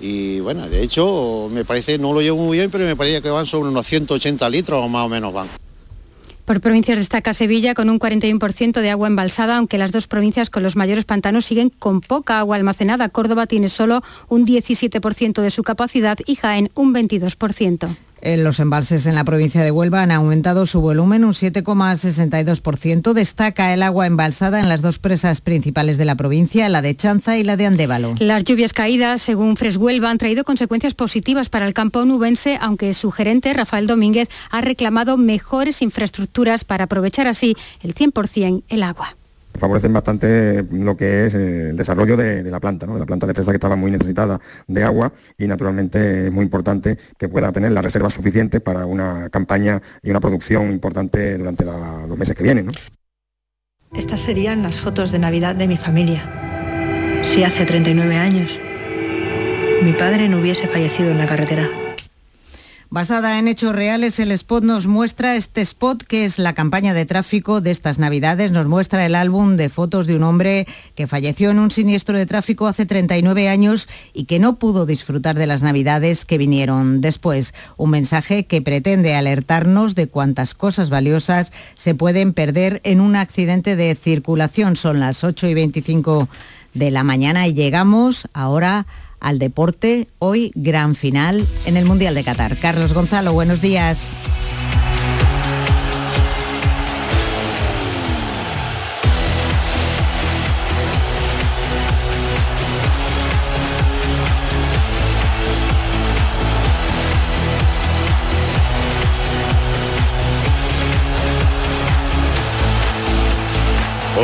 Y 0.00 0.38
bueno, 0.38 0.68
de 0.68 0.80
hecho, 0.80 1.48
me 1.50 1.64
parece, 1.64 1.98
no 1.98 2.12
lo 2.12 2.20
llevo 2.20 2.44
muy 2.44 2.58
bien, 2.58 2.70
pero 2.70 2.84
me 2.84 2.94
parece 2.94 3.22
que 3.22 3.28
van 3.28 3.46
sobre 3.46 3.70
unos 3.70 3.84
180 3.84 4.48
litros 4.50 4.88
más 4.88 5.04
o 5.04 5.08
menos 5.08 5.32
van. 5.32 5.48
Por 6.44 6.60
provincias 6.60 6.96
destaca 6.96 7.34
Sevilla 7.34 7.74
con 7.74 7.90
un 7.90 7.98
41% 7.98 8.80
de 8.80 8.90
agua 8.90 9.08
embalsada, 9.08 9.56
aunque 9.56 9.76
las 9.76 9.90
dos 9.90 10.06
provincias 10.06 10.48
con 10.48 10.62
los 10.62 10.76
mayores 10.76 11.06
pantanos 11.06 11.46
siguen 11.46 11.70
con 11.70 12.00
poca 12.00 12.38
agua 12.38 12.54
almacenada. 12.54 13.08
Córdoba 13.08 13.48
tiene 13.48 13.68
solo 13.68 14.04
un 14.28 14.46
17% 14.46 15.42
de 15.42 15.50
su 15.50 15.64
capacidad 15.64 16.18
y 16.24 16.36
Jaén 16.36 16.70
un 16.76 16.94
22%. 16.94 17.96
Los 18.24 18.58
embalses 18.58 19.06
en 19.06 19.14
la 19.14 19.24
provincia 19.24 19.62
de 19.62 19.70
Huelva 19.70 20.02
han 20.02 20.10
aumentado 20.10 20.64
su 20.64 20.80
volumen 20.80 21.24
un 21.24 21.32
7,62%. 21.32 23.12
Destaca 23.12 23.74
el 23.74 23.82
agua 23.82 24.06
embalsada 24.06 24.60
en 24.60 24.68
las 24.70 24.80
dos 24.80 24.98
presas 24.98 25.42
principales 25.42 25.98
de 25.98 26.06
la 26.06 26.14
provincia, 26.14 26.68
la 26.70 26.80
de 26.80 26.96
Chanza 26.96 27.36
y 27.36 27.42
la 27.42 27.56
de 27.56 27.66
Andévalo. 27.66 28.14
Las 28.18 28.44
lluvias 28.44 28.72
caídas, 28.72 29.20
según 29.20 29.56
Freshuelva, 29.56 30.10
han 30.10 30.18
traído 30.18 30.44
consecuencias 30.44 30.94
positivas 30.94 31.50
para 31.50 31.66
el 31.66 31.74
campo 31.74 32.04
nubense, 32.04 32.58
aunque 32.60 32.94
su 32.94 33.10
gerente, 33.10 33.52
Rafael 33.52 33.86
Domínguez, 33.86 34.28
ha 34.50 34.62
reclamado 34.62 35.16
mejores 35.18 35.82
infraestructuras 35.82 36.64
para 36.64 36.84
aprovechar 36.84 37.26
así 37.26 37.54
el 37.82 37.94
100% 37.94 38.62
el 38.68 38.82
agua 38.82 39.16
favorecen 39.58 39.92
bastante 39.92 40.64
lo 40.70 40.96
que 40.96 41.26
es 41.26 41.34
eh, 41.34 41.70
el 41.70 41.76
desarrollo 41.76 42.16
de, 42.16 42.42
la 42.44 42.60
planta, 42.60 42.86
de 42.86 42.98
la 42.98 43.06
planta 43.06 43.26
de 43.26 43.34
presa 43.34 43.52
que 43.52 43.56
estaba 43.56 43.76
muy 43.76 43.90
necesitada 43.90 44.40
de 44.66 44.84
agua 44.84 45.12
y 45.38 45.46
naturalmente 45.46 46.26
es 46.26 46.32
muy 46.32 46.44
importante 46.44 46.98
que 47.18 47.28
pueda 47.28 47.52
tener 47.52 47.72
las 47.72 47.84
reservas 47.84 48.14
suficientes 48.14 48.60
para 48.60 48.86
una 48.86 49.28
campaña 49.30 49.80
y 50.02 50.10
una 50.10 50.20
producción 50.20 50.70
importante 50.70 51.38
durante 51.38 51.64
los 51.64 52.18
meses 52.18 52.34
que 52.34 52.42
vienen. 52.42 52.70
Estas 53.94 54.20
serían 54.20 54.62
las 54.62 54.80
fotos 54.80 55.12
de 55.12 55.18
Navidad 55.18 55.54
de 55.54 55.68
mi 55.68 55.76
familia. 55.76 57.20
Si 57.22 57.44
hace 57.44 57.64
39 57.64 58.16
años 58.16 58.58
mi 59.82 59.92
padre 59.92 60.28
no 60.28 60.38
hubiese 60.38 60.66
fallecido 60.66 61.10
en 61.10 61.18
la 61.18 61.26
carretera. 61.26 61.68
Basada 62.94 63.40
en 63.40 63.48
hechos 63.48 63.74
reales, 63.74 64.20
el 64.20 64.30
spot 64.30 64.62
nos 64.62 64.86
muestra 64.86 65.34
este 65.34 65.62
spot 65.62 66.04
que 66.04 66.24
es 66.24 66.38
la 66.38 66.52
campaña 66.52 66.94
de 66.94 67.04
tráfico 67.06 67.60
de 67.60 67.72
estas 67.72 67.98
Navidades. 67.98 68.52
Nos 68.52 68.68
muestra 68.68 69.04
el 69.04 69.16
álbum 69.16 69.56
de 69.56 69.68
fotos 69.68 70.06
de 70.06 70.14
un 70.14 70.22
hombre 70.22 70.68
que 70.94 71.08
falleció 71.08 71.50
en 71.50 71.58
un 71.58 71.72
siniestro 71.72 72.16
de 72.16 72.24
tráfico 72.24 72.68
hace 72.68 72.86
39 72.86 73.48
años 73.48 73.88
y 74.12 74.26
que 74.26 74.38
no 74.38 74.60
pudo 74.60 74.86
disfrutar 74.86 75.34
de 75.34 75.48
las 75.48 75.64
Navidades 75.64 76.24
que 76.24 76.38
vinieron 76.38 77.00
después. 77.00 77.52
Un 77.76 77.90
mensaje 77.90 78.46
que 78.46 78.62
pretende 78.62 79.16
alertarnos 79.16 79.96
de 79.96 80.06
cuántas 80.06 80.54
cosas 80.54 80.88
valiosas 80.88 81.52
se 81.74 81.96
pueden 81.96 82.32
perder 82.32 82.80
en 82.84 83.00
un 83.00 83.16
accidente 83.16 83.74
de 83.74 83.92
circulación. 83.96 84.76
Son 84.76 85.00
las 85.00 85.24
8 85.24 85.48
y 85.48 85.54
25 85.54 86.28
de 86.74 86.92
la 86.92 87.02
mañana 87.02 87.48
y 87.48 87.54
llegamos 87.54 88.28
ahora 88.34 88.86
al 89.24 89.38
deporte. 89.38 90.06
Hoy 90.18 90.52
gran 90.54 90.94
final 90.94 91.44
en 91.64 91.76
el 91.76 91.86
Mundial 91.86 92.14
de 92.14 92.22
Qatar. 92.22 92.56
Carlos 92.58 92.92
Gonzalo, 92.92 93.32
buenos 93.32 93.60
días. 93.60 94.10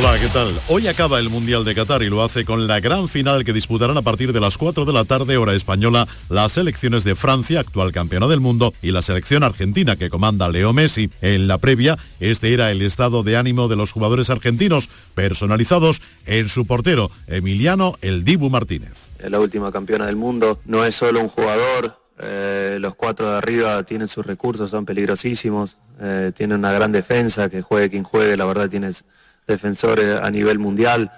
Hola, 0.02 0.18
¿qué 0.18 0.28
tal? 0.28 0.58
Hoy 0.68 0.88
acaba 0.88 1.18
el 1.18 1.28
Mundial 1.28 1.62
de 1.62 1.74
Qatar 1.74 2.02
y 2.02 2.08
lo 2.08 2.24
hace 2.24 2.46
con 2.46 2.66
la 2.66 2.80
gran 2.80 3.06
final 3.06 3.44
que 3.44 3.52
disputarán 3.52 3.98
a 3.98 4.02
partir 4.02 4.32
de 4.32 4.40
las 4.40 4.56
4 4.56 4.86
de 4.86 4.94
la 4.94 5.04
tarde 5.04 5.36
hora 5.36 5.52
española 5.52 6.08
las 6.30 6.52
selecciones 6.52 7.04
de 7.04 7.14
Francia, 7.14 7.60
actual 7.60 7.92
campeona 7.92 8.26
del 8.26 8.40
mundo, 8.40 8.72
y 8.80 8.92
la 8.92 9.02
selección 9.02 9.42
argentina 9.42 9.96
que 9.96 10.08
comanda 10.08 10.48
Leo 10.48 10.72
Messi. 10.72 11.10
En 11.20 11.48
la 11.48 11.58
previa, 11.58 11.98
este 12.18 12.54
era 12.54 12.70
el 12.70 12.80
estado 12.80 13.22
de 13.22 13.36
ánimo 13.36 13.68
de 13.68 13.76
los 13.76 13.92
jugadores 13.92 14.30
argentinos, 14.30 14.88
personalizados 15.14 16.00
en 16.24 16.48
su 16.48 16.64
portero, 16.64 17.10
Emiliano 17.26 17.92
El 18.00 18.24
Dibu 18.24 18.48
Martínez. 18.48 19.10
La 19.18 19.38
última 19.38 19.70
campeona 19.70 20.06
del 20.06 20.16
mundo 20.16 20.60
no 20.64 20.82
es 20.82 20.94
solo 20.94 21.20
un 21.20 21.28
jugador, 21.28 21.94
eh, 22.22 22.78
los 22.80 22.94
cuatro 22.94 23.30
de 23.30 23.36
arriba 23.36 23.82
tienen 23.82 24.08
sus 24.08 24.24
recursos, 24.24 24.70
son 24.70 24.86
peligrosísimos, 24.86 25.76
eh, 26.00 26.32
tienen 26.34 26.60
una 26.60 26.72
gran 26.72 26.90
defensa, 26.90 27.50
que 27.50 27.60
juegue 27.60 27.90
quien 27.90 28.02
juegue, 28.02 28.38
la 28.38 28.46
verdad 28.46 28.70
tienes 28.70 29.04
defensores 29.50 30.20
a 30.20 30.30
nivel 30.30 30.58
mundial. 30.58 31.10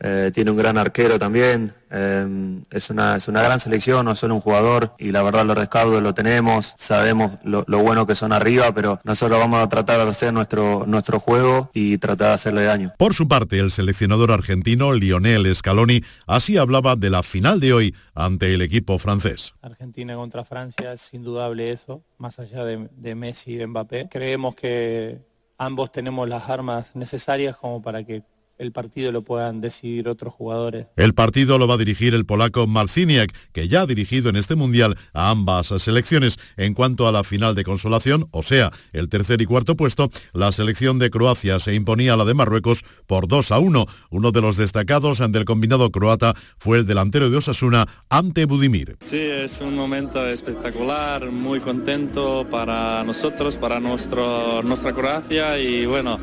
Eh, 0.00 0.30
tiene 0.32 0.52
un 0.52 0.56
gran 0.56 0.78
arquero 0.78 1.18
también, 1.18 1.74
eh, 1.90 2.60
es, 2.70 2.88
una, 2.90 3.16
es 3.16 3.26
una 3.26 3.42
gran 3.42 3.58
selección, 3.58 4.04
no 4.04 4.12
es 4.12 4.18
solo 4.20 4.36
un 4.36 4.40
jugador 4.40 4.94
y 4.96 5.10
la 5.10 5.24
verdad 5.24 5.44
los 5.44 5.58
rescaudos 5.58 6.00
lo 6.00 6.14
tenemos, 6.14 6.74
sabemos 6.78 7.32
lo, 7.42 7.64
bueno 7.64 8.06
que 8.06 8.14
son 8.14 8.32
arriba, 8.32 8.72
pero 8.72 9.00
nosotros 9.02 9.40
vamos 9.40 9.60
a 9.60 9.68
tratar 9.68 10.00
de 10.00 10.08
hacer 10.08 10.32
nuestro, 10.32 10.84
nuestro 10.86 11.18
juego 11.18 11.70
y 11.74 11.98
tratar 11.98 12.28
de 12.28 12.34
hacerle 12.34 12.62
daño. 12.62 12.92
Por 12.96 13.12
su 13.12 13.26
parte, 13.26 13.58
el 13.58 13.72
seleccionador 13.72 14.30
argentino 14.30 14.92
Lionel 14.92 15.52
Scaloni 15.52 16.04
así 16.28 16.58
hablaba 16.58 16.94
de 16.94 17.10
la 17.10 17.24
final 17.24 17.58
de 17.58 17.72
hoy 17.72 17.94
ante 18.14 18.54
el 18.54 18.62
equipo 18.62 19.00
francés. 19.00 19.54
Argentina 19.62 20.14
contra 20.14 20.44
Francia 20.44 20.92
es 20.92 21.12
indudable 21.12 21.72
eso, 21.72 22.04
más 22.18 22.38
allá 22.38 22.64
de, 22.64 22.88
de 22.92 23.14
Messi 23.16 23.54
y 23.54 23.56
de 23.56 23.66
Mbappé. 23.66 24.08
Creemos 24.08 24.54
que 24.54 25.26
ambos 25.58 25.92
tenemos 25.92 26.28
las 26.28 26.48
armas 26.48 26.94
necesarias 26.94 27.56
como 27.56 27.82
para 27.82 28.04
que 28.04 28.22
el 28.58 28.72
partido 28.72 29.12
lo 29.12 29.22
puedan 29.22 29.60
decidir 29.60 30.08
otros 30.08 30.34
jugadores. 30.34 30.86
El 30.96 31.14
partido 31.14 31.58
lo 31.58 31.66
va 31.66 31.74
a 31.74 31.78
dirigir 31.78 32.14
el 32.14 32.26
polaco 32.26 32.66
Marciniak, 32.66 33.32
que 33.52 33.68
ya 33.68 33.82
ha 33.82 33.86
dirigido 33.86 34.30
en 34.30 34.36
este 34.36 34.56
Mundial 34.56 34.96
a 35.12 35.30
ambas 35.30 35.68
selecciones. 35.78 36.38
En 36.56 36.74
cuanto 36.74 37.06
a 37.06 37.12
la 37.12 37.24
final 37.24 37.54
de 37.54 37.64
consolación, 37.64 38.28
o 38.32 38.42
sea, 38.42 38.72
el 38.92 39.08
tercer 39.08 39.40
y 39.40 39.46
cuarto 39.46 39.76
puesto, 39.76 40.10
la 40.32 40.52
selección 40.52 40.98
de 40.98 41.10
Croacia 41.10 41.60
se 41.60 41.74
imponía 41.74 42.14
a 42.14 42.16
la 42.16 42.24
de 42.24 42.34
Marruecos 42.34 42.84
por 43.06 43.28
2 43.28 43.52
a 43.52 43.58
1. 43.58 43.86
Uno 44.10 44.32
de 44.32 44.40
los 44.40 44.56
destacados 44.56 45.18
del 45.18 45.44
combinado 45.44 45.90
croata 45.90 46.34
fue 46.58 46.78
el 46.78 46.86
delantero 46.86 47.30
de 47.30 47.36
Osasuna, 47.36 47.86
Ante 48.08 48.44
Budimir. 48.44 48.96
Sí, 49.00 49.18
es 49.18 49.60
un 49.60 49.74
momento 49.74 50.26
espectacular, 50.26 51.30
muy 51.30 51.60
contento 51.60 52.46
para 52.50 53.04
nosotros, 53.04 53.56
para 53.56 53.80
nuestro, 53.80 54.62
nuestra 54.62 54.92
Croacia 54.92 55.58
y 55.58 55.86
bueno, 55.86 56.18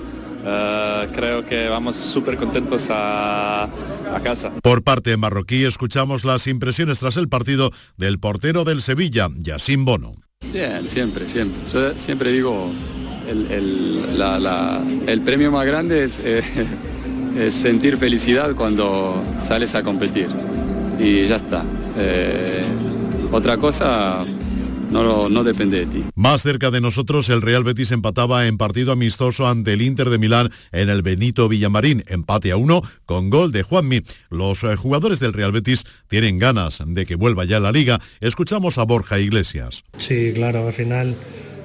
eh, 0.45 1.07
creo 1.13 1.45
que 1.45 1.67
vamos 1.69 1.95
súper 1.95 2.37
contentos 2.37 2.87
a, 2.89 3.67
casa. 4.23 4.51
Por 4.61 4.81
parte 4.81 5.17
marroquí 5.17 5.65
escuchamos 5.65 6.23
las 6.23 6.47
impresiones 6.47 6.99
tras 6.99 7.17
el 7.17 7.27
partido 7.27 7.71
del 7.97 8.17
portero 8.17 8.63
del 8.63 8.81
Sevilla, 8.81 9.27
Yassin 9.37 9.83
Bono. 9.83 10.13
Bien, 10.53 10.87
siempre, 10.87 11.27
siempre. 11.27 11.59
Yo 11.73 11.97
siempre 11.97 12.31
digo, 12.31 12.71
el, 13.27 15.21
premio 15.25 15.51
más 15.51 15.65
grande 15.65 16.05
es, 16.05 16.21
eh, 16.23 16.41
es, 17.39 17.53
sentir 17.53 17.97
felicidad 17.97 18.55
cuando 18.55 19.21
sales 19.39 19.75
a 19.75 19.83
competir. 19.83 20.29
Y 20.97 21.27
ya 21.27 21.35
está. 21.35 21.65
Eh, 21.97 22.63
otra 23.31 23.57
cosa 23.57 24.23
no, 24.91 25.29
no 25.29 25.43
depende 25.43 25.79
de 25.79 25.85
ti. 25.85 26.03
Más 26.15 26.41
cerca 26.41 26.71
de 26.71 26.81
nosotros, 26.81 27.29
el 27.29 27.41
Real 27.41 27.63
Betis 27.63 27.91
empataba 27.91 28.47
en 28.47 28.57
partido 28.57 28.91
amistoso 28.91 29.47
ante 29.47 29.73
el 29.73 29.81
Inter 29.81 30.09
de 30.09 30.17
Milán 30.17 30.51
en 30.71 30.89
el 30.89 31.01
Benito 31.01 31.47
Villamarín, 31.47 32.03
empate 32.07 32.51
a 32.51 32.57
uno 32.57 32.81
con 33.05 33.29
gol 33.29 33.51
de 33.51 33.63
Juanmi. 33.63 34.01
Los 34.29 34.63
eh, 34.63 34.75
jugadores 34.75 35.19
del 35.19 35.33
Real 35.33 35.51
Betis 35.51 35.83
tienen 36.07 36.39
ganas 36.39 36.81
de 36.85 37.05
que 37.05 37.15
vuelva 37.15 37.45
ya 37.45 37.59
la 37.59 37.71
liga. 37.71 37.99
Escuchamos 38.21 38.77
a 38.77 38.83
Borja 38.83 39.19
Iglesias. 39.19 39.83
Sí, 39.97 40.31
claro, 40.33 40.67
al 40.67 40.73
final 40.73 41.15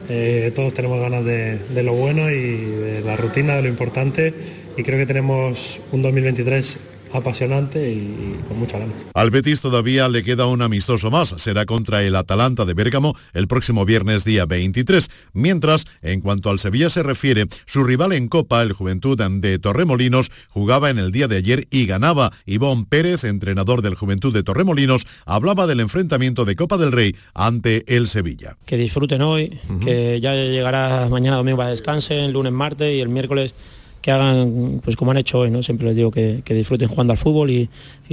eh, 0.09 0.53
todos 0.55 0.75
tenemos 0.75 1.01
ganas 1.01 1.25
de, 1.25 1.59
de 1.59 1.83
lo 1.83 1.93
bueno 1.93 2.31
y 2.31 2.57
de 2.57 3.03
la 3.05 3.17
rutina, 3.17 3.57
de 3.57 3.63
lo 3.63 3.69
importante 3.69 4.35
y 4.77 4.83
creo 4.83 4.99
que 4.99 5.07
tenemos 5.07 5.81
un 5.93 6.03
2023 6.03 6.79
apasionante 7.13 7.91
y, 7.91 8.41
con 8.49 8.59
mucha 8.59 8.79
ganas. 8.79 9.05
Al 9.15 9.31
Betis 9.31 9.61
todavía 9.61 10.09
le 10.09 10.23
queda 10.23 10.47
un 10.47 10.63
amistoso 10.63 11.11
más. 11.11 11.35
Será 11.39 11.67
contra 11.67 12.03
el 12.03 12.17
Atalanta 12.17 12.65
de 12.65 12.75
Bérgamo 12.75 13.17
el 13.33 13.49
próximo 13.49 13.85
viernes 13.85 14.25
día 14.25 14.47
23. 14.47 15.09
Mientras, 15.33 15.87
en 16.03 16.21
cuanto 16.21 16.51
al 16.51 16.59
Sevilla 16.59 16.91
se 16.91 17.03
refiere, 17.03 17.47
su 17.67 17.85
rival 17.85 18.13
en 18.13 18.29
Copa, 18.29 18.63
el 18.63 18.73
Juventud 18.73 19.19
de 19.19 19.59
Torremolinos, 19.59 20.31
jugaba 20.49 20.91
en 20.91 20.99
el 20.99 21.13
día 21.13 21.29
de 21.29 21.37
ayer 21.37 21.67
y 21.71 21.87
ganaba. 21.87 22.33
Ivón 22.47 22.85
Pérez, 22.85 23.25
entrenador 23.25 23.83
del 23.83 23.95
Juventud 23.95 24.33
de 24.33 24.43
Torremolinos, 24.43 25.07
hablaba 25.27 25.67
del 25.67 25.81
enfrentamiento 25.81 26.45
de 26.45 26.57
Copa 26.57 26.77
del 26.77 26.93
Rey 26.93 27.17
ante 27.35 27.85
el 27.97 28.09
Sevilla. 28.09 28.57
Que 28.67 28.77
disfruten 28.77 29.23
hoy, 29.23 29.59
que 29.85 30.21
ya 30.21 30.35
llegará 30.35 31.09
mañana 31.09 31.37
domingo 31.37 31.59
para 31.59 31.71
descansen, 31.71 32.33
lunes, 32.33 32.53
martes 32.53 32.95
y 32.95 33.01
el 33.01 33.09
miércoles 33.09 33.55
que 34.01 34.11
hagan 34.11 34.81
pues 34.83 34.97
como 34.97 35.11
han 35.11 35.19
hecho 35.19 35.39
hoy, 35.39 35.51
¿no? 35.51 35.63
Siempre 35.63 35.87
les 35.87 35.97
digo 35.97 36.11
que, 36.11 36.43
disfruten 36.47 36.89
jugando 36.89 37.13
al 37.13 37.19
fútbol 37.19 37.51
y, 37.51 37.69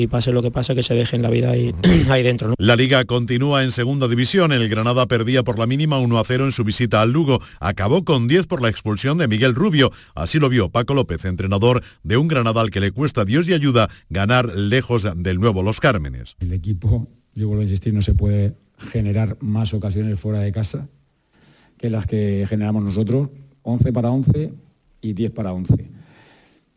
pase 0.07 0.31
lo 0.31 0.41
que 0.41 0.51
pase, 0.51 0.75
que 0.75 0.83
se 0.83 0.93
dejen 0.93 1.21
la 1.21 1.29
vida 1.29 1.51
ahí, 1.51 1.73
ahí 2.09 2.23
dentro. 2.23 2.53
La 2.57 2.75
liga 2.75 3.03
continúa 3.05 3.63
en 3.63 3.71
segunda 3.71 4.07
división. 4.07 4.51
El 4.51 4.67
Granada 4.69 5.07
perdía 5.07 5.43
por 5.43 5.57
la 5.57 5.65
mínima 5.65 5.99
1 5.99 6.19
a 6.19 6.23
0 6.23 6.45
en 6.45 6.51
su 6.51 6.63
visita 6.63 7.01
al 7.01 7.11
Lugo. 7.11 7.39
Acabó 7.59 8.03
con 8.03 8.27
10 8.27 8.47
por 8.47 8.61
la 8.61 8.69
expulsión 8.69 9.17
de 9.17 9.27
Miguel 9.27 9.55
Rubio. 9.55 9.91
Así 10.13 10.39
lo 10.39 10.49
vio 10.49 10.69
Paco 10.69 10.93
López, 10.93 11.25
entrenador 11.25 11.83
de 12.03 12.17
un 12.17 12.27
Granada 12.27 12.61
al 12.61 12.69
que 12.69 12.79
le 12.79 12.91
cuesta 12.91 13.25
Dios 13.25 13.47
y 13.47 13.53
ayuda 13.53 13.89
ganar 14.09 14.53
lejos 14.55 15.07
del 15.15 15.39
nuevo 15.39 15.63
Los 15.63 15.79
Cármenes. 15.79 16.35
El 16.39 16.53
equipo, 16.53 17.07
yo 17.33 17.47
vuelvo 17.47 17.61
a 17.61 17.65
insistir, 17.65 17.93
no 17.93 18.01
se 18.01 18.13
puede 18.13 18.55
generar 18.77 19.37
más 19.39 19.73
ocasiones 19.73 20.19
fuera 20.19 20.39
de 20.39 20.51
casa 20.51 20.87
que 21.77 21.89
las 21.89 22.05
que 22.05 22.45
generamos 22.47 22.83
nosotros. 22.83 23.29
11 23.63 23.91
para 23.91 24.11
11 24.11 24.53
y 25.01 25.13
10 25.13 25.31
para 25.31 25.53
11. 25.53 25.73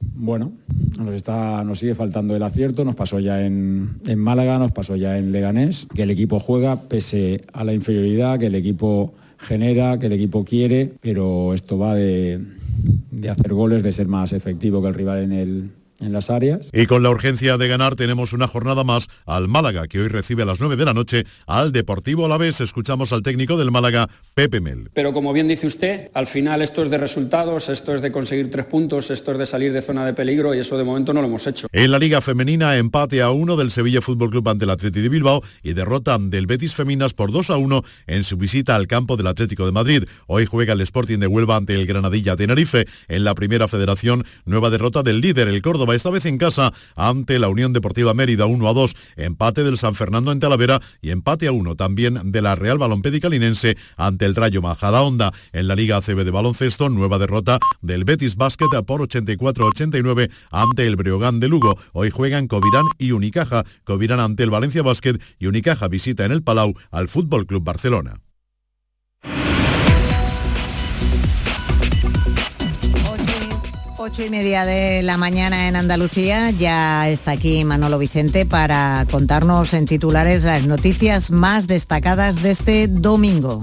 Bueno, 0.00 0.52
nos, 0.98 1.14
está, 1.14 1.62
nos 1.64 1.78
sigue 1.78 1.94
faltando 1.94 2.34
el 2.34 2.42
acierto, 2.42 2.84
nos 2.84 2.94
pasó 2.94 3.20
ya 3.20 3.44
en, 3.44 4.00
en, 4.06 4.18
Málaga, 4.18 4.58
nos 4.58 4.72
pasó 4.72 4.96
ya 4.96 5.18
en 5.18 5.32
Leganés, 5.32 5.86
que 5.94 6.02
el 6.02 6.10
equipo 6.10 6.40
juega 6.40 6.88
pese 6.88 7.42
a 7.52 7.64
la 7.64 7.74
inferioridad, 7.74 8.38
que 8.38 8.46
el 8.46 8.54
equipo 8.54 9.12
genera, 9.38 9.98
que 9.98 10.06
el 10.06 10.12
equipo 10.12 10.44
quiere, 10.44 10.92
pero 11.00 11.54
esto 11.54 11.78
va 11.78 11.94
de, 11.94 12.40
de 13.10 13.28
hacer 13.28 13.52
goles, 13.52 13.82
de 13.82 13.92
ser 13.92 14.08
más 14.08 14.32
efectivo 14.32 14.80
que 14.80 14.88
el 14.88 14.94
rival 14.94 15.22
en 15.22 15.32
el, 15.32 15.70
en 16.00 16.12
las 16.12 16.30
áreas. 16.30 16.66
Y 16.72 16.86
con 16.86 17.02
la 17.02 17.10
urgencia 17.10 17.58
de 17.58 17.68
ganar 17.68 17.94
tenemos 17.94 18.32
una 18.32 18.46
jornada 18.46 18.84
más 18.84 19.08
al 19.26 19.48
Málaga, 19.48 19.86
que 19.88 20.00
hoy 20.00 20.08
recibe 20.08 20.42
a 20.42 20.46
las 20.46 20.60
9 20.60 20.76
de 20.76 20.84
la 20.84 20.94
noche 20.94 21.24
al 21.46 21.72
Deportivo 21.72 22.26
Alavés. 22.26 22.60
Escuchamos 22.60 23.12
al 23.12 23.22
técnico 23.22 23.56
del 23.56 23.70
Málaga, 23.70 24.08
Pepe 24.34 24.60
Mel. 24.60 24.90
Pero 24.92 25.12
como 25.12 25.32
bien 25.32 25.48
dice 25.48 25.66
usted, 25.66 26.08
al 26.14 26.26
final 26.26 26.62
esto 26.62 26.82
es 26.82 26.90
de 26.90 26.98
resultados, 26.98 27.68
esto 27.68 27.94
es 27.94 28.00
de 28.00 28.10
conseguir 28.10 28.50
tres 28.50 28.66
puntos, 28.66 29.10
esto 29.10 29.32
es 29.32 29.38
de 29.38 29.46
salir 29.46 29.72
de 29.72 29.82
zona 29.82 30.04
de 30.04 30.14
peligro 30.14 30.54
y 30.54 30.58
eso 30.58 30.76
de 30.76 30.84
momento 30.84 31.12
no 31.12 31.20
lo 31.20 31.28
hemos 31.28 31.46
hecho. 31.46 31.66
En 31.72 31.90
la 31.90 31.98
Liga 31.98 32.20
Femenina, 32.20 32.76
empate 32.76 33.22
a 33.22 33.30
uno 33.30 33.56
del 33.56 33.70
Sevilla 33.70 34.00
Fútbol 34.00 34.30
Club 34.30 34.48
ante 34.48 34.64
el 34.64 34.70
Atleti 34.70 35.00
de 35.00 35.08
Bilbao 35.08 35.42
y 35.62 35.74
derrota 35.74 36.18
del 36.18 36.46
Betis 36.46 36.74
Feminas 36.74 37.14
por 37.14 37.32
2 37.32 37.50
a 37.50 37.56
1 37.56 37.82
en 38.06 38.24
su 38.24 38.36
visita 38.36 38.76
al 38.76 38.86
campo 38.86 39.16
del 39.16 39.26
Atlético 39.26 39.66
de 39.66 39.72
Madrid. 39.72 40.04
Hoy 40.26 40.46
juega 40.46 40.72
el 40.72 40.80
Sporting 40.80 41.18
de 41.18 41.26
Huelva 41.26 41.56
ante 41.56 41.74
el 41.74 41.86
Granadilla 41.86 42.36
Tenerife. 42.36 42.86
En 43.08 43.24
la 43.24 43.34
primera 43.34 43.68
federación, 43.68 44.24
nueva 44.44 44.70
derrota 44.70 45.02
del 45.02 45.20
líder, 45.20 45.48
el 45.48 45.62
Córdoba 45.62 45.89
Esta 45.92 46.10
vez 46.10 46.26
en 46.26 46.38
casa, 46.38 46.72
ante 46.96 47.38
la 47.38 47.48
Unión 47.48 47.72
Deportiva 47.72 48.14
Mérida 48.14 48.46
1 48.46 48.68
a 48.68 48.72
2, 48.72 48.94
empate 49.16 49.64
del 49.64 49.78
San 49.78 49.94
Fernando 49.94 50.32
en 50.32 50.40
Talavera 50.40 50.80
y 51.02 51.10
empate 51.10 51.46
a 51.46 51.52
1 51.52 51.76
también 51.76 52.20
de 52.24 52.42
la 52.42 52.54
Real 52.54 52.78
Balompédica 52.78 53.28
Linense 53.28 53.76
ante 53.96 54.26
el 54.26 54.34
Rayo 54.34 54.62
Majada 54.62 55.02
Honda. 55.02 55.32
En 55.52 55.68
la 55.68 55.74
Liga 55.74 55.96
ACB 55.96 56.24
de 56.24 56.30
baloncesto, 56.30 56.88
nueva 56.88 57.18
derrota 57.18 57.58
del 57.82 58.04
Betis 58.04 58.36
Basket 58.36 58.66
por 58.86 59.00
84-89 59.00 60.30
ante 60.50 60.86
el 60.86 60.96
Breogán 60.96 61.40
de 61.40 61.48
Lugo. 61.48 61.78
Hoy 61.92 62.10
juegan 62.10 62.46
Covirán 62.46 62.86
y 62.98 63.12
Unicaja. 63.12 63.64
Covirán 63.84 64.20
ante 64.20 64.42
el 64.42 64.50
Valencia 64.50 64.82
Basket 64.82 65.20
y 65.38 65.46
Unicaja 65.46 65.88
visita 65.88 66.24
en 66.24 66.32
el 66.32 66.42
Palau 66.42 66.74
al 66.90 67.08
Fútbol 67.08 67.46
Club 67.46 67.64
Barcelona. 67.64 68.20
Ocho 74.12 74.24
y 74.24 74.30
media 74.30 74.64
de 74.64 75.04
la 75.04 75.16
mañana 75.16 75.68
en 75.68 75.76
Andalucía. 75.76 76.50
Ya 76.50 77.08
está 77.08 77.30
aquí 77.30 77.64
Manolo 77.64 77.96
Vicente 77.96 78.44
para 78.44 79.06
contarnos 79.08 79.72
en 79.72 79.84
titulares 79.84 80.42
las 80.42 80.66
noticias 80.66 81.30
más 81.30 81.68
destacadas 81.68 82.42
de 82.42 82.50
este 82.50 82.88
domingo. 82.88 83.62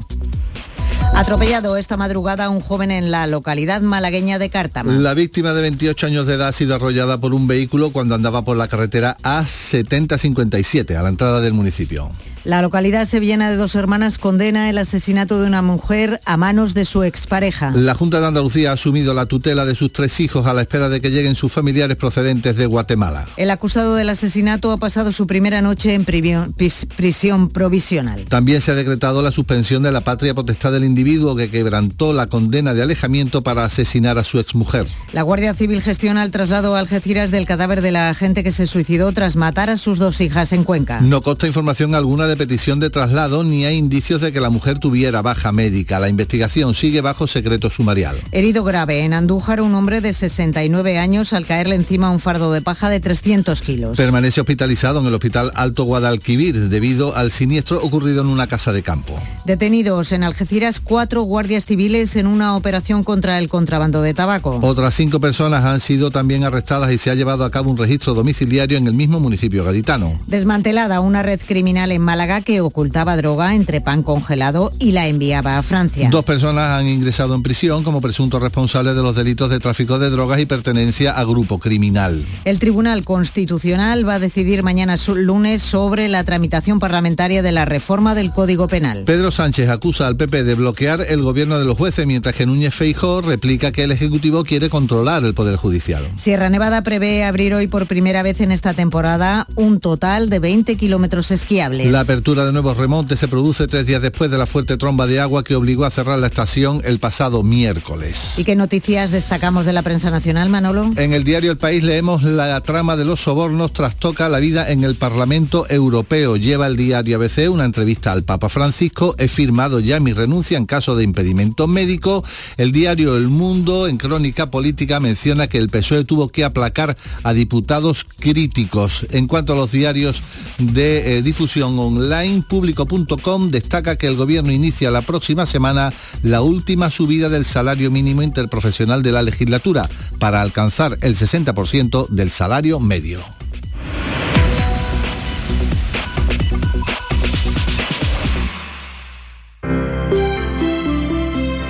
Atropellado 1.14 1.76
esta 1.76 1.98
madrugada 1.98 2.50
un 2.50 2.62
joven 2.62 2.92
en 2.92 3.12
la 3.12 3.28
localidad 3.28 3.82
malagueña 3.82 4.40
de 4.40 4.50
Cártama. 4.50 4.94
La 4.94 5.14
víctima 5.14 5.52
de 5.52 5.64
28 5.64 6.08
años 6.08 6.28
de 6.28 6.36
edad 6.36 6.48
ha 6.48 6.54
sido 6.54 6.76
arrollada 6.76 7.20
por 7.20 7.34
un 7.34 7.46
vehículo 7.46 7.92
cuando 7.92 8.16
andaba 8.16 8.46
por 8.46 8.56
la 8.56 8.70
carretera 8.70 9.18
A7057 9.24 10.96
a 10.96 11.04
la 11.04 11.10
entrada 11.10 11.42
del 11.42 11.56
municipio. 11.56 12.10
La 12.48 12.62
localidad 12.62 13.06
sevillana 13.06 13.50
de 13.50 13.58
dos 13.58 13.76
hermanas 13.76 14.18
condena 14.18 14.70
el 14.70 14.78
asesinato 14.78 15.38
de 15.42 15.48
una 15.48 15.62
mujer 15.62 16.22
a 16.24 16.38
manos 16.38 16.74
de 16.74 16.86
su 16.86 17.04
expareja. 17.04 17.74
La 17.76 17.94
Junta 17.94 18.22
de 18.22 18.28
Andalucía 18.28 18.70
ha 18.70 18.76
asumido 18.76 19.14
la 19.14 19.26
tutela 19.26 19.66
de 19.66 19.76
sus 19.76 19.92
tres 19.92 20.18
hijos 20.22 20.48
a 20.48 20.54
la 20.54 20.62
espera 20.62 20.88
de 20.88 21.02
que 21.02 21.12
lleguen 21.12 21.36
sus 21.36 21.52
familiares 21.52 21.98
procedentes 21.98 22.56
de 22.56 22.66
Guatemala. 22.66 23.28
El 23.36 23.52
acusado 23.52 23.96
del 23.96 24.08
asesinato 24.08 24.72
ha 24.72 24.78
pasado 24.78 25.12
su 25.12 25.28
primera 25.28 25.62
noche 25.62 25.94
en 25.94 26.06
prisión 26.06 27.50
provisional. 27.50 28.24
También 28.30 28.62
se 28.62 28.72
ha 28.72 28.76
decretado 28.76 29.22
la 29.22 29.34
suspensión 29.34 29.84
de 29.84 29.92
la 29.92 30.00
patria 30.00 30.34
potestad 30.34 30.72
del 30.72 30.86
individuo 30.86 31.36
que 31.36 31.50
quebrantó 31.50 32.14
la 32.14 32.28
condena 32.28 32.74
de 32.74 32.82
alejamiento 32.82 33.44
para 33.44 33.66
asesinar 33.66 34.18
a 34.18 34.24
su 34.24 34.40
exmujer. 34.40 34.88
La 35.12 35.24
Guardia 35.24 35.54
Civil 35.54 35.82
gestiona 35.82 36.24
el 36.24 36.32
traslado 36.32 36.78
a 36.78 36.80
Algeciras 36.80 37.30
del 37.30 37.46
cadáver 37.46 37.82
de 37.82 37.92
la 37.92 38.10
agente 38.10 38.42
que 38.42 38.54
se 38.54 38.68
suicidó 38.68 39.12
tras 39.12 39.36
matar 39.36 39.70
a 39.70 39.76
sus 39.76 40.00
dos 40.00 40.22
hijas 40.22 40.54
en 40.54 40.64
Cuenca. 40.64 41.02
No 41.02 41.22
consta 41.22 41.46
información 41.46 41.94
alguna 41.94 42.26
de 42.26 42.37
petición 42.38 42.80
de 42.80 42.90
traslado 42.90 43.44
ni 43.44 43.66
hay 43.66 43.76
indicios 43.76 44.22
de 44.22 44.32
que 44.32 44.40
la 44.40 44.50
mujer 44.50 44.80
tuviera 44.80 45.22
baja 45.22 45.52
médica. 45.52 46.00
La 46.00 46.10
investigación 46.10 46.74
sigue 46.74 47.02
bajo 47.02 47.28
secreto 47.28 47.70
sumarial. 47.70 48.18
Herido 48.32 48.64
grave 48.64 49.04
en 49.04 49.14
Andújar 49.14 49.62
un 49.62 49.76
hombre 49.76 50.00
de 50.02 50.14
69 50.14 50.98
años 50.98 51.34
al 51.34 51.46
caerle 51.46 51.76
encima 51.76 52.12
un 52.12 52.20
fardo 52.20 52.52
de 52.54 52.62
paja 52.62 52.90
de 52.90 53.00
300 53.00 53.62
kilos. 53.62 53.98
Permanece 53.98 54.40
hospitalizado 54.40 55.00
en 55.02 55.08
el 55.08 55.14
Hospital 55.14 55.52
Alto 55.56 55.84
Guadalquivir 55.84 56.70
debido 56.70 57.16
al 57.16 57.32
siniestro 57.32 57.80
ocurrido 57.82 58.22
en 58.22 58.28
una 58.28 58.48
casa 58.48 58.72
de 58.72 58.84
campo. 58.84 59.20
Detenidos 59.46 60.12
en 60.12 60.24
Algeciras 60.24 60.80
cuatro 60.80 61.24
guardias 61.24 61.66
civiles 61.66 62.16
en 62.16 62.28
una 62.28 62.56
operación 62.56 63.04
contra 63.04 63.40
el 63.40 63.50
contrabando 63.50 64.02
de 64.02 64.14
tabaco. 64.14 64.60
Otras 64.62 64.94
cinco 64.94 65.20
personas 65.20 65.64
han 65.64 65.80
sido 65.80 66.12
también 66.12 66.44
arrestadas 66.44 66.92
y 66.92 66.98
se 66.98 67.10
ha 67.10 67.16
llevado 67.16 67.44
a 67.44 67.52
cabo 67.52 67.72
un 67.72 67.78
registro 67.78 68.14
domiciliario 68.14 68.78
en 68.78 68.88
el 68.88 68.94
mismo 68.94 69.20
municipio 69.20 69.64
gaditano. 69.64 70.20
Desmantelada 70.28 71.00
una 71.00 71.24
red 71.24 71.40
criminal 71.46 71.92
en 71.92 72.02
Málaga 72.02 72.27
que 72.44 72.62
ocultaba 72.62 73.16
droga 73.16 73.56
entre 73.56 73.82
pan 73.82 74.04
congelado 74.04 74.72
y 74.80 74.92
la 74.92 75.08
enviaba 75.08 75.58
a 75.58 75.64
Francia. 75.64 76.10
Dos 76.12 76.26
personas 76.26 76.78
han 76.78 76.88
ingresado 76.88 77.34
en 77.36 77.44
prisión 77.44 77.84
como 77.84 78.02
presuntos 78.02 78.42
responsables 78.42 78.96
de 78.96 79.02
los 79.02 79.16
delitos 79.16 79.50
de 79.50 79.60
tráfico 79.60 79.98
de 79.98 80.10
drogas 80.10 80.40
y 80.40 80.46
pertenencia 80.46 81.14
a 81.14 81.24
grupo 81.24 81.60
criminal. 81.60 82.26
El 82.46 82.60
Tribunal 82.60 83.04
Constitucional 83.04 84.08
va 84.08 84.16
a 84.16 84.20
decidir 84.20 84.64
mañana 84.64 84.98
lunes 85.16 85.64
sobre 85.64 86.10
la 86.10 86.24
tramitación 86.24 86.80
parlamentaria 86.80 87.42
de 87.42 87.52
la 87.52 87.66
reforma 87.66 88.14
del 88.14 88.32
Código 88.32 88.68
Penal. 88.68 89.04
Pedro 89.06 89.32
Sánchez 89.32 89.70
acusa 89.70 90.08
al 90.08 90.18
PP 90.18 90.44
de 90.44 90.56
bloquear 90.56 91.02
el 91.08 91.22
gobierno 91.22 91.58
de 91.58 91.66
los 91.66 91.78
jueces, 91.78 92.06
mientras 92.06 92.36
que 92.36 92.46
Núñez 92.46 92.74
Feijóo 92.74 93.22
replica 93.22 93.72
que 93.72 93.84
el 93.84 93.92
Ejecutivo 93.92 94.44
quiere 94.44 94.70
controlar 94.70 95.24
el 95.24 95.34
Poder 95.34 95.56
Judicial. 95.56 96.04
Sierra 96.18 96.50
Nevada 96.50 96.84
prevé 96.84 97.24
abrir 97.24 97.54
hoy 97.54 97.68
por 97.68 97.88
primera 97.88 98.24
vez 98.24 98.42
en 98.42 98.52
esta 98.52 98.74
temporada 98.74 99.48
un 99.56 99.80
total 99.80 100.30
de 100.30 100.40
20 100.40 100.76
kilómetros 100.76 101.32
esquiables. 101.32 101.90
La 101.92 102.06
apertura 102.08 102.46
de 102.46 102.54
nuevos 102.54 102.78
remontes 102.78 103.20
se 103.20 103.28
produce 103.28 103.68
tres 103.68 103.86
días 103.86 104.02
después 104.02 104.32
de 104.32 104.38
la 104.38 104.46
fuerte 104.46 104.78
tromba 104.78 105.08
de 105.08 105.20
agua 105.20 105.44
que 105.44 105.56
obligó 105.56 105.84
a 105.84 105.92
cerrar 105.92 106.18
la 106.20 106.28
estación 106.28 106.80
el 106.86 107.00
pasado 107.00 107.44
miércoles. 107.44 108.36
¿Y 108.38 108.46
qué 108.46 108.56
noticias 108.56 109.12
destacamos 109.12 109.66
de 109.66 109.74
la 109.74 109.82
prensa 109.82 110.10
nacional, 110.10 110.48
Manolo? 110.48 110.90
En 110.96 111.12
el 111.12 111.26
diario 111.26 111.52
El 111.52 111.58
País 111.58 111.84
leemos 111.84 112.24
la 112.24 112.62
trama 112.62 112.96
de 112.96 113.04
los 113.04 113.20
sobornos 113.20 113.74
trastoca 113.74 114.30
la 114.30 114.40
vida 114.40 114.72
en 114.72 114.86
el 114.86 114.96
Parlamento 114.96 115.70
Europeo. 115.70 116.38
Lleva 116.38 116.68
el 116.68 116.78
diario 116.78 117.18
ABC 117.18 117.52
una 117.52 117.66
entrevista 117.66 118.14
al 118.14 118.24
Papa 118.24 118.48
Francisco. 118.48 119.14
He 119.18 119.28
firmado 119.28 119.82
ya 119.82 120.00
mi 120.00 120.14
renuncia 120.14 120.58
en 120.58 120.66
caso 120.66 120.96
de 120.96 121.04
impedimento 121.04 121.68
médico. 121.68 122.24
El 122.56 122.72
diario 122.72 123.18
El 123.18 123.28
Mundo, 123.28 123.86
en 123.86 123.98
crónica 123.98 124.50
política, 124.50 125.02
menciona 125.02 125.48
que 125.48 125.58
el 125.58 125.68
PSOE 125.68 126.06
tuvo 126.06 126.30
que 126.30 126.46
aplacar 126.46 126.96
a 127.24 127.34
diputados 127.34 128.06
críticos. 128.06 129.06
En 129.12 129.28
cuanto 129.28 129.52
a 129.52 129.56
los 129.58 129.74
diarios 129.74 130.22
de 130.58 131.18
eh, 131.18 131.22
difusión 131.22 131.76
online, 131.98 132.44
Público.com 132.48 133.50
destaca 133.50 133.98
que 133.98 134.08
el 134.08 134.16
gobierno 134.16 134.52
inicia 134.52 134.92
la 134.92 135.02
próxima 135.02 135.46
semana 135.46 135.92
la 136.24 136.42
última 136.42 136.90
subida 136.90 137.30
del 137.30 137.44
salario 137.44 137.92
mínimo 137.92 138.22
interprofesional 138.22 139.04
de 139.04 139.12
la 139.12 139.24
legislatura 139.24 139.90
para 140.20 140.42
alcanzar 140.42 140.98
el 141.02 141.16
60% 141.16 142.08
del 142.10 142.30
salario 142.30 142.80
medio. 142.80 143.20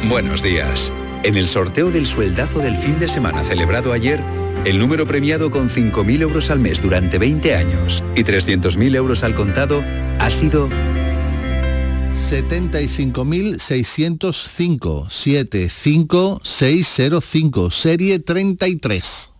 Buenos 0.09 0.41
días. 0.41 0.91
En 1.23 1.35
el 1.35 1.47
sorteo 1.47 1.91
del 1.91 2.05
sueldazo 2.05 2.59
del 2.59 2.77
fin 2.77 2.97
de 2.99 3.09
semana 3.09 3.43
celebrado 3.43 3.91
ayer, 3.91 4.21
el 4.65 4.79
número 4.79 5.07
premiado 5.07 5.49
con 5.51 5.69
5.000 5.69 6.21
euros 6.21 6.49
al 6.49 6.59
mes 6.59 6.81
durante 6.81 7.17
20 7.17 7.55
años 7.55 8.03
y 8.15 8.23
300.000 8.23 8.95
euros 8.95 9.23
al 9.23 9.35
contado 9.35 9.83
ha 10.19 10.29
sido 10.29 10.69
75.605 12.11 15.09
75605 15.09 17.71
serie 17.71 18.19
33. 18.19 19.31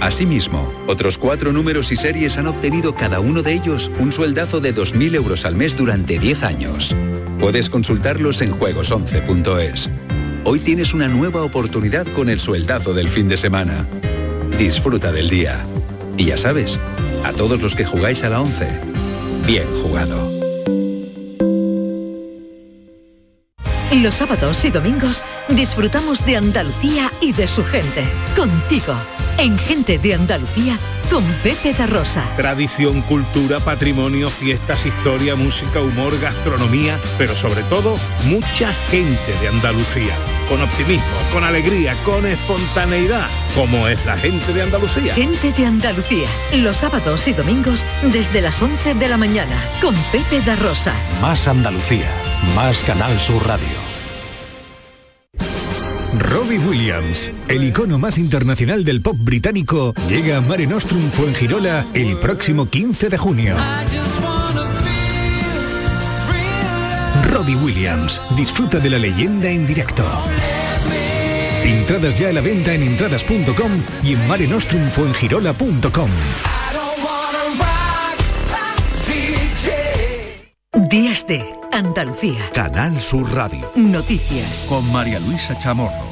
Asimismo, 0.00 0.72
otros 0.86 1.18
cuatro 1.18 1.52
números 1.52 1.90
y 1.90 1.96
series 1.96 2.38
han 2.38 2.46
obtenido 2.46 2.94
cada 2.94 3.18
uno 3.18 3.42
de 3.42 3.54
ellos 3.54 3.90
un 3.98 4.12
sueldazo 4.12 4.60
de 4.60 4.72
2.000 4.74 5.16
euros 5.16 5.44
al 5.44 5.56
mes 5.56 5.76
durante 5.76 6.18
10 6.18 6.42
años. 6.44 6.94
Puedes 7.40 7.68
consultarlos 7.68 8.40
en 8.42 8.52
juegos11.es. 8.52 9.90
Hoy 10.48 10.60
tienes 10.60 10.94
una 10.94 11.08
nueva 11.08 11.42
oportunidad 11.42 12.06
con 12.14 12.30
el 12.30 12.38
sueldazo 12.38 12.94
del 12.94 13.08
fin 13.08 13.26
de 13.26 13.36
semana. 13.36 13.84
Disfruta 14.56 15.10
del 15.10 15.28
día. 15.28 15.66
Y 16.16 16.26
ya 16.26 16.38
sabes, 16.38 16.78
a 17.24 17.32
todos 17.32 17.60
los 17.60 17.74
que 17.74 17.84
jugáis 17.84 18.22
a 18.22 18.28
la 18.28 18.40
11, 18.40 18.68
bien 19.44 19.66
jugado. 19.82 20.30
Los 23.92 24.14
sábados 24.14 24.64
y 24.64 24.70
domingos 24.70 25.24
disfrutamos 25.48 26.24
de 26.24 26.36
Andalucía 26.36 27.10
y 27.20 27.32
de 27.32 27.48
su 27.48 27.64
gente. 27.64 28.04
Contigo, 28.36 28.94
en 29.38 29.58
Gente 29.58 29.98
de 29.98 30.14
Andalucía, 30.14 30.78
con 31.10 31.24
Pepe 31.42 31.72
da 31.72 31.88
Rosa. 31.88 32.22
Tradición, 32.36 33.02
cultura, 33.02 33.58
patrimonio, 33.58 34.30
fiestas, 34.30 34.86
historia, 34.86 35.34
música, 35.34 35.80
humor, 35.80 36.16
gastronomía, 36.20 37.00
pero 37.18 37.34
sobre 37.34 37.64
todo, 37.64 37.96
mucha 38.28 38.72
gente 38.90 39.32
de 39.40 39.48
Andalucía 39.48 40.14
con 40.48 40.62
optimismo, 40.62 41.04
con 41.32 41.44
alegría, 41.44 41.94
con 42.04 42.26
espontaneidad, 42.26 43.26
como 43.54 43.88
es 43.88 44.04
la 44.06 44.16
gente 44.16 44.52
de 44.52 44.62
Andalucía. 44.62 45.14
Gente 45.14 45.52
de 45.52 45.66
Andalucía, 45.66 46.28
los 46.54 46.76
sábados 46.78 47.26
y 47.28 47.32
domingos 47.32 47.84
desde 48.02 48.42
las 48.42 48.60
11 48.60 48.94
de 48.94 49.08
la 49.08 49.16
mañana, 49.16 49.56
con 49.80 49.94
Pepe 50.12 50.40
da 50.40 50.56
Rosa. 50.56 50.94
Más 51.20 51.48
Andalucía, 51.48 52.10
más 52.54 52.82
Canal 52.82 53.18
Sur 53.18 53.46
Radio. 53.46 53.96
Robbie 56.18 56.58
Williams, 56.58 57.30
el 57.48 57.64
icono 57.64 57.98
más 57.98 58.18
internacional 58.18 58.84
del 58.84 59.02
pop 59.02 59.16
británico, 59.18 59.94
llega 60.08 60.38
a 60.38 60.40
Mare 60.40 60.66
Nostrum 60.66 61.10
Fuengirola 61.10 61.86
el 61.92 62.16
próximo 62.18 62.70
15 62.70 63.08
de 63.08 63.18
junio. 63.18 63.56
Robbie 67.36 67.56
Williams. 67.56 68.18
Disfruta 68.34 68.78
de 68.78 68.88
la 68.88 68.98
leyenda 68.98 69.50
en 69.50 69.66
directo. 69.66 70.02
Entradas 71.62 72.18
ya 72.18 72.30
a 72.30 72.32
la 72.32 72.40
venta 72.40 72.72
en 72.72 72.82
entradas.com 72.82 73.82
y 74.02 74.14
en 74.14 74.26
marenostrumfuengirola.com. 74.26 76.10
Días 80.88 81.26
de 81.26 81.44
Andalucía. 81.72 82.40
Canal 82.54 82.98
Sur 83.02 83.30
Radio. 83.34 83.70
Noticias. 83.74 84.64
Con 84.66 84.90
María 84.90 85.20
Luisa 85.20 85.58
Chamorro. 85.58 86.05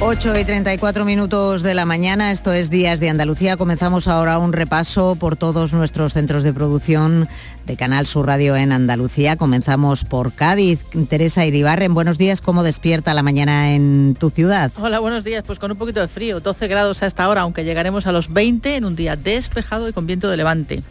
8 0.00 0.36
y 0.38 0.44
34 0.44 1.04
minutos 1.04 1.62
de 1.62 1.72
la 1.72 1.84
mañana, 1.84 2.32
esto 2.32 2.52
es 2.52 2.68
Días 2.68 3.00
de 3.00 3.08
Andalucía. 3.08 3.56
Comenzamos 3.56 4.08
ahora 4.08 4.38
un 4.38 4.52
repaso 4.52 5.14
por 5.14 5.36
todos 5.36 5.72
nuestros 5.72 6.12
centros 6.12 6.42
de 6.42 6.52
producción 6.52 7.28
de 7.66 7.76
Canal 7.76 8.06
Sur 8.06 8.26
Radio 8.26 8.56
en 8.56 8.72
Andalucía. 8.72 9.36
Comenzamos 9.36 10.04
por 10.04 10.32
Cádiz. 10.32 10.80
Teresa 11.08 11.46
Iribarren, 11.46 11.94
buenos 11.94 12.18
días. 12.18 12.40
¿Cómo 12.40 12.62
despierta 12.62 13.14
la 13.14 13.22
mañana 13.22 13.74
en 13.74 14.16
tu 14.18 14.30
ciudad? 14.30 14.70
Hola, 14.76 14.98
buenos 14.98 15.24
días. 15.24 15.44
Pues 15.46 15.58
con 15.58 15.70
un 15.70 15.78
poquito 15.78 16.00
de 16.00 16.08
frío, 16.08 16.40
12 16.40 16.68
grados 16.68 17.02
a 17.02 17.06
esta 17.06 17.28
hora, 17.28 17.42
aunque 17.42 17.64
llegaremos 17.64 18.06
a 18.06 18.12
los 18.12 18.32
20 18.32 18.76
en 18.76 18.84
un 18.84 18.96
día 18.96 19.16
despejado 19.16 19.88
y 19.88 19.92
con 19.92 20.06
viento 20.06 20.28
de 20.28 20.36
levante. 20.36 20.82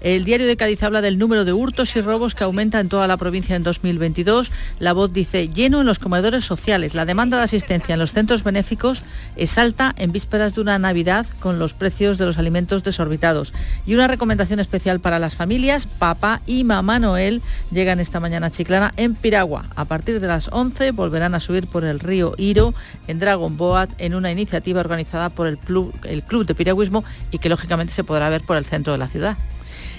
El 0.00 0.24
diario 0.24 0.46
de 0.46 0.56
Cádiz 0.56 0.82
habla 0.82 1.00
del 1.00 1.18
número 1.18 1.44
de 1.44 1.52
hurtos 1.52 1.94
y 1.94 2.00
robos 2.00 2.34
que 2.34 2.44
aumenta 2.44 2.80
en 2.80 2.88
toda 2.88 3.06
la 3.06 3.16
provincia 3.16 3.54
en 3.54 3.62
2022. 3.62 4.50
La 4.78 4.92
voz 4.92 5.12
dice 5.12 5.48
lleno 5.48 5.80
en 5.80 5.86
los 5.86 5.98
comedores 5.98 6.44
sociales. 6.44 6.94
La 6.94 7.04
demanda 7.04 7.36
de 7.36 7.44
asistencia 7.44 7.92
en 7.92 8.00
los 8.00 8.12
centros 8.12 8.42
benéficos 8.42 9.04
es 9.36 9.58
alta 9.58 9.94
en 9.96 10.12
vísperas 10.12 10.54
de 10.54 10.62
una 10.62 10.78
Navidad 10.78 11.26
con 11.40 11.58
los 11.58 11.72
precios 11.72 12.18
de 12.18 12.24
los 12.24 12.38
alimentos 12.38 12.82
desorbitados. 12.82 13.52
Y 13.86 13.94
una 13.94 14.08
recomendación 14.08 14.60
especial 14.60 15.00
para 15.00 15.18
las 15.18 15.36
familias, 15.36 15.86
papá 15.86 16.21
y 16.46 16.64
mamá 16.64 16.98
Noel 16.98 17.42
llegan 17.70 17.98
esta 17.98 18.20
mañana 18.20 18.46
a 18.46 18.50
Chiclana 18.50 18.92
en 18.96 19.14
Piragua. 19.14 19.66
A 19.74 19.84
partir 19.84 20.20
de 20.20 20.28
las 20.28 20.48
11 20.52 20.92
volverán 20.92 21.34
a 21.34 21.40
subir 21.40 21.66
por 21.66 21.84
el 21.84 21.98
río 21.98 22.34
Iro 22.38 22.74
en 23.08 23.18
Dragon 23.18 23.56
Boat 23.56 23.90
en 23.98 24.14
una 24.14 24.30
iniciativa 24.30 24.80
organizada 24.80 25.30
por 25.30 25.46
el 25.46 25.58
Club, 25.58 25.92
el 26.04 26.22
Club 26.22 26.46
de 26.46 26.54
Piragüismo 26.54 27.04
y 27.30 27.38
que 27.38 27.48
lógicamente 27.48 27.92
se 27.92 28.04
podrá 28.04 28.28
ver 28.28 28.42
por 28.42 28.56
el 28.56 28.64
centro 28.64 28.92
de 28.92 28.98
la 28.98 29.08
ciudad. 29.08 29.36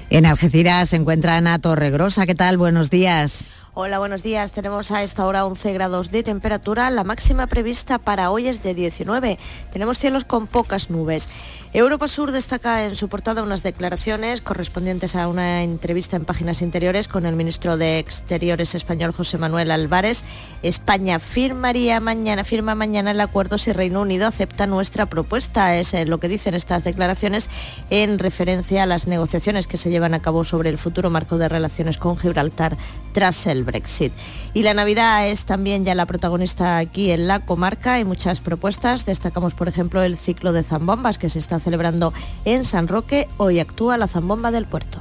En 0.09 0.25
Algeciras 0.25 0.89
se 0.89 0.95
encuentra 0.95 1.37
Ana 1.37 1.59
Torregrosa. 1.59 2.25
¿Qué 2.25 2.35
tal? 2.35 2.57
Buenos 2.57 2.89
días. 2.89 3.45
Hola, 3.75 3.97
buenos 3.97 4.21
días. 4.21 4.51
Tenemos 4.51 4.91
a 4.91 5.01
esta 5.01 5.25
hora 5.25 5.47
11 5.47 5.73
grados 5.73 6.11
de 6.11 6.21
temperatura. 6.21 6.91
La 6.91 7.03
máxima 7.03 7.47
prevista 7.47 7.97
para 7.97 8.29
hoy 8.29 8.47
es 8.47 8.61
de 8.61 8.75
19. 8.75 9.39
Tenemos 9.71 9.97
cielos 9.97 10.25
con 10.25 10.45
pocas 10.45 10.91
nubes. 10.91 11.27
Europa 11.75 12.07
Sur 12.07 12.31
destaca 12.31 12.85
en 12.85 12.95
su 12.95 13.09
portada 13.09 13.41
unas 13.41 13.63
declaraciones 13.63 14.41
correspondientes 14.41 15.15
a 15.15 15.27
una 15.27 15.63
entrevista 15.63 16.15
en 16.15 16.23
páginas 16.23 16.61
interiores 16.61 17.07
con 17.07 17.25
el 17.25 17.35
ministro 17.35 17.77
de 17.77 17.97
Exteriores 17.97 18.75
español 18.75 19.11
José 19.11 19.39
Manuel 19.39 19.71
Álvarez. 19.71 20.21
España 20.61 21.17
firmaría 21.17 21.99
mañana, 21.99 22.43
firma 22.43 22.75
mañana 22.75 23.09
el 23.09 23.19
acuerdo 23.19 23.57
si 23.57 23.73
Reino 23.73 24.01
Unido 24.01 24.27
acepta 24.27 24.67
nuestra 24.67 25.07
propuesta. 25.07 25.75
Es 25.75 25.95
eh, 25.95 26.05
lo 26.05 26.19
que 26.19 26.27
dicen 26.27 26.53
estas 26.53 26.83
declaraciones 26.83 27.49
en 27.89 28.19
referencia 28.19 28.83
a 28.83 28.85
las 28.85 29.07
negociaciones 29.07 29.65
que 29.65 29.79
se 29.79 29.89
llevan 29.89 30.13
a 30.13 30.21
cabo 30.21 30.43
sobre 30.43 30.69
el 30.69 30.77
futuro 30.77 31.09
marco 31.09 31.39
de 31.39 31.49
relaciones 31.49 31.97
con 31.97 32.17
Gibraltar 32.17 32.77
tras 33.13 33.47
el 33.47 33.63
Brexit. 33.63 34.13
Y 34.53 34.61
la 34.61 34.75
Navidad 34.75 35.27
es 35.27 35.45
también 35.45 35.85
ya 35.85 35.95
la 35.95 36.05
protagonista 36.05 36.77
aquí 36.77 37.09
en 37.09 37.27
la 37.27 37.39
comarca. 37.39 37.93
Hay 37.93 38.05
muchas 38.05 38.41
propuestas. 38.41 39.07
Destacamos, 39.07 39.55
por 39.55 39.67
ejemplo, 39.67 40.03
el 40.03 40.17
ciclo 40.17 40.51
de 40.51 40.61
zambombas 40.61 41.17
que 41.17 41.29
se 41.29 41.39
está 41.39 41.62
celebrando 41.63 42.13
en 42.45 42.63
San 42.63 42.87
Roque. 42.87 43.27
Hoy 43.37 43.59
actúa 43.59 43.97
la 43.97 44.07
zambomba 44.07 44.51
del 44.51 44.65
puerto. 44.65 44.99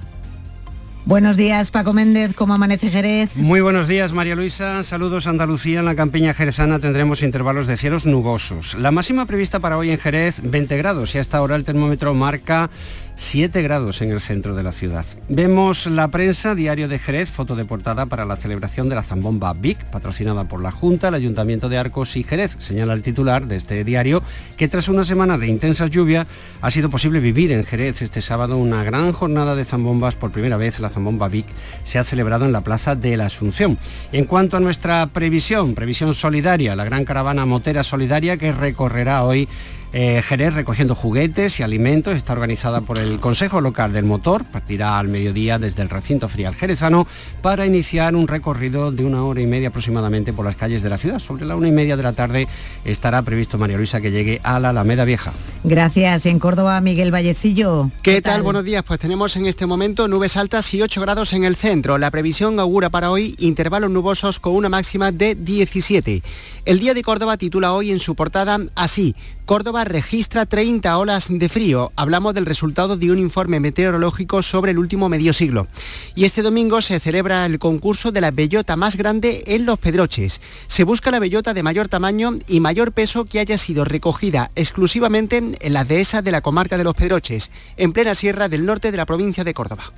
Buenos 1.05 1.37
días, 1.37 1.73
Paco 1.73 1.93
Méndez, 1.93 2.33
¿cómo 2.33 2.55
amanece 2.55 2.89
Jerez? 2.89 3.37
Muy 3.37 3.61
buenos 3.61 3.89
días, 3.89 4.13
María 4.13 4.37
Luisa. 4.37 4.85
Saludos 4.85 5.27
Andalucía. 5.27 5.81
En 5.81 5.85
la 5.85 5.97
campiña 5.97 6.33
jerezana 6.33 6.79
tendremos 6.79 7.25
intervalos 7.25 7.67
de 7.67 7.77
cielos 7.77 8.07
nubosos. 8.07 8.75
La 8.75 8.93
máxima 8.93 9.27
prevista 9.27 9.59
para 9.59 9.77
hoy 9.77 9.91
en 9.91 9.99
Jerez, 9.99 10.41
20 10.45 10.77
grados 10.77 11.17
y 11.17 11.19
hasta 11.19 11.39
ahora 11.39 11.57
el 11.57 11.65
termómetro 11.65 12.15
marca 12.15 12.71
7 13.17 13.63
grados 13.63 14.03
en 14.03 14.11
el 14.11 14.21
centro 14.21 14.55
de 14.55 14.63
la 14.63 14.73
ciudad. 14.73 15.05
Vemos 15.29 15.87
la 15.87 16.09
prensa, 16.09 16.55
Diario 16.55 16.89
de 16.89 16.99
Jerez, 16.99 17.31
foto 17.31 17.57
de 17.57 17.65
portada 17.65 18.07
para 18.07 18.25
la 18.25 18.37
celebración 18.37 18.89
de 18.89 18.95
la 18.95 19.03
Zambomba 19.03 19.53
Vic, 19.53 19.85
patrocinada 19.87 20.45
por 20.45 20.63
la 20.63 20.71
Junta, 20.71 21.09
el 21.09 21.15
Ayuntamiento 21.15 21.69
de 21.69 21.79
Arcos 21.79 22.17
y 22.17 22.23
Jerez. 22.23 22.57
Señala 22.59 22.95
el 22.95 23.03
titular 23.03 23.47
de 23.47 23.57
este 23.57 23.85
diario 23.85 24.23
que 24.57 24.69
tras 24.69 24.89
una 24.89 25.05
semana 25.05 25.39
de 25.39 25.47
intensas 25.47 25.91
lluvias 25.91 26.27
ha 26.61 26.71
sido 26.71 26.91
posible 26.91 27.21
vivir 27.21 27.53
en 27.53 27.65
Jerez 27.65 28.03
este 28.03 28.23
sábado 28.23 28.57
una 28.57 28.85
gran 28.85 29.13
jornada 29.13 29.55
de 29.55 29.65
zambombas. 29.65 30.15
Por 30.15 30.33
primera 30.33 30.57
vez 30.57 30.81
la 30.81 30.91
Zambomba 30.91 31.29
Vic 31.29 31.47
se 31.85 31.99
ha 31.99 32.05
celebrado 32.05 32.45
en 32.45 32.53
la 32.53 32.63
Plaza 32.63 32.95
de 32.95 33.17
la 33.17 33.27
Asunción. 33.27 33.79
En 34.13 34.25
cuanto 34.25 34.57
a 34.57 34.61
nuestra 34.61 35.07
previsión, 35.09 35.75
previsión 35.75 36.15
solidaria, 36.15 36.77
la 36.77 36.85
gran 36.85 37.05
caravana 37.05 37.47
motera 37.47 37.83
solidaria 37.83 38.37
que 38.37 38.53
recorrerá 38.53 39.25
hoy 39.25 39.49
eh, 39.93 40.23
Jerez 40.27 40.55
recogiendo 40.55 40.95
juguetes 40.95 41.61
y 41.61 41.63
alimentos. 41.63 42.15
Está 42.15 42.33
organizada 42.33 42.81
por 42.81 42.99
el 42.99 43.21
Consejo 43.21 43.61
Local 43.61 43.93
del 43.93 44.05
Motor. 44.05 44.45
Partirá 44.45 44.99
al 44.99 45.09
mediodía 45.09 45.59
desde 45.59 45.83
el 45.83 45.91
recinto 45.91 46.29
frial 46.29 46.55
jerezano 46.55 47.07
para 47.43 47.67
iniciar 47.67 48.17
un 48.17 48.27
recorrido 48.27 48.91
de 48.91 49.05
una 49.05 49.23
hora 49.25 49.41
y 49.41 49.47
media 49.47 49.69
aproximadamente 49.69 50.33
por 50.33 50.47
las 50.47 50.57
calles 50.57 50.83
de 50.83 50.89
la 50.89 50.99
ciudad. 50.99 51.19
Sobre 51.19 51.45
la 51.45 51.57
una 51.57 51.69
y 51.69 51.73
media 51.73 51.97
de 51.97 52.03
la 52.03 52.15
tarde 52.15 52.49
estará 52.85 53.23
previsto, 53.23 53.59
María 53.59 53.77
Luisa, 53.77 54.01
que 54.01 54.11
llegue 54.11 54.41
a 54.43 54.59
la 54.61 54.71
Alameda 54.71 55.05
Vieja. 55.05 55.33
Gracias. 55.63 56.25
En 56.27 56.39
Córdoba, 56.39 56.81
Miguel 56.81 57.13
Vallecillo. 57.13 57.91
¿Qué, 58.03 58.23
tal? 58.23 58.43
Buenos 58.43 58.65
días. 58.65 58.83
Pues 58.83 58.99
tenemos 58.99 59.37
en 59.37 59.47
este 59.47 59.67
momento 59.67 60.09
nubes 60.09 60.37
altas 60.37 60.73
y 60.73 60.81
8 60.81 61.01
grados 61.03 61.33
en 61.35 61.45
el 61.45 61.55
centro. 61.55 61.99
La 61.99 62.11
previsión 62.11 62.59
augura 62.59 62.89
para 62.89 63.11
hoy 63.11 63.35
intervalos 63.39 63.91
nubosos 63.91 64.41
con 64.41 64.55
una 64.55 64.69
máxima 64.69 65.13
de 65.13 65.35
17. 65.35 66.23
El 66.65 66.79
Día 66.79 66.95
de 66.95 67.03
Córdoba 67.03 67.37
titula 67.37 67.73
hoy 67.73 67.91
en 67.91 67.99
su 67.99 68.15
portada 68.15 68.59
así, 68.77 69.17
Córdoba 69.47 69.82
registra 69.85 70.47
30 70.47 70.97
olas 70.99 71.27
de 71.31 71.49
frío. 71.49 71.93
Hablamos 71.97 72.35
del 72.35 72.47
resultado 72.47 72.97
de 72.97 73.11
un 73.11 73.19
informe 73.19 73.61
meteorológico 73.61 74.43
sobre 74.43 74.73
el 74.73 74.79
último 74.79 75.09
medio 75.09 75.33
siglo. 75.33 75.67
Y 76.15 76.25
este 76.25 76.43
domingo 76.43 76.81
se 76.81 77.01
celebra 77.01 77.47
el 77.47 77.59
concurso 77.59 78.13
de 78.13 78.21
la 78.21 78.31
bellota 78.31 78.77
más 78.77 78.97
grande 78.97 79.45
en 79.47 79.67
Los 79.67 79.79
Pedroches. 79.79 80.41
Se 80.67 80.85
busca 80.85 81.11
la 81.11 81.19
bellota 81.19 81.55
de 81.55 81.63
mayor 81.63 81.89
tamaño 81.89 82.35
y 82.47 82.61
mayor 82.61 82.93
peso 82.93 83.25
que 83.25 83.41
haya 83.41 83.59
sido 83.59 83.85
recogida 83.85 84.51
exclusivamente 84.55 85.39
en 85.39 85.73
la 85.73 85.85
dehesa 85.85 86.23
de 86.23 86.33
la 86.33 86.41
comarca 86.41 86.79
de 86.79 86.85
Los 86.85 86.95
Pedroches, 86.95 87.51
en 87.77 87.93
plena 87.93 88.15
sierra 88.15 88.49
del 88.49 88.67
norte 88.67 88.91
de 88.91 88.97
la 88.97 89.07
provincia 89.07 89.45
de 89.45 89.55
Córdoba. 89.55 89.93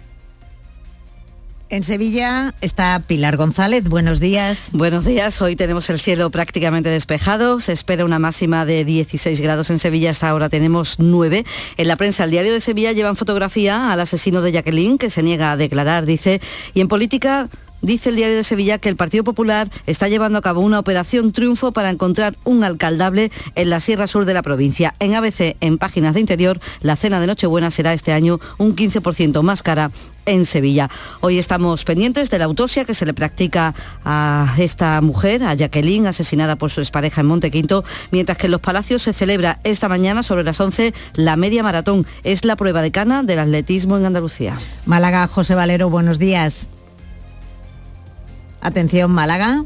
En 1.71 1.83
Sevilla 1.83 2.55
está 2.61 3.03
Pilar 3.07 3.37
González. 3.37 3.89
Buenos 3.89 4.21
días. 4.21 4.69
Buenos 4.73 5.07
días. 5.07 5.41
Hoy 5.41 5.57
tenemos 5.57 5.89
el 5.89 5.99
cielo 5.99 6.31
prácticamente 6.31 6.91
despejado. 6.91 7.59
Se 7.59 7.73
espera 7.73 8.05
una 8.05 8.19
máxima 8.19 8.67
de 8.67 8.85
16 8.85 9.41
grados 9.41 9.71
en 9.71 9.79
Sevilla. 9.79 10.11
Hasta 10.11 10.29
ahora 10.29 10.51
tenemos 10.51 10.97
9. 10.99 11.45
En 11.79 11.89
la 11.89 11.97
prensa, 11.97 12.25
el 12.25 12.31
diario 12.31 12.53
de 12.53 12.61
Sevilla 12.61 12.93
llevan 12.93 13.17
fotografía 13.17 13.91
al 13.91 14.01
asesino 14.01 14.43
de 14.43 14.53
Jacqueline, 14.53 14.99
que 14.99 15.09
se 15.09 15.23
niega 15.23 15.53
a 15.53 15.57
declarar, 15.57 16.05
dice. 16.05 16.41
Y 16.75 16.83
en 16.83 16.89
política, 16.89 17.49
dice 17.85 18.09
el 18.09 18.17
diario 18.17 18.37
de 18.37 18.45
Sevilla 18.45 18.79
que 18.79 18.89
el 18.89 18.97
Partido 18.97 19.25
Popular 19.25 19.69
está 19.87 20.09
llevando 20.09 20.39
a 20.39 20.43
cabo 20.43 20.61
una 20.61 20.79
operación 20.79 21.33
triunfo 21.33 21.73
para 21.73 21.91
encontrar 21.91 22.37
un 22.45 22.65
alcaldable 22.65 23.31
en 23.55 23.71
la 23.71 23.81
Sierra 23.81 24.07
Sur 24.07 24.25
de 24.25 24.35
la 24.35 24.43
provincia. 24.43 24.95
En 24.99 25.15
ABC, 25.15 25.57
en 25.61 25.79
páginas 25.79 26.15
de 26.15 26.21
interior, 26.21 26.59
la 26.81 26.97
cena 26.97 27.21
de 27.21 27.27
Nochebuena 27.27 27.71
será 27.71 27.93
este 27.93 28.13
año 28.13 28.41
un 28.59 28.75
15% 28.75 29.43
más 29.43 29.63
cara 29.63 29.91
en 30.27 30.47
Sevilla. 30.47 30.89
Hoy 31.21 31.39
estamos 31.39 31.85
pendientes 31.85 32.31
de 32.31 32.39
la 32.39 32.47
autopsia 32.47 32.85
que 32.85 32.95
se 32.95 33.05
le 33.05 33.13
practica 33.13 33.75
a 34.05 34.55
esta 34.59 35.01
mujer, 35.03 35.45
a 35.45 35.55
Jacqueline, 35.55 36.07
asesinada 36.07 36.57
por 36.57 36.71
su 36.71 36.81
expareja 36.81 37.21
en 37.21 37.27
Montequinto, 37.27 37.85
mientras 38.11 38.39
que 38.39 38.47
en 38.47 38.53
Los 38.53 38.63
Palacios 38.63 39.03
se 39.03 39.13
celebra 39.13 39.61
esta 39.65 39.89
mañana 39.89 40.23
sobre 40.23 40.45
las 40.45 40.59
11 40.59 40.95
la 41.15 41.37
media 41.37 41.63
maratón. 41.63 42.07
Es 42.23 42.45
la 42.45 42.57
prueba 42.57 42.81
de 42.81 42.91
cana 42.91 43.23
del 43.23 43.39
atletismo 43.39 43.99
en 43.99 44.07
Andalucía. 44.07 44.59
Málaga, 44.87 45.27
José 45.27 45.55
Valero, 45.55 45.91
buenos 45.91 46.19
días. 46.19 46.69
Atención, 48.65 49.11
Málaga. 49.11 49.63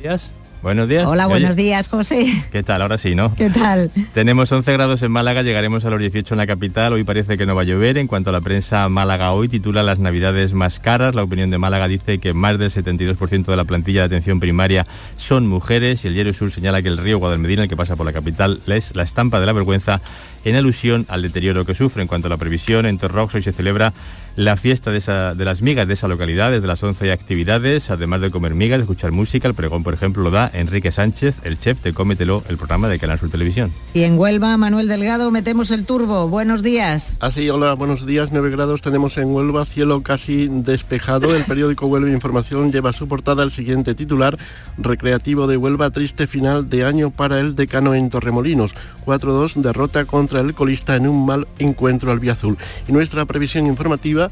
Días. 0.00 0.32
Buenos 0.62 0.88
días. 0.88 1.06
Hola, 1.06 1.26
buenos 1.26 1.54
días, 1.54 1.88
José. 1.88 2.26
¿Qué 2.50 2.62
tal? 2.62 2.80
Ahora 2.80 2.96
sí, 2.96 3.14
¿no? 3.14 3.34
¿Qué 3.34 3.50
tal? 3.50 3.90
Tenemos 4.14 4.50
11 4.50 4.72
grados 4.72 5.02
en 5.02 5.10
Málaga, 5.10 5.42
llegaremos 5.42 5.84
a 5.84 5.90
los 5.90 6.00
18 6.00 6.34
en 6.34 6.38
la 6.38 6.46
capital. 6.46 6.94
Hoy 6.94 7.04
parece 7.04 7.36
que 7.36 7.44
no 7.44 7.54
va 7.54 7.62
a 7.62 7.64
llover. 7.64 7.98
En 7.98 8.06
cuanto 8.06 8.30
a 8.30 8.32
la 8.32 8.40
prensa, 8.40 8.88
Málaga 8.88 9.32
hoy 9.32 9.48
titula 9.48 9.82
Las 9.82 9.98
Navidades 9.98 10.54
más 10.54 10.80
caras. 10.80 11.14
La 11.14 11.22
opinión 11.22 11.50
de 11.50 11.58
Málaga 11.58 11.88
dice 11.88 12.18
que 12.18 12.32
más 12.32 12.58
del 12.58 12.70
72% 12.70 13.44
de 13.46 13.56
la 13.56 13.64
plantilla 13.64 14.00
de 14.00 14.06
atención 14.06 14.40
primaria 14.40 14.86
son 15.16 15.46
mujeres 15.46 16.04
y 16.04 16.08
el 16.08 16.14
Diario 16.14 16.32
Sur 16.32 16.50
señala 16.50 16.80
que 16.82 16.88
el 16.88 16.98
río 16.98 17.18
Guadalmedina, 17.18 17.64
el 17.64 17.68
que 17.68 17.76
pasa 17.76 17.96
por 17.96 18.06
la 18.06 18.12
capital, 18.12 18.60
es 18.66 18.96
la 18.96 19.02
estampa 19.02 19.40
de 19.40 19.46
la 19.46 19.52
vergüenza 19.52 20.00
en 20.44 20.56
alusión 20.56 21.06
al 21.08 21.22
deterioro 21.22 21.64
que 21.64 21.74
sufre. 21.74 22.02
En 22.02 22.08
cuanto 22.08 22.28
a 22.28 22.30
la 22.30 22.36
previsión, 22.38 22.86
en 22.86 22.98
Torrox 22.98 23.34
hoy 23.34 23.42
se 23.42 23.52
celebra 23.52 23.92
la 24.40 24.56
fiesta 24.56 24.90
de, 24.90 25.44
las 25.44 25.60
migas 25.60 25.86
de 25.86 25.92
esa 25.92 26.08
localidad. 26.08 26.50
Desde 26.50 26.66
las 26.66 26.82
11 26.82 27.04
hay 27.04 27.10
actividades, 27.10 27.90
además 27.90 28.22
de 28.22 28.30
comer 28.30 28.54
migas, 28.54 28.78
de 28.78 28.84
escuchar 28.84 29.12
música. 29.12 29.46
El 29.46 29.52
pregón, 29.52 29.82
por 29.82 29.92
ejemplo, 29.92 30.22
lo 30.22 30.30
da 30.30 30.50
Enrique 30.54 30.90
Sánchez, 30.90 31.36
el 31.44 31.58
chef 31.58 31.82
de 31.82 31.92
Cómetelo, 31.92 32.42
el 32.48 32.56
programa 32.56 32.88
de 32.88 32.98
Canal 32.98 33.18
Sur 33.18 33.28
Televisión. 33.28 33.70
Y 33.92 34.04
en 34.04 34.18
Huelva, 34.18 34.56
Manuel 34.56 34.88
Delgado, 34.88 35.30
metemos 35.30 35.70
el 35.70 35.84
turbo. 35.84 36.26
Buenos 36.28 36.62
días. 36.62 37.18
Así, 37.20 37.50
hola, 37.50 37.74
buenos 37.74 38.06
días. 38.06 38.30
9 38.32 38.48
grados 38.48 38.80
tenemos 38.80 39.18
en 39.18 39.26
Huelva, 39.26 39.66
cielo 39.66 40.02
casi 40.02 40.48
despejado. 40.48 41.36
El 41.36 41.44
periódico 41.44 41.86
Huelva 41.86 42.08
Información 42.08 42.72
lleva 42.72 42.90
a 42.90 42.94
su 42.94 43.06
portada 43.06 43.42
el 43.42 43.50
siguiente 43.50 43.94
titular. 43.94 44.38
Recreativo 44.78 45.48
de 45.48 45.58
Huelva, 45.58 45.90
triste 45.90 46.26
final 46.26 46.70
de 46.70 46.86
año 46.86 47.10
para 47.10 47.40
el 47.40 47.54
decano 47.54 47.94
en 47.94 48.08
Torremolinos. 48.08 48.74
4-2, 49.04 49.56
derrota 49.56 50.06
contra 50.06 50.40
el 50.40 50.54
colista 50.54 50.96
en 50.96 51.08
un 51.08 51.26
mal 51.26 51.46
encuentro 51.58 52.10
al 52.10 52.26
Azul. 52.30 52.56
Y 52.88 52.92
nuestra 52.92 53.26
previsión 53.26 53.66
informativa 53.66 54.29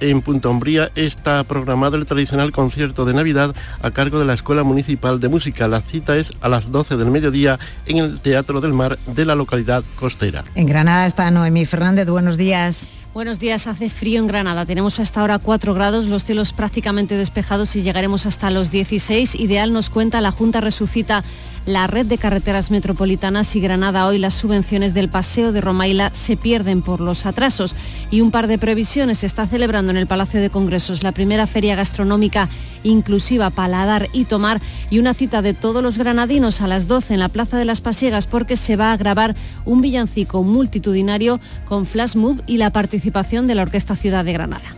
en 0.00 0.22
Punta 0.22 0.48
Umbría 0.48 0.90
está 0.94 1.44
programado 1.44 1.96
el 1.96 2.06
tradicional 2.06 2.52
concierto 2.52 3.04
de 3.04 3.14
Navidad 3.14 3.54
a 3.80 3.90
cargo 3.90 4.18
de 4.18 4.24
la 4.24 4.34
Escuela 4.34 4.64
Municipal 4.64 5.20
de 5.20 5.28
Música. 5.28 5.68
La 5.68 5.80
cita 5.80 6.16
es 6.16 6.32
a 6.40 6.48
las 6.48 6.72
12 6.72 6.96
del 6.96 7.10
mediodía 7.10 7.58
en 7.86 7.98
el 7.98 8.20
Teatro 8.20 8.60
del 8.60 8.72
Mar 8.72 8.98
de 9.06 9.24
la 9.24 9.34
localidad 9.34 9.84
costera. 9.96 10.44
En 10.54 10.66
Granada 10.66 11.06
está 11.06 11.30
Noemí 11.30 11.66
Fernández. 11.66 12.08
Buenos 12.08 12.36
días. 12.36 12.88
Buenos 13.18 13.40
días, 13.40 13.66
hace 13.66 13.90
frío 13.90 14.20
en 14.20 14.28
Granada. 14.28 14.64
Tenemos 14.64 15.00
hasta 15.00 15.20
ahora 15.20 15.40
4 15.40 15.74
grados, 15.74 16.06
los 16.06 16.24
cielos 16.24 16.52
prácticamente 16.52 17.16
despejados 17.16 17.74
y 17.74 17.82
llegaremos 17.82 18.26
hasta 18.26 18.48
los 18.52 18.70
16. 18.70 19.34
Ideal 19.34 19.72
nos 19.72 19.90
cuenta, 19.90 20.20
la 20.20 20.30
Junta 20.30 20.60
resucita 20.60 21.24
la 21.66 21.88
red 21.88 22.06
de 22.06 22.16
carreteras 22.16 22.70
metropolitanas 22.70 23.56
y 23.56 23.60
Granada 23.60 24.06
hoy 24.06 24.18
las 24.18 24.34
subvenciones 24.34 24.94
del 24.94 25.08
paseo 25.08 25.50
de 25.50 25.60
Romaila 25.60 26.10
se 26.14 26.36
pierden 26.36 26.80
por 26.80 27.00
los 27.00 27.26
atrasos. 27.26 27.74
Y 28.12 28.20
un 28.20 28.30
par 28.30 28.46
de 28.46 28.56
previsiones 28.56 29.18
se 29.18 29.26
está 29.26 29.48
celebrando 29.48 29.90
en 29.90 29.96
el 29.96 30.06
Palacio 30.06 30.40
de 30.40 30.48
Congresos 30.48 31.02
la 31.02 31.10
primera 31.10 31.48
feria 31.48 31.74
gastronómica 31.74 32.48
inclusiva 32.84 33.50
Paladar 33.50 34.08
y 34.12 34.26
Tomar 34.26 34.62
y 34.88 35.00
una 35.00 35.12
cita 35.12 35.42
de 35.42 35.52
todos 35.52 35.82
los 35.82 35.98
granadinos 35.98 36.60
a 36.60 36.68
las 36.68 36.86
12 36.86 37.14
en 37.14 37.20
la 37.20 37.28
Plaza 37.28 37.58
de 37.58 37.64
las 37.64 37.80
Pasiegas 37.80 38.28
porque 38.28 38.54
se 38.54 38.76
va 38.76 38.92
a 38.92 38.96
grabar 38.96 39.34
un 39.64 39.80
villancico 39.80 40.44
multitudinario 40.44 41.40
con 41.64 41.84
flash 41.84 42.14
move 42.14 42.40
y 42.46 42.58
la 42.58 42.70
participación 42.70 43.07
de 43.46 43.54
la 43.54 43.62
Orquesta 43.62 43.96
Ciudad 43.96 44.24
de 44.24 44.32
Granada. 44.32 44.77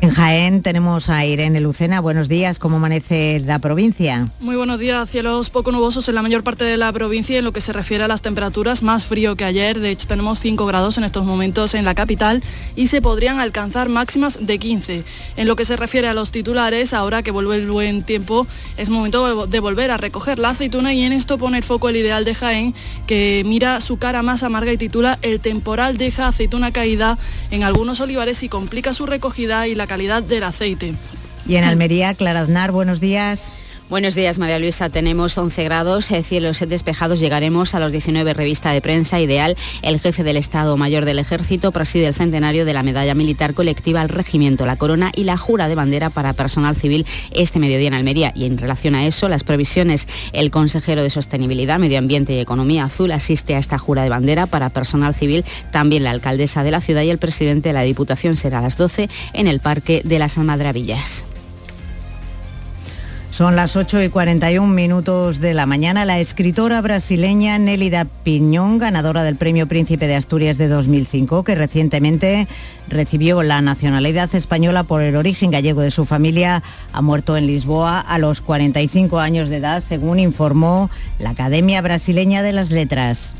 En 0.00 0.10
Jaén 0.10 0.62
tenemos 0.62 1.10
a 1.10 1.26
Irene 1.26 1.60
Lucena. 1.60 2.00
Buenos 2.00 2.28
días, 2.28 2.60
¿cómo 2.60 2.76
amanece 2.76 3.42
la 3.44 3.58
provincia? 3.58 4.28
Muy 4.38 4.54
buenos 4.54 4.78
días, 4.78 5.10
cielos 5.10 5.50
poco 5.50 5.72
nubosos 5.72 6.08
en 6.08 6.14
la 6.14 6.22
mayor 6.22 6.44
parte 6.44 6.64
de 6.64 6.76
la 6.76 6.92
provincia 6.92 7.36
en 7.36 7.44
lo 7.44 7.52
que 7.52 7.60
se 7.60 7.72
refiere 7.72 8.04
a 8.04 8.08
las 8.08 8.22
temperaturas, 8.22 8.84
más 8.84 9.06
frío 9.06 9.34
que 9.34 9.44
ayer. 9.44 9.80
De 9.80 9.90
hecho, 9.90 10.06
tenemos 10.06 10.38
5 10.38 10.66
grados 10.66 10.98
en 10.98 11.04
estos 11.04 11.24
momentos 11.24 11.74
en 11.74 11.84
la 11.84 11.96
capital 11.96 12.44
y 12.76 12.86
se 12.86 13.02
podrían 13.02 13.40
alcanzar 13.40 13.88
máximas 13.88 14.38
de 14.40 14.58
15. 14.60 15.02
En 15.36 15.48
lo 15.48 15.56
que 15.56 15.64
se 15.64 15.76
refiere 15.76 16.06
a 16.06 16.14
los 16.14 16.30
titulares, 16.30 16.94
ahora 16.94 17.24
que 17.24 17.32
vuelve 17.32 17.56
el 17.56 17.68
buen 17.68 18.04
tiempo, 18.04 18.46
es 18.76 18.90
momento 18.90 19.48
de 19.48 19.58
volver 19.58 19.90
a 19.90 19.96
recoger 19.96 20.38
la 20.38 20.50
aceituna 20.50 20.94
y 20.94 21.02
en 21.02 21.12
esto 21.12 21.38
pone 21.38 21.58
el 21.58 21.64
foco 21.64 21.88
el 21.88 21.96
ideal 21.96 22.24
de 22.24 22.36
Jaén, 22.36 22.72
que 23.08 23.42
mira 23.44 23.80
su 23.80 23.96
cara 23.96 24.22
más 24.22 24.44
amarga 24.44 24.72
y 24.72 24.76
titula 24.76 25.18
El 25.22 25.40
temporal 25.40 25.98
deja 25.98 26.28
aceituna 26.28 26.70
caída 26.70 27.18
en 27.50 27.64
algunos 27.64 27.98
olivares 27.98 28.44
y 28.44 28.48
complica 28.48 28.94
su 28.94 29.04
recogida 29.04 29.66
y 29.66 29.74
la 29.74 29.87
calidad 29.88 30.22
del 30.22 30.44
aceite. 30.44 30.94
Y 31.48 31.56
en 31.56 31.64
Almería, 31.64 32.14
Clara 32.14 32.42
Aznar, 32.42 32.70
buenos 32.70 33.00
días. 33.00 33.52
Buenos 33.90 34.14
días, 34.14 34.38
María 34.38 34.58
Luisa. 34.58 34.90
Tenemos 34.90 35.38
11 35.38 35.64
grados, 35.64 36.10
eh, 36.10 36.22
cielos 36.22 36.62
despejados. 36.68 37.20
Llegaremos 37.20 37.74
a 37.74 37.80
los 37.80 37.90
19 37.90 38.34
revista 38.34 38.70
de 38.70 38.82
prensa 38.82 39.18
ideal. 39.18 39.56
El 39.80 39.98
jefe 39.98 40.22
del 40.24 40.36
Estado 40.36 40.76
Mayor 40.76 41.06
del 41.06 41.18
Ejército 41.18 41.72
preside 41.72 42.06
el 42.06 42.14
centenario 42.14 42.66
de 42.66 42.74
la 42.74 42.82
medalla 42.82 43.14
militar 43.14 43.54
colectiva 43.54 44.02
al 44.02 44.10
regimiento, 44.10 44.66
la 44.66 44.76
corona 44.76 45.10
y 45.16 45.24
la 45.24 45.38
jura 45.38 45.68
de 45.68 45.74
bandera 45.74 46.10
para 46.10 46.34
personal 46.34 46.76
civil 46.76 47.06
este 47.30 47.60
mediodía 47.60 47.88
en 47.88 47.94
Almería. 47.94 48.30
Y 48.34 48.44
en 48.44 48.58
relación 48.58 48.94
a 48.94 49.06
eso, 49.06 49.26
las 49.26 49.42
previsiones, 49.42 50.06
el 50.34 50.50
consejero 50.50 51.02
de 51.02 51.08
Sostenibilidad, 51.08 51.78
Medio 51.78 51.96
Ambiente 51.96 52.34
y 52.34 52.40
Economía 52.40 52.84
Azul 52.84 53.10
asiste 53.10 53.54
a 53.54 53.58
esta 53.58 53.78
jura 53.78 54.02
de 54.02 54.10
bandera 54.10 54.44
para 54.44 54.68
personal 54.68 55.14
civil. 55.14 55.46
También 55.72 56.04
la 56.04 56.10
alcaldesa 56.10 56.62
de 56.62 56.72
la 56.72 56.82
ciudad 56.82 57.04
y 57.04 57.10
el 57.10 57.16
presidente 57.16 57.70
de 57.70 57.72
la 57.72 57.82
Diputación 57.82 58.36
será 58.36 58.58
a 58.58 58.62
las 58.62 58.76
12 58.76 59.08
en 59.32 59.46
el 59.46 59.60
Parque 59.60 60.02
de 60.04 60.18
las 60.18 60.36
Almadrabillas. 60.36 61.24
Son 63.38 63.54
las 63.54 63.76
8 63.76 64.02
y 64.02 64.08
41 64.08 64.66
minutos 64.66 65.38
de 65.38 65.54
la 65.54 65.64
mañana. 65.64 66.04
La 66.04 66.18
escritora 66.18 66.80
brasileña 66.80 67.56
Nélida 67.56 68.04
Piñón, 68.04 68.78
ganadora 68.78 69.22
del 69.22 69.36
Premio 69.36 69.68
Príncipe 69.68 70.08
de 70.08 70.16
Asturias 70.16 70.58
de 70.58 70.66
2005, 70.66 71.44
que 71.44 71.54
recientemente 71.54 72.48
recibió 72.88 73.44
la 73.44 73.60
nacionalidad 73.60 74.34
española 74.34 74.82
por 74.82 75.02
el 75.02 75.14
origen 75.14 75.52
gallego 75.52 75.82
de 75.82 75.92
su 75.92 76.04
familia, 76.04 76.64
ha 76.92 77.00
muerto 77.00 77.36
en 77.36 77.46
Lisboa 77.46 78.00
a 78.00 78.18
los 78.18 78.40
45 78.40 79.20
años 79.20 79.50
de 79.50 79.58
edad, 79.58 79.84
según 79.86 80.18
informó 80.18 80.90
la 81.20 81.30
Academia 81.30 81.80
Brasileña 81.80 82.42
de 82.42 82.52
las 82.52 82.72
Letras. 82.72 83.34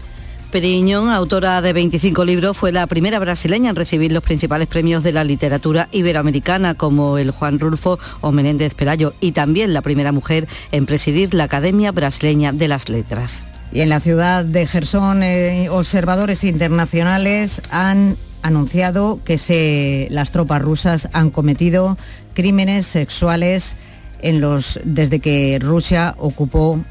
Periñón, 0.50 1.10
autora 1.10 1.60
de 1.60 1.74
25 1.74 2.24
libros, 2.24 2.56
fue 2.56 2.72
la 2.72 2.86
primera 2.86 3.18
brasileña 3.18 3.70
en 3.70 3.76
recibir 3.76 4.12
los 4.12 4.22
principales 4.22 4.66
premios 4.66 5.02
de 5.02 5.12
la 5.12 5.22
literatura 5.22 5.88
iberoamericana, 5.92 6.74
como 6.74 7.18
el 7.18 7.30
Juan 7.32 7.58
Rulfo 7.58 7.98
o 8.22 8.32
Menéndez 8.32 8.74
Pelayo, 8.74 9.12
y 9.20 9.32
también 9.32 9.74
la 9.74 9.82
primera 9.82 10.10
mujer 10.10 10.48
en 10.72 10.86
presidir 10.86 11.34
la 11.34 11.44
Academia 11.44 11.92
Brasileña 11.92 12.52
de 12.52 12.66
las 12.66 12.88
Letras. 12.88 13.46
Y 13.72 13.80
en 13.80 13.90
la 13.90 14.00
ciudad 14.00 14.46
de 14.46 14.66
Gerson, 14.66 15.22
eh, 15.22 15.68
observadores 15.70 16.42
internacionales 16.44 17.60
han 17.70 18.16
anunciado 18.42 19.20
que 19.24 19.36
se, 19.36 20.08
las 20.10 20.30
tropas 20.30 20.62
rusas 20.62 21.10
han 21.12 21.28
cometido 21.28 21.98
crímenes 22.32 22.86
sexuales 22.86 23.76
en 24.22 24.40
los, 24.40 24.80
desde 24.84 25.20
que 25.20 25.58
Rusia 25.60 26.14
ocupó 26.18 26.82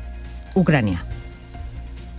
Ucrania. 0.53 1.07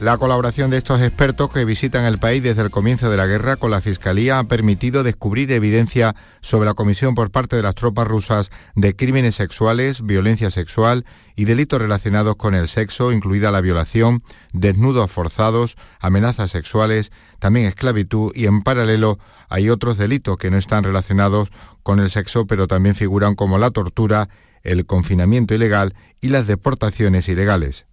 La 0.00 0.16
colaboración 0.16 0.70
de 0.70 0.76
estos 0.76 1.00
expertos 1.02 1.50
que 1.52 1.64
visitan 1.64 2.04
el 2.04 2.18
país 2.18 2.40
desde 2.40 2.62
el 2.62 2.70
comienzo 2.70 3.10
de 3.10 3.16
la 3.16 3.26
guerra 3.26 3.56
con 3.56 3.72
la 3.72 3.80
Fiscalía 3.80 4.38
ha 4.38 4.44
permitido 4.44 5.02
descubrir 5.02 5.50
evidencia 5.50 6.14
sobre 6.40 6.66
la 6.66 6.74
comisión 6.74 7.16
por 7.16 7.32
parte 7.32 7.56
de 7.56 7.64
las 7.64 7.74
tropas 7.74 8.06
rusas 8.06 8.52
de 8.76 8.94
crímenes 8.94 9.34
sexuales, 9.34 10.00
violencia 10.00 10.52
sexual 10.52 11.04
y 11.34 11.46
delitos 11.46 11.80
relacionados 11.80 12.36
con 12.36 12.54
el 12.54 12.68
sexo, 12.68 13.10
incluida 13.10 13.50
la 13.50 13.60
violación, 13.60 14.22
desnudos 14.52 15.10
forzados, 15.10 15.76
amenazas 15.98 16.52
sexuales, 16.52 17.10
también 17.40 17.66
esclavitud 17.66 18.30
y 18.36 18.46
en 18.46 18.62
paralelo 18.62 19.18
hay 19.48 19.68
otros 19.68 19.98
delitos 19.98 20.38
que 20.38 20.52
no 20.52 20.58
están 20.58 20.84
relacionados 20.84 21.48
con 21.82 21.98
el 21.98 22.08
sexo 22.08 22.46
pero 22.46 22.68
también 22.68 22.94
figuran 22.94 23.34
como 23.34 23.58
la 23.58 23.72
tortura, 23.72 24.28
el 24.62 24.86
confinamiento 24.86 25.56
ilegal 25.56 25.96
y 26.20 26.28
las 26.28 26.46
deportaciones 26.46 27.28
ilegales. 27.28 27.87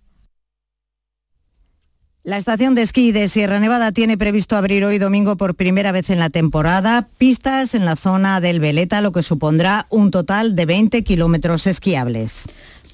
La 2.25 2.37
estación 2.37 2.73
de 2.73 2.81
esquí 2.81 3.11
de 3.11 3.29
Sierra 3.29 3.59
Nevada 3.59 3.91
tiene 3.91 4.17
previsto 4.17 4.57
abrir 4.57 4.83
hoy 4.83 4.97
domingo 4.97 5.35
por 5.37 5.53
primera 5.53 5.91
vez 5.91 6.09
en 6.09 6.17
la 6.17 6.31
temporada 6.31 7.07
pistas 7.19 7.75
en 7.75 7.85
la 7.85 7.95
zona 7.95 8.41
del 8.41 8.59
Veleta, 8.59 8.99
lo 9.01 9.11
que 9.11 9.21
supondrá 9.21 9.85
un 9.91 10.09
total 10.09 10.55
de 10.55 10.65
20 10.65 11.03
kilómetros 11.03 11.67
esquiables. 11.67 12.45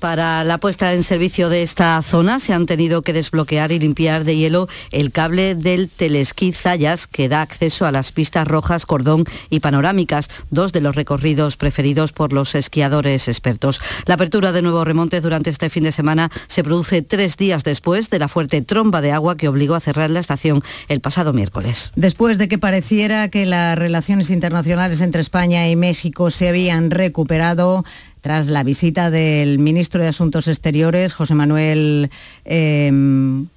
Para 0.02 0.43
la 0.43 0.58
puesta 0.58 0.95
en 0.95 1.04
servicio 1.04 1.49
de 1.49 1.62
esta 1.62 2.02
zona 2.02 2.39
se 2.39 2.54
han 2.54 2.66
tenido 2.66 3.04
que 3.04 3.14
desbloquear 3.14 3.72
y 3.72 3.78
limpiar 3.78 4.24
de 4.24 4.36
hielo 4.36 4.68
el 4.89 5.12
cable 5.12 5.54
del 5.54 5.89
telesquí 5.89 6.54
Zayas 6.54 7.06
que 7.06 7.30
da 7.30 7.43
acceso 7.43 7.86
a 7.86 7.91
las 7.91 8.12
pistas 8.12 8.47
rojas, 8.47 8.88
cordón 8.88 9.26
y 9.52 9.60
panorámicas, 9.60 10.28
dos 10.49 10.74
de 10.74 10.82
los 10.82 10.95
recorridos 10.95 11.56
preferidos 11.56 12.14
por 12.14 12.34
los 12.34 12.56
esquiadores 12.56 13.28
expertos. 13.28 13.80
La 14.08 14.16
apertura 14.16 14.52
de 14.52 14.64
nuevos 14.64 14.88
remontes 14.88 15.22
durante 15.22 15.52
este 15.52 15.70
fin 15.70 15.84
de 15.84 15.91
semana 15.91 16.32
se 16.47 16.64
produce 16.64 17.04
tres 17.04 17.38
días 17.38 17.64
después 17.64 18.10
de 18.10 18.18
la 18.18 18.28
fuerte 18.28 18.64
tromba 18.64 19.02
de 19.02 19.12
agua 19.12 19.38
que 19.38 19.49
obligó 19.49 19.76
a 19.76 19.82
cerrar 19.82 20.10
la 20.10 20.20
estación 20.20 20.64
el 20.88 20.99
pasado 20.99 21.32
miércoles. 21.32 21.91
Después 21.95 22.39
de 22.39 22.47
que 22.47 22.58
pareciera 22.58 23.30
que 23.30 23.45
las 23.45 23.78
relaciones 23.78 24.32
internacionales 24.32 24.99
entre 24.99 25.22
España 25.22 25.70
y 25.70 25.76
México 25.76 26.32
se 26.32 26.49
habían 26.49 26.89
recuperado, 26.89 27.84
tras 28.22 28.47
la 28.47 28.63
visita 28.63 29.09
del 29.11 29.59
ministro 29.59 30.01
de 30.01 30.09
Asuntos 30.09 30.47
Exteriores, 30.47 31.13
José 31.13 31.36
Manuel 31.36 32.09
em, 32.45 33.47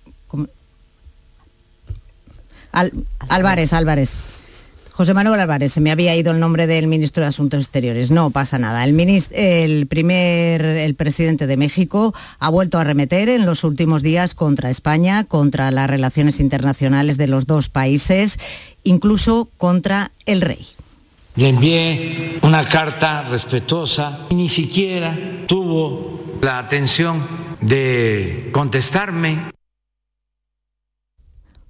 Álvarez, 3.28 3.72
Álvarez. 3.72 4.20
José 4.90 5.12
Manuel 5.12 5.40
Álvarez, 5.40 5.72
se 5.72 5.80
me 5.80 5.90
había 5.90 6.14
ido 6.14 6.30
el 6.30 6.38
nombre 6.38 6.68
del 6.68 6.86
ministro 6.86 7.24
de 7.24 7.28
Asuntos 7.30 7.64
Exteriores. 7.64 8.12
No 8.12 8.30
pasa 8.30 8.60
nada. 8.60 8.84
El, 8.84 9.86
primer, 9.88 10.64
el 10.64 10.94
presidente 10.94 11.48
de 11.48 11.56
México 11.56 12.14
ha 12.38 12.48
vuelto 12.48 12.78
a 12.78 12.82
arremeter 12.82 13.28
en 13.28 13.44
los 13.44 13.64
últimos 13.64 14.04
días 14.04 14.36
contra 14.36 14.70
España, 14.70 15.24
contra 15.24 15.72
las 15.72 15.90
relaciones 15.90 16.38
internacionales 16.38 17.16
de 17.16 17.26
los 17.26 17.48
dos 17.48 17.70
países, 17.70 18.38
incluso 18.84 19.48
contra 19.56 20.12
el 20.26 20.40
rey. 20.42 20.64
Le 21.36 21.48
envié 21.48 22.38
una 22.42 22.64
carta 22.68 23.22
respetuosa 23.24 24.26
y 24.30 24.36
ni 24.36 24.48
siquiera 24.48 25.18
tuvo 25.48 26.36
la 26.40 26.58
atención 26.58 27.26
de 27.60 28.50
contestarme. 28.52 29.50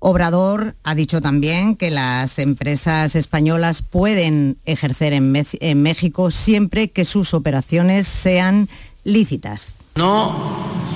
Obrador 0.01 0.77
ha 0.85 0.95
dicho 0.95 1.23
también 1.23 1.77
que 1.77 1.91
las 1.91 2.39
empresas 2.39 3.17
españolas 3.17 3.81
pueden 3.81 4.59
ejercer 4.67 5.15
en, 5.15 5.33
en, 5.35 5.83
México 5.83 6.31
siempre 6.31 6.91
que 6.91 7.07
sus 7.07 7.33
operaciones 7.33 8.07
sean 8.07 8.69
lícitas. 9.03 9.77
No 9.95 10.37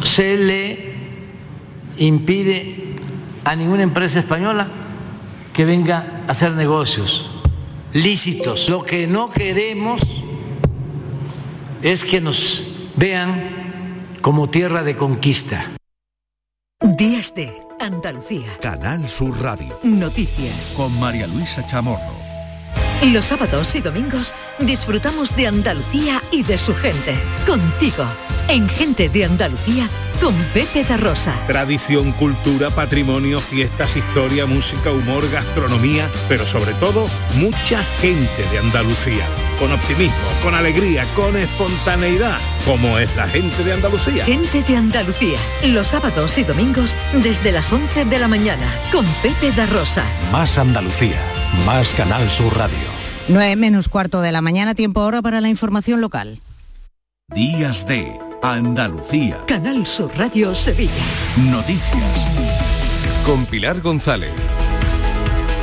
se 0.05 0.37
le 0.37 0.93
impide 1.97 2.97
a 3.45 3.57
ninguna 3.57 3.83
empresa 3.83 4.19
española 4.19 4.69
que 5.55 5.65
venga 5.65 6.25
a 6.27 6.33
hacer 6.33 6.53
negocios 6.53 7.31
lícitos. 7.93 8.69
Lo 8.69 8.85
que 8.85 9.07
no 9.07 9.31
queremos 9.31 10.03
es 11.83 12.05
que 12.05 12.21
nos 12.21 12.65
vean 12.97 14.09
como 14.21 14.49
tierra 14.49 14.83
de 14.83 14.97
conquista. 14.97 15.73
Días 16.81 17.35
de 17.35 17.53
Andalucía. 17.81 18.49
Canal 18.61 19.09
Sur 19.09 19.41
Radio. 19.41 19.79
Noticias. 19.83 20.75
Con 20.77 20.99
María 21.01 21.27
Luisa 21.27 21.67
Chamorro. 21.67 22.19
Los 23.05 23.27
sábados 23.27 23.75
y 23.77 23.81
domingos 23.81 24.35
disfrutamos 24.59 25.35
de 25.37 25.47
Andalucía 25.47 26.21
y 26.33 26.43
de 26.43 26.59
su 26.59 26.75
gente. 26.75 27.17
Contigo, 27.47 28.05
en 28.49 28.69
Gente 28.69 29.09
de 29.09 29.25
Andalucía, 29.25 29.89
con 30.21 30.35
Pepe 30.55 30.83
da 30.85 30.97
Rosa. 30.97 31.35
Tradición, 31.47 32.13
cultura, 32.13 32.71
patrimonio, 32.71 33.41
fiestas, 33.41 33.97
historia, 33.97 34.47
música, 34.47 34.91
humor, 34.91 35.31
gastronomía, 35.31 36.09
pero 36.29 36.47
sobre 36.47 36.73
todo 36.75 37.07
mucha 37.37 37.83
gente 38.01 38.43
de 38.51 38.59
Andalucía. 38.59 39.27
Con 39.59 39.73
optimismo, 39.73 40.17
con 40.43 40.55
alegría, 40.55 41.05
con 41.15 41.37
espontaneidad, 41.37 42.39
como 42.65 42.99
es 42.99 43.15
la 43.17 43.27
gente 43.29 43.63
de 43.63 43.75
Andalucía. 43.75 44.25
Gente 44.25 44.63
de 44.63 44.77
Andalucía, 44.77 45.39
los 45.65 45.89
sábados 45.89 46.39
y 46.39 46.45
domingos 46.45 46.97
desde 47.13 47.53
las 47.53 47.73
11 47.73 48.07
de 48.07 48.19
la 48.19 48.29
mañana, 48.29 48.67
con 48.91 49.05
Pepe 49.23 49.53
da 49.53 49.67
Rosa. 49.67 50.05
Más 50.33 50.59
Andalucía, 50.59 51.21
más 51.67 51.93
Canal 51.93 52.31
Sur 52.31 52.57
Radio. 52.57 52.99
9 53.29 53.57
menos 53.57 53.89
cuarto 53.89 54.23
de 54.23 54.33
la 54.33 54.41
mañana, 54.41 54.75
tiempo 54.75 55.01
ahora 55.01 55.21
para 55.21 55.41
la 55.41 55.49
información 55.51 56.01
local. 56.01 56.41
Días 57.35 57.87
de 57.87 58.28
Andalucía. 58.43 59.43
Canal 59.47 59.87
Sur 59.87 60.17
Radio 60.17 60.55
Sevilla. 60.55 60.93
Noticias. 61.51 62.27
Con 63.27 63.45
Pilar 63.47 63.81
González. 63.81 64.31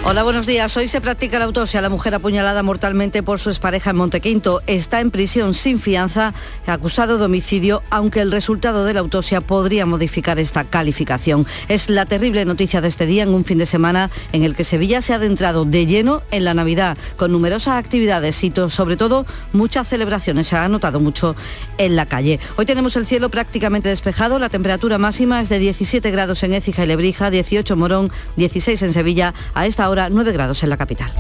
Hola, 0.08 0.22
buenos 0.22 0.46
días. 0.46 0.78
Hoy 0.78 0.88
se 0.88 1.02
practica 1.02 1.40
la 1.40 1.46
autopsia 1.46 1.82
la 1.82 1.90
mujer 1.90 2.14
apuñalada 2.14 2.62
mortalmente 2.62 3.24
por 3.24 3.40
su 3.40 3.50
expareja 3.50 3.90
en 3.90 3.96
Montequinto. 3.96 4.62
Está 4.68 5.00
en 5.00 5.10
prisión 5.10 5.56
sin 5.56 5.80
fianza, 5.80 6.36
acusado 6.68 7.18
de 7.18 7.26
homicidio, 7.26 7.82
aunque 7.90 8.20
el 8.20 8.32
resultado 8.32 8.86
de 8.86 8.94
la 8.94 9.00
autopsia 9.00 9.42
podría 9.42 9.88
modificar 9.88 10.38
esta 10.38 10.64
calificación. 10.64 11.48
Es 11.70 11.90
la 11.90 12.06
terrible 12.06 12.46
noticia 12.46 12.82
de 12.82 12.88
este 12.88 13.08
día 13.08 13.24
en 13.24 13.30
un 13.30 13.46
fin 13.46 13.58
de 13.58 13.66
semana 13.66 14.12
en 14.32 14.44
el 14.44 14.54
que 14.54 14.64
Sevilla 14.64 15.02
se 15.02 15.14
ha 15.14 15.16
adentrado 15.16 15.66
de 15.66 15.88
lleno 15.88 16.22
en 16.30 16.44
la 16.44 16.54
Navidad, 16.54 17.00
con 17.18 17.32
numerosas 17.32 17.74
actividades 17.74 18.44
y 18.44 18.54
sobre 18.70 18.98
todo 18.98 19.26
muchas 19.54 19.88
celebraciones. 19.88 20.46
Se 20.46 20.56
ha 20.56 20.70
notado 20.70 21.00
mucho 21.00 21.36
en 21.80 21.96
la 21.96 22.06
calle. 22.06 22.40
Hoy 22.58 22.68
tenemos 22.68 22.96
el 22.96 23.08
cielo 23.08 23.30
prácticamente 23.30 23.90
despejado. 23.90 24.38
La 24.38 24.50
temperatura 24.50 25.00
máxima 25.00 25.42
es 25.42 25.50
de 25.50 25.58
17 25.58 26.12
grados 26.12 26.44
en 26.44 26.54
Écija 26.54 26.84
y 26.84 26.88
Lebrija, 26.88 27.32
18 27.32 27.74
en 27.74 27.80
Morón, 27.80 28.12
16 28.36 28.84
en 28.84 28.94
Sevilla. 28.94 29.34
A 29.56 29.66
esta 29.66 29.95
9 29.96 30.32
grados 30.32 30.64
en 30.64 30.70
la 30.70 30.78
capital. 30.78 31.14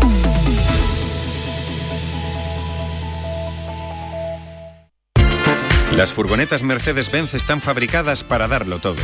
Las 5.95 6.11
furgonetas 6.11 6.61
Mercedes-Benz 6.63 7.35
están 7.35 7.61
fabricadas 7.61 8.25
para 8.25 8.49
darlo 8.49 8.79
todo. 8.79 9.01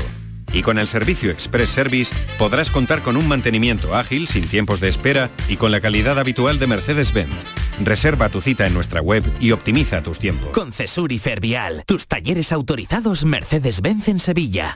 Y 0.51 0.61
con 0.61 0.77
el 0.77 0.87
servicio 0.87 1.31
Express 1.31 1.69
Service 1.69 2.13
podrás 2.37 2.69
contar 2.69 3.01
con 3.01 3.15
un 3.15 3.29
mantenimiento 3.29 3.95
ágil, 3.95 4.27
sin 4.27 4.45
tiempos 4.45 4.81
de 4.81 4.89
espera 4.89 5.31
y 5.47 5.55
con 5.55 5.71
la 5.71 5.79
calidad 5.79 6.19
habitual 6.19 6.59
de 6.59 6.67
Mercedes-Benz. 6.67 7.55
Reserva 7.81 8.27
tu 8.27 8.41
cita 8.41 8.67
en 8.67 8.73
nuestra 8.73 8.99
web 9.01 9.23
y 9.39 9.51
optimiza 9.51 10.03
tus 10.03 10.19
tiempos. 10.19 10.49
Con 10.51 10.73
Cesur 10.73 11.13
y 11.13 11.19
Fervial, 11.19 11.83
tus 11.87 12.07
talleres 12.07 12.51
autorizados 12.51 13.23
Mercedes-Benz 13.23 14.09
en 14.09 14.19
Sevilla. 14.19 14.75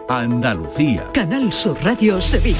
Andalucía. 0.11 1.09
Canal 1.13 1.53
Sur 1.53 1.77
Radio 1.81 2.19
Sevilla. 2.19 2.59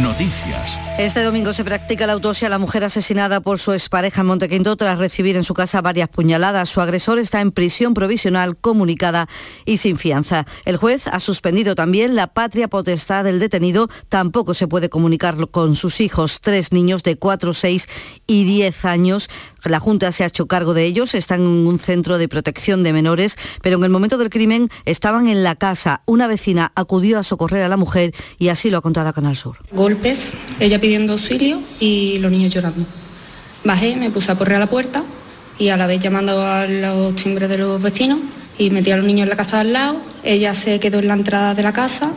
Noticias. 0.00 0.80
Este 0.98 1.22
domingo 1.22 1.52
se 1.52 1.62
practica 1.62 2.06
la 2.06 2.14
autopsia 2.14 2.46
a 2.46 2.50
la 2.50 2.58
mujer 2.58 2.82
asesinada 2.82 3.40
por 3.40 3.58
su 3.58 3.74
expareja 3.74 4.22
en 4.22 4.28
Montequinto 4.28 4.78
tras 4.78 4.98
recibir 4.98 5.36
en 5.36 5.44
su 5.44 5.52
casa 5.52 5.82
varias 5.82 6.08
puñaladas. 6.08 6.70
Su 6.70 6.80
agresor 6.80 7.18
está 7.18 7.42
en 7.42 7.52
prisión 7.52 7.92
provisional 7.92 8.56
comunicada 8.56 9.28
y 9.66 9.76
sin 9.76 9.96
fianza. 9.96 10.46
El 10.64 10.78
juez 10.78 11.06
ha 11.06 11.20
suspendido 11.20 11.74
también 11.74 12.14
la 12.14 12.28
patria 12.28 12.68
potestad 12.68 13.24
del 13.24 13.40
detenido. 13.40 13.90
Tampoco 14.08 14.54
se 14.54 14.66
puede 14.66 14.88
comunicar 14.88 15.36
con 15.50 15.74
sus 15.74 16.00
hijos, 16.00 16.40
tres 16.40 16.72
niños 16.72 17.02
de 17.02 17.16
4, 17.16 17.52
6 17.52 17.88
y 18.26 18.44
10 18.44 18.84
años. 18.86 19.28
La 19.64 19.80
Junta 19.80 20.12
se 20.12 20.24
ha 20.24 20.28
hecho 20.28 20.46
cargo 20.46 20.72
de 20.72 20.84
ellos, 20.84 21.14
están 21.14 21.40
en 21.40 21.66
un 21.66 21.78
centro 21.78 22.16
de 22.16 22.28
protección 22.28 22.82
de 22.84 22.92
menores, 22.92 23.36
pero 23.60 23.76
en 23.76 23.84
el 23.84 23.90
momento 23.90 24.16
del 24.16 24.30
crimen 24.30 24.70
estaban 24.86 25.28
en 25.28 25.42
la 25.42 25.56
casa. 25.56 26.02
Una 26.06 26.26
vecina 26.26 26.72
acudió 26.86 27.18
a 27.18 27.22
socorrer 27.22 27.64
a 27.64 27.68
la 27.68 27.76
mujer 27.76 28.14
y 28.38 28.48
así 28.48 28.70
lo 28.70 28.78
ha 28.78 28.80
contado 28.80 29.08
a 29.08 29.12
Canal 29.12 29.36
Sur. 29.36 29.58
Golpes, 29.72 30.34
ella 30.60 30.80
pidiendo 30.80 31.14
auxilio 31.14 31.60
y 31.80 32.18
los 32.18 32.30
niños 32.30 32.54
llorando. 32.54 32.84
Bajé, 33.64 33.96
me 33.96 34.10
puse 34.10 34.30
a 34.30 34.36
correr 34.36 34.56
a 34.56 34.60
la 34.60 34.68
puerta 34.68 35.02
y 35.58 35.68
a 35.68 35.76
la 35.76 35.86
vez 35.86 35.98
llamando 35.98 36.40
a 36.40 36.66
los 36.66 37.14
timbres 37.16 37.48
de 37.48 37.58
los 37.58 37.82
vecinos 37.82 38.20
y 38.56 38.70
metí 38.70 38.92
a 38.92 38.96
los 38.96 39.04
niños 39.04 39.24
en 39.24 39.30
la 39.30 39.36
casa 39.36 39.60
al 39.60 39.72
lado. 39.72 39.96
Ella 40.22 40.54
se 40.54 40.78
quedó 40.78 41.00
en 41.00 41.08
la 41.08 41.14
entrada 41.14 41.54
de 41.54 41.62
la 41.62 41.72
casa 41.72 42.12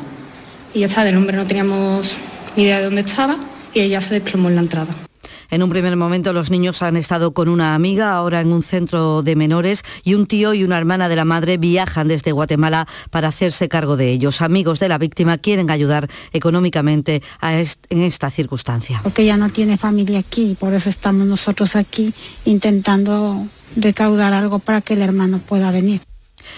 y 0.74 0.82
ya 0.82 0.86
está, 0.86 1.04
del 1.04 1.18
hombre 1.18 1.36
no 1.36 1.48
teníamos 1.48 2.16
ni 2.56 2.64
idea 2.64 2.78
de 2.78 2.86
dónde 2.86 3.02
estaba 3.02 3.38
y 3.74 3.80
ella 3.80 4.02
se 4.02 4.14
desplomó 4.14 4.50
en 4.50 4.56
la 4.56 4.62
entrada. 4.62 5.09
En 5.52 5.64
un 5.64 5.70
primer 5.70 5.96
momento 5.96 6.34
los 6.34 6.52
niños 6.52 6.82
han 6.82 6.96
estado 6.96 7.34
con 7.34 7.50
una 7.50 7.76
amiga, 7.76 8.14
ahora 8.14 8.42
en 8.42 8.52
un 8.52 8.62
centro 8.62 9.24
de 9.24 9.36
menores, 9.36 9.84
y 10.04 10.14
un 10.14 10.28
tío 10.28 10.54
y 10.54 10.64
una 10.64 10.78
hermana 10.78 11.10
de 11.10 11.16
la 11.16 11.26
madre 11.26 11.58
viajan 11.58 12.08
desde 12.08 12.32
Guatemala 12.32 12.88
para 13.10 13.30
hacerse 13.30 13.68
cargo 13.68 13.98
de 13.98 14.12
ellos. 14.12 14.42
Amigos 14.42 14.80
de 14.80 14.90
la 14.90 14.98
víctima 14.98 15.38
quieren 15.38 15.72
ayudar 15.72 16.08
económicamente 16.34 17.22
en 17.42 18.02
esta 18.02 18.30
circunstancia. 18.30 19.02
Porque 19.04 19.24
ella 19.24 19.38
no 19.38 19.50
tiene 19.50 19.78
familia 19.78 20.20
aquí, 20.20 20.56
por 20.60 20.74
eso 20.74 20.90
estamos 20.90 21.26
nosotros 21.26 21.76
aquí 21.76 22.14
intentando 22.46 23.48
recaudar 23.76 24.34
algo 24.34 24.60
para 24.60 24.82
que 24.82 24.94
el 24.94 25.02
hermano 25.02 25.40
pueda 25.40 25.72
venir. 25.72 26.02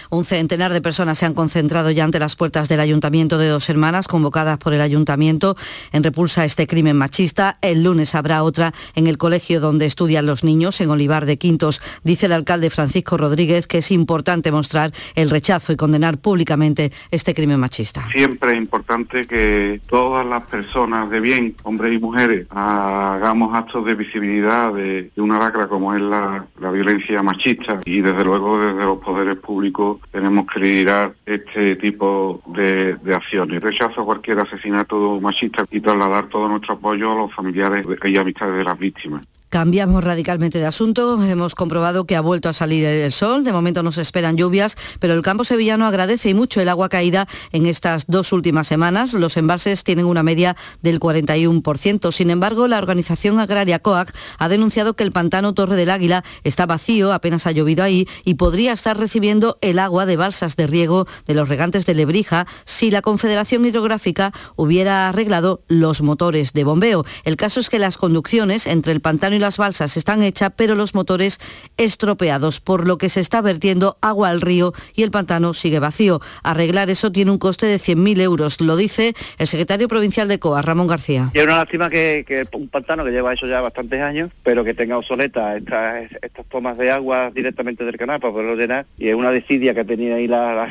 Un 0.09 0.25
centenar 0.25 0.73
de 0.73 0.81
personas 0.81 1.17
se 1.17 1.25
han 1.25 1.33
concentrado 1.33 1.91
ya 1.91 2.03
ante 2.03 2.19
las 2.19 2.35
puertas 2.35 2.69
del 2.69 2.79
Ayuntamiento 2.79 3.37
de 3.37 3.47
Dos 3.47 3.69
Hermanas, 3.69 4.07
convocadas 4.07 4.57
por 4.57 4.73
el 4.73 4.81
Ayuntamiento 4.81 5.55
en 5.91 6.03
repulsa 6.03 6.41
a 6.41 6.45
este 6.45 6.67
crimen 6.67 6.97
machista. 6.97 7.57
El 7.61 7.83
lunes 7.83 8.15
habrá 8.15 8.43
otra 8.43 8.73
en 8.95 9.07
el 9.07 9.17
colegio 9.17 9.59
donde 9.59 9.85
estudian 9.85 10.25
los 10.25 10.43
niños, 10.43 10.81
en 10.81 10.89
Olivar 10.89 11.25
de 11.25 11.37
Quintos. 11.37 11.81
Dice 12.03 12.25
el 12.27 12.33
alcalde 12.33 12.69
Francisco 12.69 13.17
Rodríguez 13.17 13.67
que 13.67 13.79
es 13.79 13.91
importante 13.91 14.51
mostrar 14.51 14.91
el 15.15 15.29
rechazo 15.29 15.73
y 15.73 15.75
condenar 15.75 16.17
públicamente 16.17 16.91
este 17.11 17.33
crimen 17.33 17.59
machista. 17.59 18.07
Siempre 18.11 18.53
es 18.53 18.57
importante 18.57 19.27
que 19.27 19.81
todas 19.87 20.25
las 20.25 20.43
personas 20.43 21.09
de 21.09 21.19
bien, 21.19 21.55
hombres 21.63 21.93
y 21.93 21.99
mujeres, 21.99 22.47
hagamos 22.49 23.55
actos 23.55 23.85
de 23.85 23.95
visibilidad 23.95 24.73
de, 24.73 25.11
una 25.17 25.39
lacra 25.39 25.67
como 25.67 25.93
es 25.93 26.01
la, 26.01 26.45
la 26.59 26.71
violencia 26.71 27.21
machista 27.21 27.79
y 27.85 28.01
desde 28.01 28.23
luego 28.23 28.59
desde 28.59 28.83
los 28.83 28.97
poderes 28.99 29.35
públicos 29.35 29.80
tenemos 30.11 30.45
que 30.47 30.59
liderar 30.59 31.13
este 31.25 31.75
tipo 31.75 32.41
de, 32.47 32.95
de 32.95 33.15
acciones. 33.15 33.61
Rechazo 33.61 34.05
cualquier 34.05 34.39
asesinato 34.39 35.19
machista 35.21 35.65
y 35.69 35.79
trasladar 35.79 36.27
todo 36.27 36.47
nuestro 36.47 36.75
apoyo 36.75 37.11
a 37.11 37.15
los 37.15 37.33
familiares 37.33 37.85
y 38.03 38.17
amistades 38.17 38.55
de 38.57 38.63
las 38.63 38.77
víctimas. 38.77 39.23
Cambiamos 39.51 40.05
radicalmente 40.05 40.59
de 40.59 40.65
asunto. 40.65 41.21
Hemos 41.21 41.55
comprobado 41.55 42.05
que 42.05 42.15
ha 42.15 42.21
vuelto 42.21 42.47
a 42.47 42.53
salir 42.53 42.85
el 42.85 43.11
sol. 43.11 43.43
De 43.43 43.51
momento 43.51 43.83
no 43.83 43.91
se 43.91 43.99
esperan 43.99 44.37
lluvias, 44.37 44.77
pero 44.99 45.13
el 45.13 45.21
campo 45.21 45.43
sevillano 45.43 45.85
agradece 45.85 46.29
y 46.29 46.33
mucho 46.33 46.61
el 46.61 46.69
agua 46.69 46.87
caída 46.87 47.27
en 47.51 47.65
estas 47.65 48.07
dos 48.07 48.31
últimas 48.31 48.67
semanas. 48.67 49.13
Los 49.13 49.35
embalses 49.35 49.83
tienen 49.83 50.05
una 50.05 50.23
media 50.23 50.55
del 50.81 51.01
41%. 51.01 52.13
Sin 52.13 52.29
embargo, 52.29 52.69
la 52.69 52.77
organización 52.77 53.41
agraria 53.41 53.79
COAC 53.79 54.15
ha 54.37 54.47
denunciado 54.47 54.93
que 54.93 55.03
el 55.03 55.11
pantano 55.11 55.53
Torre 55.53 55.75
del 55.75 55.89
Águila 55.89 56.23
está 56.45 56.65
vacío, 56.65 57.11
apenas 57.11 57.45
ha 57.45 57.51
llovido 57.51 57.83
ahí, 57.83 58.07
y 58.23 58.35
podría 58.35 58.71
estar 58.71 58.97
recibiendo 58.97 59.57
el 59.59 59.79
agua 59.79 60.05
de 60.05 60.15
balsas 60.15 60.55
de 60.55 60.65
riego 60.65 61.07
de 61.27 61.33
los 61.33 61.49
regantes 61.49 61.85
de 61.85 61.93
Lebrija 61.93 62.47
si 62.63 62.89
la 62.89 63.01
Confederación 63.01 63.65
Hidrográfica 63.65 64.31
hubiera 64.55 65.09
arreglado 65.09 65.61
los 65.67 66.01
motores 66.01 66.53
de 66.53 66.63
bombeo. 66.63 67.03
El 67.25 67.35
caso 67.35 67.59
es 67.59 67.69
que 67.69 67.79
las 67.79 67.97
conducciones 67.97 68.65
entre 68.65 68.93
el 68.93 69.01
pantano 69.01 69.35
y 69.35 69.40
las 69.41 69.57
balsas 69.57 69.97
están 69.97 70.23
hechas, 70.23 70.51
pero 70.55 70.75
los 70.75 70.95
motores 70.95 71.39
estropeados, 71.75 72.61
por 72.61 72.87
lo 72.87 72.97
que 72.97 73.09
se 73.09 73.19
está 73.19 73.41
vertiendo 73.41 73.97
agua 74.01 74.29
al 74.29 74.39
río 74.39 74.73
y 74.95 75.03
el 75.03 75.11
pantano 75.11 75.53
sigue 75.53 75.79
vacío. 75.79 76.21
Arreglar 76.43 76.89
eso 76.89 77.11
tiene 77.11 77.31
un 77.31 77.37
coste 77.37 77.65
de 77.65 77.77
100.000 77.77 78.21
euros, 78.21 78.61
lo 78.61 78.75
dice 78.75 79.13
el 79.37 79.47
secretario 79.47 79.87
provincial 79.87 80.27
de 80.27 80.39
COA, 80.39 80.61
Ramón 80.61 80.87
García. 80.87 81.29
Y 81.33 81.39
es 81.39 81.43
una 81.43 81.57
lástima 81.57 81.89
que, 81.89 82.47
un 82.53 82.69
pantano 82.69 83.03
que 83.03 83.11
lleva 83.11 83.33
eso 83.33 83.47
ya 83.47 83.59
bastantes 83.61 84.01
años, 84.01 84.31
pero 84.43 84.63
que 84.63 84.73
tenga 84.73 84.97
obsoleta 84.97 85.57
estas, 85.57 86.09
tomas 86.49 86.77
de 86.77 86.91
agua 86.91 87.31
directamente 87.33 87.83
del 87.83 87.97
canal 87.97 88.19
para 88.19 88.33
poderlo 88.33 88.55
llenar, 88.55 88.85
y 88.97 89.09
es 89.09 89.15
una 89.15 89.31
desidia 89.31 89.73
que 89.73 89.83
tenía 89.83 90.15
ahí 90.15 90.27
la, 90.27 90.69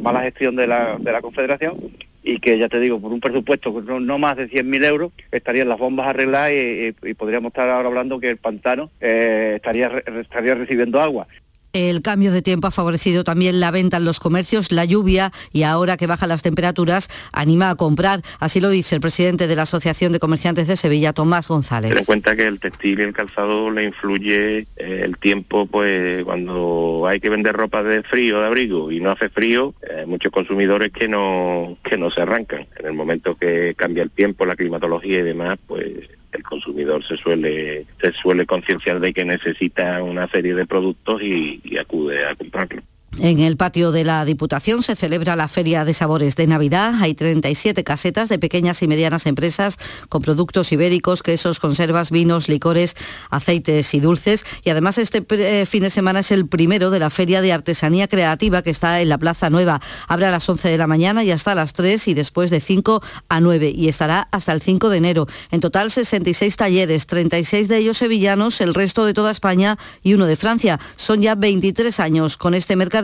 mala 0.00 0.22
gestión 0.22 0.56
de 0.56 0.66
la, 0.66 0.96
de 0.98 1.12
la 1.12 1.20
Confederación 1.20 1.76
y 2.22 2.38
que 2.38 2.58
ya 2.58 2.68
te 2.68 2.80
digo, 2.80 3.00
por 3.00 3.12
un 3.12 3.20
presupuesto 3.20 3.82
no, 3.82 4.00
no 4.00 4.18
más 4.18 4.36
de 4.36 4.48
100.000 4.48 4.84
euros, 4.84 5.12
estarían 5.30 5.68
las 5.68 5.78
bombas 5.78 6.08
arregladas 6.08 6.52
y, 6.52 7.14
podríamos 7.14 7.50
estar 7.50 7.68
ahora 7.68 7.88
hablando 7.88 8.20
que 8.20 8.30
el 8.30 8.36
pantano 8.36 8.90
eh, 9.00 9.52
estaría, 9.56 9.90
estaría 10.20 10.54
recibiendo 10.54 11.00
agua. 11.00 11.26
El 11.72 12.02
cambio 12.02 12.32
de 12.32 12.42
tiempo 12.42 12.66
ha 12.66 12.70
favorecido 12.70 13.22
también 13.22 13.60
la 13.60 13.70
venta 13.70 13.98
en 13.98 14.04
los 14.04 14.18
comercios, 14.18 14.72
la 14.72 14.84
lluvia 14.84 15.32
y 15.52 15.62
ahora 15.62 15.96
que 15.96 16.06
bajan 16.06 16.28
las 16.28 16.42
temperaturas 16.42 17.08
anima 17.32 17.70
a 17.70 17.76
comprar. 17.76 18.22
Así 18.40 18.60
lo 18.60 18.70
dice 18.70 18.96
el 18.96 19.00
presidente 19.00 19.46
de 19.46 19.56
la 19.56 19.62
Asociación 19.62 20.12
de 20.12 20.18
Comerciantes 20.18 20.66
de 20.66 20.76
Sevilla, 20.76 21.12
Tomás 21.12 21.46
González. 21.46 21.90
Ten 21.90 21.98
en 21.98 22.04
cuenta 22.04 22.34
que 22.34 22.46
el 22.46 22.58
textil 22.58 22.98
y 22.98 23.02
el 23.02 23.12
calzado 23.12 23.70
le 23.70 23.84
influye 23.84 24.66
eh, 24.76 25.02
el 25.04 25.16
tiempo, 25.16 25.66
pues 25.66 26.24
cuando 26.24 27.04
hay 27.06 27.20
que 27.20 27.30
vender 27.30 27.54
ropa 27.54 27.82
de 27.82 28.02
frío, 28.02 28.40
de 28.40 28.46
abrigo 28.46 28.90
y 28.90 29.00
no 29.00 29.12
hace 29.12 29.28
frío, 29.28 29.74
hay 29.96 30.06
muchos 30.06 30.32
consumidores 30.32 30.90
que 30.92 31.08
no 31.08 31.76
que 31.84 31.96
no 31.96 32.10
se 32.10 32.22
arrancan. 32.22 32.66
En 32.78 32.86
el 32.86 32.92
momento 32.94 33.36
que 33.36 33.74
cambia 33.76 34.02
el 34.02 34.10
tiempo, 34.10 34.44
la 34.44 34.56
climatología 34.56 35.20
y 35.20 35.22
demás, 35.22 35.58
pues 35.66 35.92
el 36.32 36.42
consumidor 36.42 37.04
se 37.04 37.16
suele 37.16 37.86
se 38.00 38.12
suele 38.12 38.46
concienciar 38.46 39.00
de 39.00 39.12
que 39.12 39.24
necesita 39.24 40.02
una 40.02 40.28
serie 40.28 40.54
de 40.54 40.66
productos 40.66 41.22
y, 41.22 41.60
acude 41.78 42.26
a 42.26 42.34
comprarlo. 42.34 42.82
En 43.18 43.40
el 43.40 43.56
patio 43.56 43.90
de 43.90 44.04
la 44.04 44.24
Diputación 44.24 44.84
se 44.84 44.94
celebra 44.94 45.34
la 45.34 45.48
Feria 45.48 45.84
de 45.84 45.92
Sabores 45.94 46.36
de 46.36 46.46
Navidad. 46.46 46.94
Hay 47.00 47.14
37 47.14 47.82
casetas 47.82 48.28
de 48.28 48.38
pequeñas 48.38 48.80
y 48.82 48.88
medianas 48.88 49.26
empresas 49.26 49.78
con 50.08 50.22
productos 50.22 50.70
ibéricos, 50.70 51.24
quesos, 51.24 51.58
conservas, 51.58 52.12
vinos, 52.12 52.48
licores, 52.48 52.94
aceites 53.28 53.94
y 53.94 54.00
dulces. 54.00 54.46
Y 54.62 54.70
además 54.70 54.96
este 54.96 55.26
eh, 55.28 55.66
fin 55.66 55.82
de 55.82 55.90
semana 55.90 56.20
es 56.20 56.30
el 56.30 56.46
primero 56.46 56.90
de 56.90 57.00
la 57.00 57.10
Feria 57.10 57.42
de 57.42 57.52
Artesanía 57.52 58.06
Creativa 58.06 58.62
que 58.62 58.70
está 58.70 59.00
en 59.00 59.08
la 59.08 59.18
Plaza 59.18 59.50
Nueva. 59.50 59.80
Abre 60.06 60.26
a 60.26 60.30
las 60.30 60.48
11 60.48 60.70
de 60.70 60.78
la 60.78 60.86
mañana 60.86 61.24
y 61.24 61.32
hasta 61.32 61.56
las 61.56 61.72
3 61.72 62.06
y 62.06 62.14
después 62.14 62.48
de 62.50 62.60
5 62.60 63.02
a 63.28 63.40
9 63.40 63.72
y 63.74 63.88
estará 63.88 64.28
hasta 64.30 64.52
el 64.52 64.62
5 64.62 64.88
de 64.88 64.98
enero. 64.98 65.26
En 65.50 65.60
total 65.60 65.90
66 65.90 66.56
talleres, 66.56 67.06
36 67.06 67.66
de 67.66 67.76
ellos 67.76 67.98
sevillanos, 67.98 68.60
el 68.60 68.72
resto 68.72 69.04
de 69.04 69.14
toda 69.14 69.32
España 69.32 69.78
y 70.04 70.14
uno 70.14 70.26
de 70.26 70.36
Francia. 70.36 70.78
Son 70.94 71.20
ya 71.20 71.34
23 71.34 71.98
años 71.98 72.36
con 72.36 72.54
este 72.54 72.76
mercado 72.76 72.99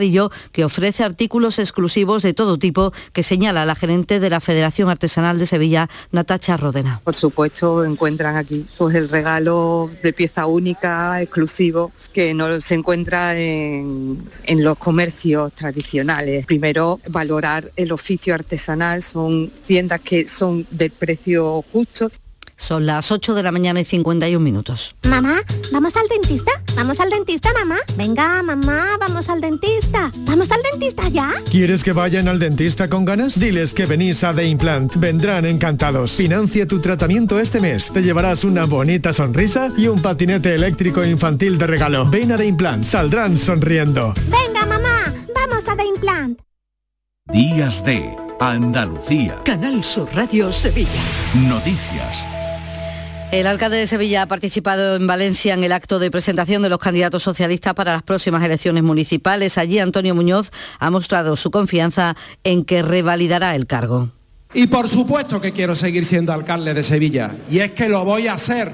que 0.53 0.65
ofrece 0.65 1.05
artículos 1.05 1.59
exclusivos 1.59 2.23
de 2.23 2.35
todo 2.35 2.59
tipo, 2.59 2.93
que 3.13 3.23
señala 3.23 3.65
la 3.65 3.75
gerente 3.75 4.21
de 4.21 4.31
la 4.31 4.41
Federación 4.41 4.89
Artesanal 4.89 5.39
de 5.39 5.47
Sevilla, 5.47 5.89
Natacha 6.13 6.57
Rodena. 6.57 7.01
Por 7.05 7.15
supuesto, 7.15 7.85
encuentran 7.85 8.37
aquí 8.37 8.67
pues, 8.77 8.95
el 8.95 9.09
regalo 9.09 9.91
de 10.03 10.13
pieza 10.13 10.47
única, 10.47 11.21
exclusivo, 11.23 11.93
que 12.13 12.35
no 12.35 12.61
se 12.61 12.75
encuentra 12.75 13.39
en, 13.39 14.29
en 14.45 14.65
los 14.65 14.79
comercios 14.79 15.53
tradicionales. 15.53 16.47
Primero, 16.47 17.01
valorar 17.09 17.71
el 17.77 17.93
oficio 17.93 18.35
artesanal, 18.35 19.03
son 19.03 19.51
tiendas 19.67 20.01
que 20.01 20.29
son 20.29 20.67
de 20.71 20.91
precio 20.91 21.65
justo. 21.73 22.11
Son 22.57 22.87
las 22.87 23.13
8 23.13 23.35
de 23.35 23.43
la 23.43 23.53
mañana 23.53 23.81
y 23.81 23.85
51 23.85 24.43
minutos. 24.43 24.97
Mamá, 25.05 25.41
¿vamos 25.73 25.95
al 25.97 26.09
dentista? 26.09 26.53
¿Vamos 26.75 27.01
al 27.01 27.11
dentista, 27.11 27.51
mamá? 27.53 27.77
Venga, 27.97 28.43
mamá, 28.43 28.87
vamos 28.99 29.29
al 29.29 29.41
dentista. 29.41 30.11
¿Vamos 30.21 30.51
al 30.51 30.61
dentista 30.73 31.09
ya? 31.09 31.33
¿Quieres 31.51 31.85
que 31.85 31.93
vayan 31.93 32.29
al 32.29 32.39
dentista 32.39 32.89
con 32.89 33.05
ganas? 33.05 33.39
Diles 33.39 33.75
que 33.75 33.87
venís 33.87 34.25
a 34.25 34.35
The 34.35 34.45
Implant. 34.47 34.97
Vendrán 34.97 35.45
encantados. 35.47 36.13
Financia 36.13 36.67
tu 36.67 36.81
tratamiento 36.81 37.39
este 37.39 37.61
mes. 37.61 37.91
Te 37.93 38.03
llevarás 38.03 38.45
una 38.45 38.65
bonita 38.65 39.13
sonrisa 39.13 39.69
y 39.77 39.89
un 39.89 40.01
patinete 40.01 40.55
eléctrico 40.55 41.05
infantil 41.05 41.59
de 41.59 41.67
regalo. 41.67 42.07
Ven 42.07 42.33
a 42.33 42.37
The 42.37 42.47
Implant. 42.47 42.85
Saldrán 42.85 43.37
sonriendo. 43.37 44.15
Venga, 44.29 44.67
mamá, 44.67 45.15
vamos 45.35 45.69
a 45.69 45.77
The 45.77 45.85
Implant. 45.85 46.41
Días 47.33 47.85
de 47.85 48.17
Andalucía. 48.39 49.41
Canal 49.45 49.83
Sur 49.83 50.09
Radio 50.15 50.53
Sevilla. 50.53 51.03
Noticias. 51.49 52.25
El 53.33 53.49
alcalde 53.49 53.77
de 53.77 53.89
Sevilla 53.89 54.23
ha 54.23 54.27
participado 54.27 54.95
en 54.95 55.07
Valencia 55.07 55.53
en 55.53 55.65
el 55.65 55.73
acto 55.73 55.99
de 55.99 56.13
presentación 56.13 56.63
de 56.63 56.69
los 56.69 56.79
candidatos 56.79 57.25
socialistas 57.25 57.75
para 57.75 57.93
las 57.93 58.05
próximas 58.05 58.43
elecciones 58.45 58.85
municipales. 58.85 59.59
Allí 59.59 59.81
Antonio 59.81 60.15
Muñoz 60.15 60.53
ha 60.79 60.91
mostrado 60.91 61.35
su 61.35 61.51
confianza 61.51 62.17
en 62.45 62.65
que 62.65 62.83
revalidará 62.83 63.57
el 63.57 63.67
cargo. 63.67 64.11
Y 64.55 64.69
por 64.69 64.89
supuesto 64.89 65.41
que 65.41 65.53
quiero 65.53 65.75
seguir 65.75 66.05
siendo 66.05 66.33
alcalde 66.33 66.73
de 66.73 66.85
Sevilla. 66.85 67.35
Y 67.51 67.59
es 67.59 67.73
que 67.73 67.89
lo 67.89 68.05
voy 68.05 68.29
a 68.29 68.35
hacer. 68.35 68.73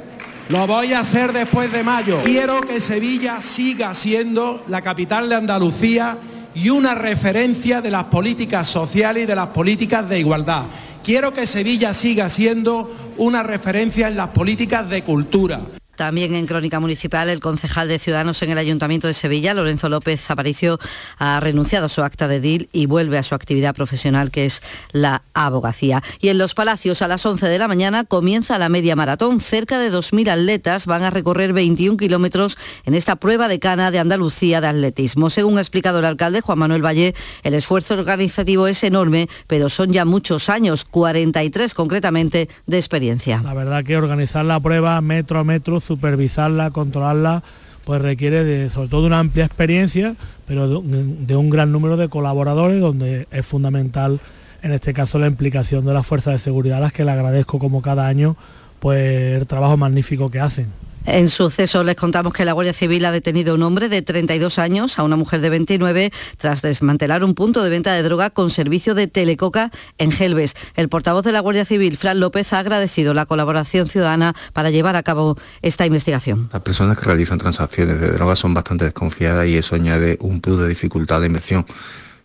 Lo 0.51 0.67
voy 0.67 0.93
a 0.93 1.01
hacer 1.01 1.33
después 1.33 1.73
de 1.73 1.83
mayo. 1.83 2.21
Quiero 2.23 2.61
que 2.61 2.79
Sevilla 2.79 3.41
siga 3.41 3.95
siendo 3.95 4.63
la 4.69 4.83
capital 4.83 5.31
de 5.31 5.37
Andalucía 5.37 6.19
y 6.55 6.69
una 6.69 6.95
referencia 6.95 7.81
de 7.81 7.91
las 7.91 8.05
políticas 8.05 8.69
sociales 8.69 9.25
y 9.25 9.27
de 9.27 9.35
las 9.35 9.49
políticas 9.49 10.07
de 10.09 10.21
igualdad. 10.21 10.65
Quiero 11.03 11.33
que 11.33 11.47
Sevilla 11.49 11.93
siga 11.95 12.29
siendo 12.29 12.91
una 13.17 13.43
referencia 13.43 14.07
en 14.07 14.17
las 14.17 14.29
políticas 14.29 14.89
de 14.89 15.03
cultura. 15.03 15.61
También 16.03 16.35
en 16.35 16.47
Crónica 16.47 16.81
Municipal, 16.81 17.29
el 17.29 17.39
concejal 17.39 17.87
de 17.87 18.01
Ciudadanos 18.01 18.43
en 18.43 18.51
el 18.51 18.59
Ayuntamiento 18.59 19.07
de 19.07 19.15
Sevilla, 19.15 19.55
Lorenzo 19.55 19.89
López 19.89 20.29
Aparicio, 20.33 20.81
ha 21.17 21.39
renunciado 21.39 21.87
a 21.87 21.89
su 21.89 22.03
acta 22.03 22.27
de 22.27 22.41
DIL 22.41 22.69
y 22.73 22.87
vuelve 22.87 23.19
a 23.19 23.23
su 23.23 23.37
actividad 23.37 23.73
profesional, 23.73 24.33
que 24.33 24.45
es 24.45 24.63
la 24.91 25.23
abogacía. 25.33 26.03
Y 26.21 26.31
en 26.31 26.39
Los 26.39 26.55
Palacios, 26.55 27.03
a 27.03 27.07
las 27.07 27.25
11 27.25 27.49
de 27.49 27.57
la 27.57 27.69
mañana, 27.69 28.03
comienza 28.03 28.59
la 28.59 28.69
media 28.69 28.97
maratón. 28.97 29.41
Cerca 29.41 29.79
de 29.79 29.93
2.000 29.93 30.29
atletas 30.29 30.87
van 30.87 31.05
a 31.05 31.11
recorrer 31.11 31.53
21 31.53 31.97
kilómetros 31.97 32.59
en 32.85 32.95
esta 32.95 33.15
prueba 33.15 33.47
de 33.47 33.61
cana 33.61 33.93
de 33.93 34.01
Andalucía 34.01 34.61
de 34.61 34.67
atletismo. 34.67 35.31
Según 35.31 35.59
ha 35.59 35.61
explicado 35.61 36.01
el 36.01 36.05
alcalde 36.05 36.41
Juan 36.41 36.59
Manuel 36.59 36.85
Valle, 36.85 37.15
el 37.45 37.55
esfuerzo 37.55 37.95
organizativo 37.95 38.67
es 38.67 38.83
enorme, 38.83 39.29
pero 39.47 39.69
son 39.69 39.93
ya 39.93 40.05
muchos 40.05 40.49
años, 40.49 40.85
43 40.85 41.75
concretamente, 41.75 42.49
de 42.67 42.77
experiencia. 42.77 43.41
La 43.45 43.55
verdad 43.55 43.85
que 43.85 43.97
organizar 43.97 44.45
la 44.45 44.59
prueba 44.59 45.01
metro 45.01 45.39
a 45.39 45.45
metro 45.45 45.81
supervisarla, 45.93 46.71
controlarla, 46.71 47.43
pues 47.85 48.01
requiere 48.01 48.45
de, 48.45 48.71
sobre 48.71 48.89
todo 48.89 49.07
una 49.07 49.19
amplia 49.19 49.45
experiencia, 49.45 50.15
pero 50.47 50.69
de, 50.69 51.37
un 51.37 51.51
gran 51.51 51.73
número 51.73 51.97
de 51.97 52.09
colaboradores, 52.09 52.81
donde 52.81 53.27
es 53.31 53.47
fundamental 53.47 54.21
en 54.63 54.73
este 54.73 54.95
caso 54.95 55.19
la 55.19 55.27
implicación 55.27 55.85
de 55.85 55.93
las 55.93 56.07
fuerzas 56.07 56.35
de 56.35 56.39
seguridad, 56.39 56.79
a 56.79 56.81
las 56.81 56.93
que 56.93 57.05
le 57.05 57.11
agradezco 57.11 57.59
como 57.59 57.83
cada 57.83 58.07
año 58.07 58.37
pues 58.79 59.41
el 59.41 59.47
trabajo 59.47 59.77
magnífico 59.77 60.31
que 60.31 60.41
hacen. 60.41 60.67
En 61.05 61.29
suceso 61.29 61.83
les 61.83 61.97
contamos 61.97 62.33
que 62.33 62.45
la 62.45 62.53
Guardia 62.53 62.73
Civil 62.73 63.05
ha 63.05 63.11
detenido 63.11 63.53
a 63.53 63.55
un 63.57 63.63
hombre 63.65 63.89
de 63.89 64.03
32 64.03 64.61
años, 64.61 65.01
a 65.01 65.03
una 65.03 65.17
mujer 65.17 65.41
de 65.41 65.51
29, 65.51 66.13
tras 66.39 66.63
desmantelar 66.63 67.25
un 67.25 67.35
punto 67.35 67.65
de 67.65 67.71
venta 67.71 67.93
de 67.93 68.05
droga 68.05 68.31
con 68.31 68.51
servicio 68.51 68.95
de 68.95 69.09
telecoca 69.09 69.73
en 69.99 70.13
Gelbes. 70.13 70.55
El 70.77 70.89
portavoz 70.89 71.25
de 71.25 71.33
la 71.33 71.41
Guardia 71.41 71.65
Civil, 71.65 71.97
Fran 71.97 72.21
López, 72.21 72.53
ha 72.53 72.61
agradecido 72.61 73.15
la 73.15 73.27
colaboración 73.27 73.89
ciudadana 73.89 74.37
para 74.53 74.71
llevar 74.71 74.95
a 74.95 75.03
cabo 75.03 75.37
esta 75.61 75.87
investigación. 75.87 76.49
Las 76.53 76.63
personas 76.63 76.97
que 76.97 77.07
realizan 77.07 77.39
transacciones 77.39 78.01
de 78.01 78.13
drogas 78.13 78.39
son 78.39 78.55
bastante 78.55 78.85
desconfiadas 78.85 79.49
y 79.49 79.57
eso 79.57 79.75
añade 79.75 80.19
un 80.21 80.41
plus 80.41 80.61
de 80.61 80.69
dificultad 80.69 81.21
de 81.21 81.27
inversión. 81.27 81.67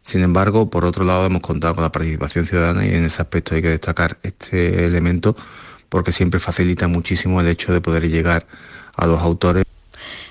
Sin 0.03 0.21
embargo, 0.21 0.69
por 0.69 0.85
otro 0.85 1.03
lado, 1.03 1.25
hemos 1.25 1.41
contado 1.41 1.73
con 1.73 1.83
la 1.83 1.91
participación 1.91 2.45
ciudadana 2.45 2.85
y 2.85 2.93
en 2.93 3.05
ese 3.05 3.23
aspecto 3.23 3.55
hay 3.55 3.63
que 3.63 3.69
destacar 3.69 4.17
este 4.21 4.85
elemento 4.85 5.35
porque 5.89 6.11
siempre 6.11 6.39
facilita 6.39 6.87
muchísimo 6.87 7.41
el 7.41 7.47
hecho 7.47 7.73
de 7.73 7.81
poder 7.81 8.07
llegar 8.09 8.47
a 8.95 9.05
los 9.07 9.19
autores. 9.19 9.63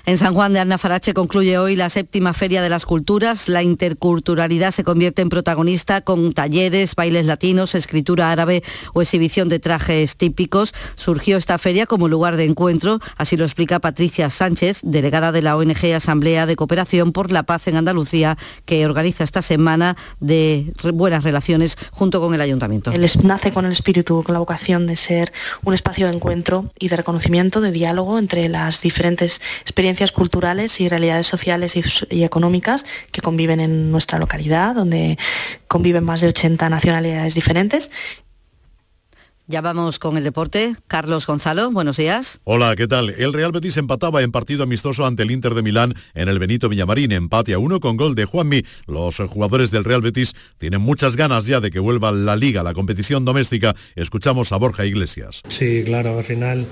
En 0.07 0.17
San 0.17 0.33
Juan 0.33 0.53
de 0.53 0.59
Arnafarache 0.59 1.13
concluye 1.13 1.57
hoy 1.57 1.75
la 1.75 1.89
séptima 1.89 2.31
Feria 2.31 2.61
de 2.61 2.69
las 2.69 2.85
Culturas. 2.85 3.49
La 3.49 3.61
interculturalidad 3.61 4.71
se 4.71 4.85
convierte 4.85 5.21
en 5.21 5.27
protagonista 5.27 5.99
con 5.99 6.31
talleres, 6.31 6.95
bailes 6.95 7.25
latinos, 7.25 7.75
escritura 7.75 8.31
árabe 8.31 8.63
o 8.93 9.01
exhibición 9.01 9.49
de 9.49 9.59
trajes 9.59 10.15
típicos. 10.15 10.73
Surgió 10.95 11.35
esta 11.35 11.57
feria 11.57 11.87
como 11.87 12.07
lugar 12.07 12.37
de 12.37 12.45
encuentro, 12.45 13.01
así 13.17 13.35
lo 13.35 13.43
explica 13.43 13.81
Patricia 13.81 14.29
Sánchez, 14.29 14.79
delegada 14.81 15.33
de 15.33 15.41
la 15.41 15.57
ONG 15.57 15.93
Asamblea 15.93 16.45
de 16.45 16.55
Cooperación 16.55 17.11
por 17.11 17.33
la 17.33 17.43
Paz 17.43 17.67
en 17.67 17.75
Andalucía, 17.75 18.37
que 18.63 18.85
organiza 18.85 19.25
esta 19.25 19.41
semana 19.41 19.97
de 20.21 20.71
buenas 20.93 21.25
relaciones 21.25 21.77
junto 21.91 22.21
con 22.21 22.33
el 22.33 22.39
ayuntamiento. 22.39 22.93
Nace 23.23 23.51
con 23.51 23.65
el 23.65 23.73
espíritu, 23.73 24.23
con 24.23 24.31
la 24.31 24.39
vocación 24.39 24.87
de 24.87 24.95
ser 24.95 25.33
un 25.65 25.73
espacio 25.73 26.07
de 26.07 26.13
encuentro 26.13 26.71
y 26.79 26.87
de 26.87 26.95
reconocimiento, 26.95 27.59
de 27.59 27.73
diálogo 27.73 28.17
entre 28.17 28.47
las 28.47 28.81
diferentes 28.81 29.41
experiencias 29.63 29.96
culturales 30.11 30.79
y 30.79 30.89
realidades 30.89 31.27
sociales 31.27 31.75
y, 31.75 32.23
económicas 32.23 32.85
que 33.11 33.21
conviven 33.21 33.59
en 33.59 33.91
nuestra 33.91 34.19
localidad, 34.19 34.75
donde 34.75 35.17
conviven 35.67 36.03
más 36.03 36.21
de 36.21 36.27
80 36.27 36.69
nacionalidades 36.69 37.33
diferentes. 37.33 37.89
Ya 39.49 39.61
vamos 39.61 39.97
con 39.97 40.17
el 40.17 40.25
deporte. 40.25 40.75
Carlos 40.87 41.25
Gonzalo, 41.25 41.71
buenos 41.71 41.95
días. 41.95 42.41
Hola, 42.43 42.75
¿qué 42.75 42.85
tal? 42.85 43.11
El 43.11 43.31
Real 43.31 43.53
Betis 43.53 43.77
empataba 43.77 44.21
en 44.21 44.33
partido 44.33 44.63
amistoso 44.63 45.05
ante 45.05 45.23
el 45.23 45.31
Inter 45.31 45.53
de 45.53 45.61
Milán 45.61 45.95
en 46.15 46.27
el 46.27 46.37
Benito 46.37 46.67
Villamarín. 46.67 47.13
Empate 47.13 47.53
a 47.53 47.59
uno 47.59 47.79
con 47.79 47.95
gol 47.95 48.13
de 48.13 48.25
Juanmi. 48.25 48.63
Los 48.87 49.17
jugadores 49.17 49.71
del 49.71 49.85
Real 49.85 50.01
Betis 50.01 50.35
tienen 50.57 50.81
muchas 50.81 51.15
ganas 51.15 51.45
ya 51.45 51.61
de 51.61 51.71
que 51.71 51.79
vuelva 51.79 52.11
la 52.11 52.35
liga, 52.35 52.61
la 52.61 52.73
competición 52.73 53.23
doméstica. 53.23 53.73
Escuchamos 53.95 54.51
a 54.51 54.57
Borja 54.57 54.85
Iglesias. 54.85 55.41
Sí, 55.47 55.81
claro, 55.85 56.17
al 56.17 56.25
final 56.25 56.67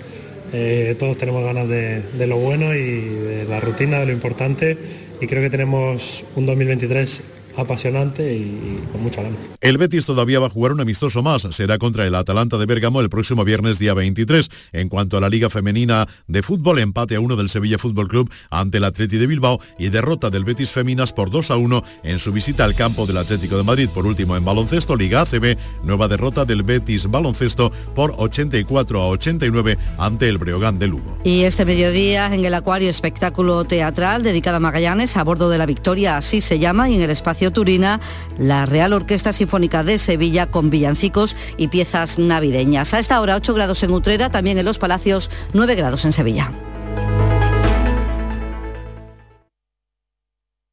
eh, 0.54 0.96
todos 0.98 1.18
tenemos 1.18 1.44
ganas 1.44 1.68
de, 1.68 2.02
de, 2.02 2.28
lo 2.28 2.38
bueno 2.38 2.74
y 2.76 3.02
de 3.02 3.46
la 3.50 3.60
rutina, 3.60 4.00
de 4.00 4.06
lo 4.06 4.12
importante 4.12 4.78
y 5.22 5.28
creo 5.28 5.42
que 5.42 5.50
tenemos 5.50 6.24
un 6.36 6.46
2023 6.46 7.22
apasionante 7.58 8.36
y, 8.36 8.84
con 8.92 9.04
mucha 9.04 9.22
ganas. 9.22 9.40
El 9.62 9.78
Betis 9.78 10.06
todavía 10.06 10.40
va 10.40 10.48
a 10.48 10.50
jugar 10.50 10.72
un 10.72 10.82
amistoso 10.82 11.24
más, 11.24 11.48
será 11.52 11.78
contra 11.78 12.06
el 12.06 12.16
Atalanta 12.16 12.58
de 12.58 12.66
Bérgamo 12.66 13.02
el 13.02 13.10
próximo 13.10 13.44
viernes 13.44 13.80
día 13.80 13.94
23. 13.94 14.50
En 14.74 14.90
cuanto 14.90 15.18
a 15.18 15.22
la 15.22 15.30
Liga 15.30 15.50
Femenina 15.50 16.08
de 16.28 16.44
Fútbol, 16.44 16.80
empate 16.80 17.16
a 17.16 17.20
uno 17.20 17.36
del 17.36 17.50
Sevilla 17.50 17.78
Fútbol 17.78 18.08
Club 18.08 18.32
ante 18.50 18.78
el 18.78 18.84
Atleti 18.84 19.18
de 19.18 19.28
Bilbao 19.28 19.60
y 19.78 19.90
derrota 19.90 20.30
del 20.30 20.44
Betis 20.44 20.72
Feminas 20.72 21.14
por 21.14 21.30
2 21.30 21.52
a 21.52 21.58
1 21.58 21.84
en 22.04 22.20
su 22.20 22.32
visita 22.32 22.66
al 22.66 22.76
campo 22.76 23.06
del 23.06 23.18
Atlético 23.18 23.58
de 23.58 23.64
Madrid. 23.64 23.90
Por 23.94 24.06
último, 24.06 24.36
en 24.36 24.46
baloncesto, 24.46 24.96
Liga 24.96 25.22
ACB, 25.22 25.58
nueva 25.84 26.08
derrota 26.08 26.46
del 26.46 26.64
Betis 26.64 27.10
Baloncesto 27.10 27.72
por 27.94 28.14
84 28.18 29.02
a 29.02 29.08
89 29.08 29.78
ante 29.98 30.30
el 30.30 30.38
Breogán 30.38 30.80
de 30.80 30.88
Lugo. 30.88 31.18
Y 31.24 31.44
este 31.44 31.66
mediodía 31.66 32.34
en 32.34 32.46
el 32.46 32.54
Acuario 32.54 32.90
espectáculo 32.90 33.66
teatral 33.66 34.24
dedicado 34.24 34.58
a 34.58 34.60
Magallanes 34.60 35.18
a 35.18 35.24
bordo 35.24 35.50
de 35.50 35.58
la 35.58 35.66
Victoria, 35.66 36.18
así 36.18 36.42
se 36.42 36.60
llama, 36.60 36.90
y 36.90 36.96
en 36.96 37.02
el 37.02 37.10
espacio 37.10 37.45
Turina, 37.52 38.00
la 38.38 38.66
Real 38.66 38.94
Orquesta 38.94 39.34
Sinfónica 39.34 39.84
de 39.84 39.98
Sevilla 39.98 40.48
con 40.48 40.70
villancicos 40.70 41.36
y 41.58 41.68
piezas 41.68 42.20
navideñas. 42.20 42.94
A 42.94 43.00
esta 43.00 43.22
hora 43.22 43.36
8 43.36 43.54
grados 43.54 43.84
en 43.84 43.92
Utrera, 43.92 44.30
también 44.30 44.58
en 44.58 44.66
Los 44.66 44.80
Palacios 44.80 45.30
9 45.54 45.76
grados 45.76 46.06
en 46.06 46.14
Sevilla. 46.14 46.52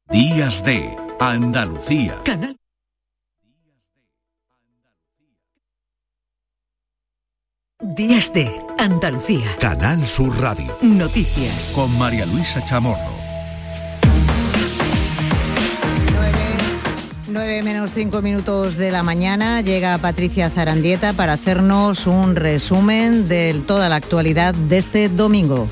Días 0.09 0.63
de 0.63 0.95
Andalucía. 1.19 2.15
Canal. 2.23 2.55
Días 7.79 8.31
de 8.33 8.61
Andalucía. 8.77 9.57
Canal 9.59 10.05
Sur 10.07 10.39
Radio. 10.39 10.75
Noticias. 10.81 11.71
Con 11.75 11.97
María 11.97 12.25
Luisa 12.25 12.63
Chamorro. 12.63 13.22
9 17.33 17.63
menos 17.63 17.91
5 17.95 18.21
minutos 18.21 18.77
de 18.77 18.91
la 18.91 19.01
mañana 19.01 19.61
llega 19.61 19.97
Patricia 19.97 20.51
Zarandieta 20.51 21.13
para 21.13 21.33
hacernos 21.33 22.05
un 22.05 22.35
resumen 22.35 23.27
de 23.27 23.59
toda 23.65 23.89
la 23.89 23.95
actualidad 23.95 24.53
de 24.53 24.77
este 24.77 25.09
domingo. 25.09 25.67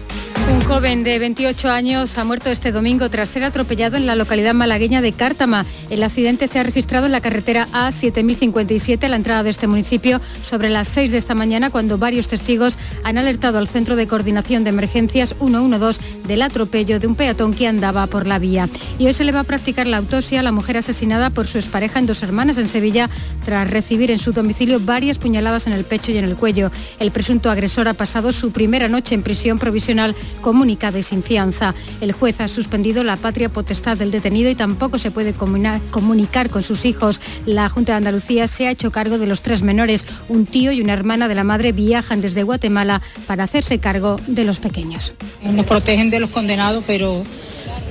Joven 0.71 1.03
de 1.03 1.19
28 1.19 1.69
años 1.69 2.17
ha 2.17 2.23
muerto 2.23 2.49
este 2.49 2.71
domingo 2.71 3.09
tras 3.09 3.29
ser 3.29 3.43
atropellado 3.43 3.97
en 3.97 4.05
la 4.05 4.15
localidad 4.15 4.53
malagueña 4.53 5.01
de 5.01 5.11
Cártama. 5.11 5.65
El 5.89 6.01
accidente 6.01 6.47
se 6.47 6.59
ha 6.59 6.63
registrado 6.63 7.07
en 7.07 7.11
la 7.11 7.19
carretera 7.19 7.67
A7057 7.73 9.03
a 9.03 9.09
la 9.09 9.17
entrada 9.17 9.43
de 9.43 9.49
este 9.49 9.67
municipio 9.67 10.21
sobre 10.45 10.69
las 10.69 10.87
6 10.87 11.11
de 11.11 11.17
esta 11.17 11.35
mañana 11.35 11.71
cuando 11.71 11.97
varios 11.97 12.29
testigos 12.29 12.77
han 13.03 13.17
alertado 13.17 13.57
al 13.57 13.67
Centro 13.67 13.97
de 13.97 14.07
Coordinación 14.07 14.63
de 14.63 14.69
Emergencias 14.69 15.35
112 15.39 15.99
del 16.25 16.41
atropello 16.41 17.01
de 17.01 17.07
un 17.07 17.15
peatón 17.15 17.53
que 17.53 17.67
andaba 17.67 18.07
por 18.07 18.25
la 18.25 18.39
vía. 18.39 18.69
Y 18.97 19.07
hoy 19.07 19.13
se 19.13 19.25
le 19.25 19.33
va 19.33 19.41
a 19.41 19.43
practicar 19.43 19.87
la 19.87 19.97
autopsia 19.97 20.39
a 20.39 20.43
la 20.43 20.53
mujer 20.53 20.77
asesinada 20.77 21.31
por 21.31 21.47
su 21.47 21.57
expareja 21.57 21.99
en 21.99 22.05
dos 22.05 22.23
hermanas 22.23 22.57
en 22.57 22.69
Sevilla 22.69 23.09
tras 23.43 23.69
recibir 23.69 24.09
en 24.09 24.19
su 24.19 24.31
domicilio 24.31 24.79
varias 24.79 25.17
puñaladas 25.17 25.67
en 25.67 25.73
el 25.73 25.83
pecho 25.83 26.13
y 26.13 26.17
en 26.17 26.23
el 26.23 26.37
cuello. 26.37 26.71
El 27.01 27.11
presunto 27.11 27.51
agresor 27.51 27.89
ha 27.89 27.93
pasado 27.93 28.31
su 28.31 28.53
primera 28.53 28.87
noche 28.87 29.15
en 29.15 29.21
prisión 29.21 29.59
provisional 29.59 30.15
comunicada 30.61 30.99
y 30.99 31.01
sin 31.01 31.23
fianza. 31.23 31.73
El 32.01 32.11
juez 32.11 32.39
ha 32.39 32.47
suspendido 32.47 33.03
la 33.03 33.17
patria 33.17 33.49
potestad 33.49 33.97
del 33.97 34.11
detenido 34.11 34.47
y 34.47 34.53
tampoco 34.53 34.99
se 34.99 35.09
puede 35.09 35.33
comunicar 35.33 36.51
con 36.51 36.61
sus 36.61 36.85
hijos. 36.85 37.19
La 37.47 37.67
Junta 37.67 37.93
de 37.93 37.97
Andalucía 37.97 38.45
se 38.45 38.67
ha 38.67 38.71
hecho 38.71 38.91
cargo 38.91 39.17
de 39.17 39.25
los 39.25 39.41
tres 39.41 39.63
menores. 39.63 40.05
Un 40.29 40.45
tío 40.45 40.71
y 40.71 40.79
una 40.79 40.93
hermana 40.93 41.27
de 41.27 41.33
la 41.33 41.43
madre 41.43 41.71
viajan 41.71 42.21
desde 42.21 42.43
Guatemala 42.43 43.01
para 43.25 43.43
hacerse 43.43 43.79
cargo 43.79 44.19
de 44.27 44.43
los 44.43 44.59
pequeños. 44.59 45.13
Nos 45.41 45.65
protegen 45.65 46.11
de 46.11 46.19
los 46.19 46.29
condenados, 46.29 46.83
pero 46.85 47.23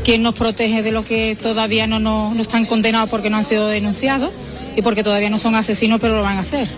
¿quién 0.05 0.23
nos 0.23 0.37
protege 0.37 0.85
de 0.85 0.93
los 0.93 1.05
que 1.05 1.35
todavía 1.35 1.89
no, 1.89 1.99
no, 1.99 2.33
no 2.33 2.41
están 2.41 2.67
condenados 2.67 3.11
porque 3.11 3.31
no 3.31 3.39
han 3.39 3.45
sido 3.45 3.67
denunciados 3.67 4.31
y 4.77 4.83
porque 4.83 5.03
todavía 5.03 5.29
no 5.29 5.41
son 5.41 5.57
asesinos, 5.57 6.01
pero 6.01 6.15
lo 6.15 6.23
van 6.23 6.37
a 6.37 6.43
hacer? 6.43 6.69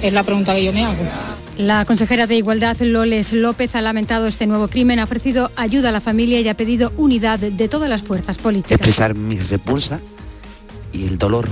Es 0.00 0.12
la 0.12 0.22
pregunta 0.22 0.54
que 0.54 0.64
yo 0.64 0.72
me 0.72 0.84
hago. 0.84 1.33
La 1.58 1.84
consejera 1.84 2.26
de 2.26 2.34
Igualdad, 2.34 2.76
Loles 2.80 3.32
López, 3.32 3.76
ha 3.76 3.82
lamentado 3.82 4.26
este 4.26 4.46
nuevo 4.46 4.66
crimen, 4.66 4.98
ha 4.98 5.04
ofrecido 5.04 5.52
ayuda 5.54 5.90
a 5.90 5.92
la 5.92 6.00
familia 6.00 6.40
y 6.40 6.48
ha 6.48 6.56
pedido 6.56 6.92
unidad 6.96 7.38
de 7.38 7.68
todas 7.68 7.88
las 7.88 8.02
fuerzas 8.02 8.38
políticas. 8.38 8.72
Expresar 8.72 9.14
mi 9.14 9.38
repulsa 9.38 10.00
y 10.92 11.06
el 11.06 11.16
dolor 11.16 11.48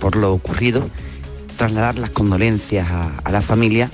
por 0.00 0.16
lo 0.16 0.32
ocurrido, 0.32 0.88
trasladar 1.58 1.98
las 1.98 2.10
condolencias 2.10 2.88
a, 2.90 3.30
la 3.30 3.42
familia. 3.42 3.90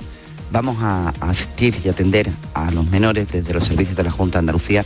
Vamos 0.51 0.77
a 0.81 1.13
asistir 1.19 1.75
y 1.83 1.89
atender 1.89 2.31
a 2.53 2.71
los 2.71 2.89
menores 2.89 3.31
desde 3.31 3.53
los 3.53 3.65
servicios 3.65 3.97
de 3.97 4.03
la 4.03 4.11
Junta 4.11 4.37
de 4.37 4.39
Andalucía 4.39 4.85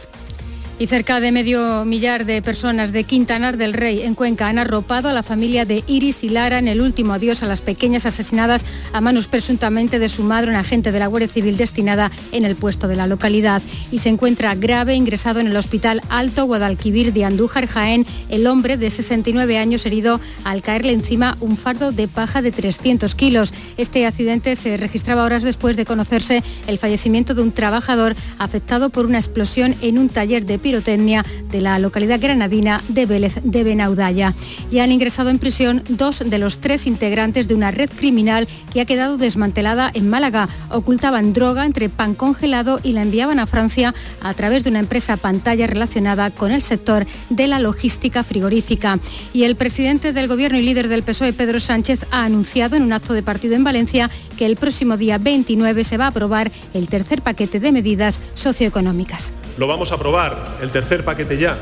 y 0.80 0.88
cerca 0.88 1.20
de 1.20 1.32
medio 1.32 1.86
millar 1.86 2.26
de 2.26 2.42
personas 2.42 2.92
de 2.92 3.04
Quintanar 3.04 3.58
del 3.58 3.74
Rey, 3.74 4.02
en 4.02 4.16
Cuenca, 4.16 4.48
han 4.48 4.58
arropado 4.58 5.10
a 5.10 5.14
la 5.14 5.24
familia 5.24 5.66
de 5.66 5.84
Iris 5.88 6.24
y 6.24 6.30
Lara 6.30 6.60
en 6.60 6.68
el 6.68 6.82
último 6.82 7.14
adiós 7.14 7.44
a 7.44 7.48
las 7.48 7.62
pequeñas 7.62 8.06
asesinadas 8.06 8.66
a 8.92 9.02
manos 9.02 9.28
presuntamente 9.28 10.00
de 10.00 10.10
su 10.10 10.24
madre, 10.24 10.50
un 10.50 10.56
agente 10.56 10.92
de 10.92 11.00
la 11.00 11.08
Guardia 11.08 11.30
Civil 11.30 11.58
destinada 11.58 12.12
en 12.32 12.46
el 12.46 12.56
puesto 12.56 12.88
de 12.88 12.96
la 12.96 13.08
localidad. 13.08 13.62
Y 13.92 14.00
se 14.00 14.10
encuentra 14.10 14.56
grave 14.56 14.96
ingresado 14.96 15.40
en 15.40 15.48
el 15.48 15.56
Hospital 15.56 16.02
Alto 16.10 16.46
Guadalquivir 16.46 17.14
de 17.14 17.26
Andújar, 17.26 17.68
Jaén, 17.68 18.06
el 18.30 18.48
hombre 18.48 18.78
de 18.78 18.90
69 18.90 19.58
años 19.58 19.86
herido 19.86 20.20
al 20.44 20.62
caerle 20.62 20.94
encima 20.94 21.38
un 21.40 21.58
fardo 21.58 21.92
de 21.92 22.08
paja 22.08 22.42
de 22.42 22.52
300 22.52 23.14
kilos. 23.16 23.54
Este 23.78 24.06
accidente 24.06 24.56
se 24.56 24.78
registraba 24.78 25.24
horas 25.24 25.44
después 25.44 25.76
de 25.76 25.86
conocerse 25.86 26.44
el 26.68 26.80
fallecimiento 26.80 27.36
de 27.36 27.42
un 27.42 27.52
trabajador 27.52 28.16
afectado 28.40 28.90
por 28.90 29.06
una 29.06 29.20
explosión 29.20 29.76
en 29.82 29.98
un 29.98 30.10
taller 30.10 30.46
de 30.46 30.60
pirotecnia 30.64 31.24
de 31.52 31.62
la 31.62 31.78
localidad 31.78 32.20
granadina 32.20 32.82
de 32.88 33.06
Vélez 33.06 33.36
de 33.44 33.64
Benaudalla. 33.64 34.34
Y 34.72 34.80
han 34.80 34.92
ingresado 34.92 35.30
en 35.30 35.38
prisión 35.38 35.84
dos 35.90 36.24
de 36.26 36.40
los 36.40 36.58
tres 36.58 36.88
integrantes 36.88 37.48
de 37.48 37.54
una 37.54 37.70
red 37.70 37.92
criminal 37.92 38.48
que 38.72 38.82
ha 38.82 38.86
quedado 38.86 39.18
desmantelada 39.18 39.92
en 39.94 40.10
Málaga. 40.10 40.50
Ocultaban 40.72 41.34
droga 41.34 41.66
entre 41.66 41.90
pan 41.90 42.16
congelado 42.16 42.80
y 42.82 42.94
la 42.94 43.04
enviaban 43.04 43.40
a 43.40 43.46
Francia 43.46 43.94
a 44.22 44.34
través 44.34 44.64
de 44.64 44.72
una 44.72 44.80
empresa 44.80 45.18
pantalla 45.18 45.68
relacionada 45.68 46.32
con 46.32 46.52
el 46.52 46.64
sector 46.64 47.06
de 47.30 47.48
la 47.48 47.60
logística 47.60 48.24
frigorífica. 48.24 49.00
Y 49.34 49.44
el 49.44 49.56
presidente 49.56 50.14
del 50.14 50.28
Gobierno 50.28 50.58
y 50.58 50.62
líder 50.64 50.88
del 50.88 51.04
PSOE, 51.04 51.34
Pedro 51.34 51.60
Sánchez, 51.60 52.06
ha 52.12 52.24
anunciado 52.24 52.76
en 52.76 52.84
un 52.84 52.94
acto 52.94 53.14
de 53.14 53.22
partido 53.22 53.56
en 53.56 53.64
Valencia 53.64 54.10
que 54.34 54.46
el 54.46 54.56
próximo 54.56 54.98
día 54.98 55.18
29 55.18 55.84
se 55.84 55.98
va 55.98 56.06
a 56.06 56.08
aprobar 56.10 56.52
el 56.74 56.88
tercer 56.88 57.22
paquete 57.22 57.60
de 57.60 57.72
medidas 57.72 58.22
socioeconómicas. 58.34 59.32
Lo 59.58 59.68
vamos 59.68 59.92
a 59.92 59.96
aprobar 59.96 60.58
el 60.62 60.72
tercer 60.72 61.06
paquete 61.06 61.38
ya 61.38 61.58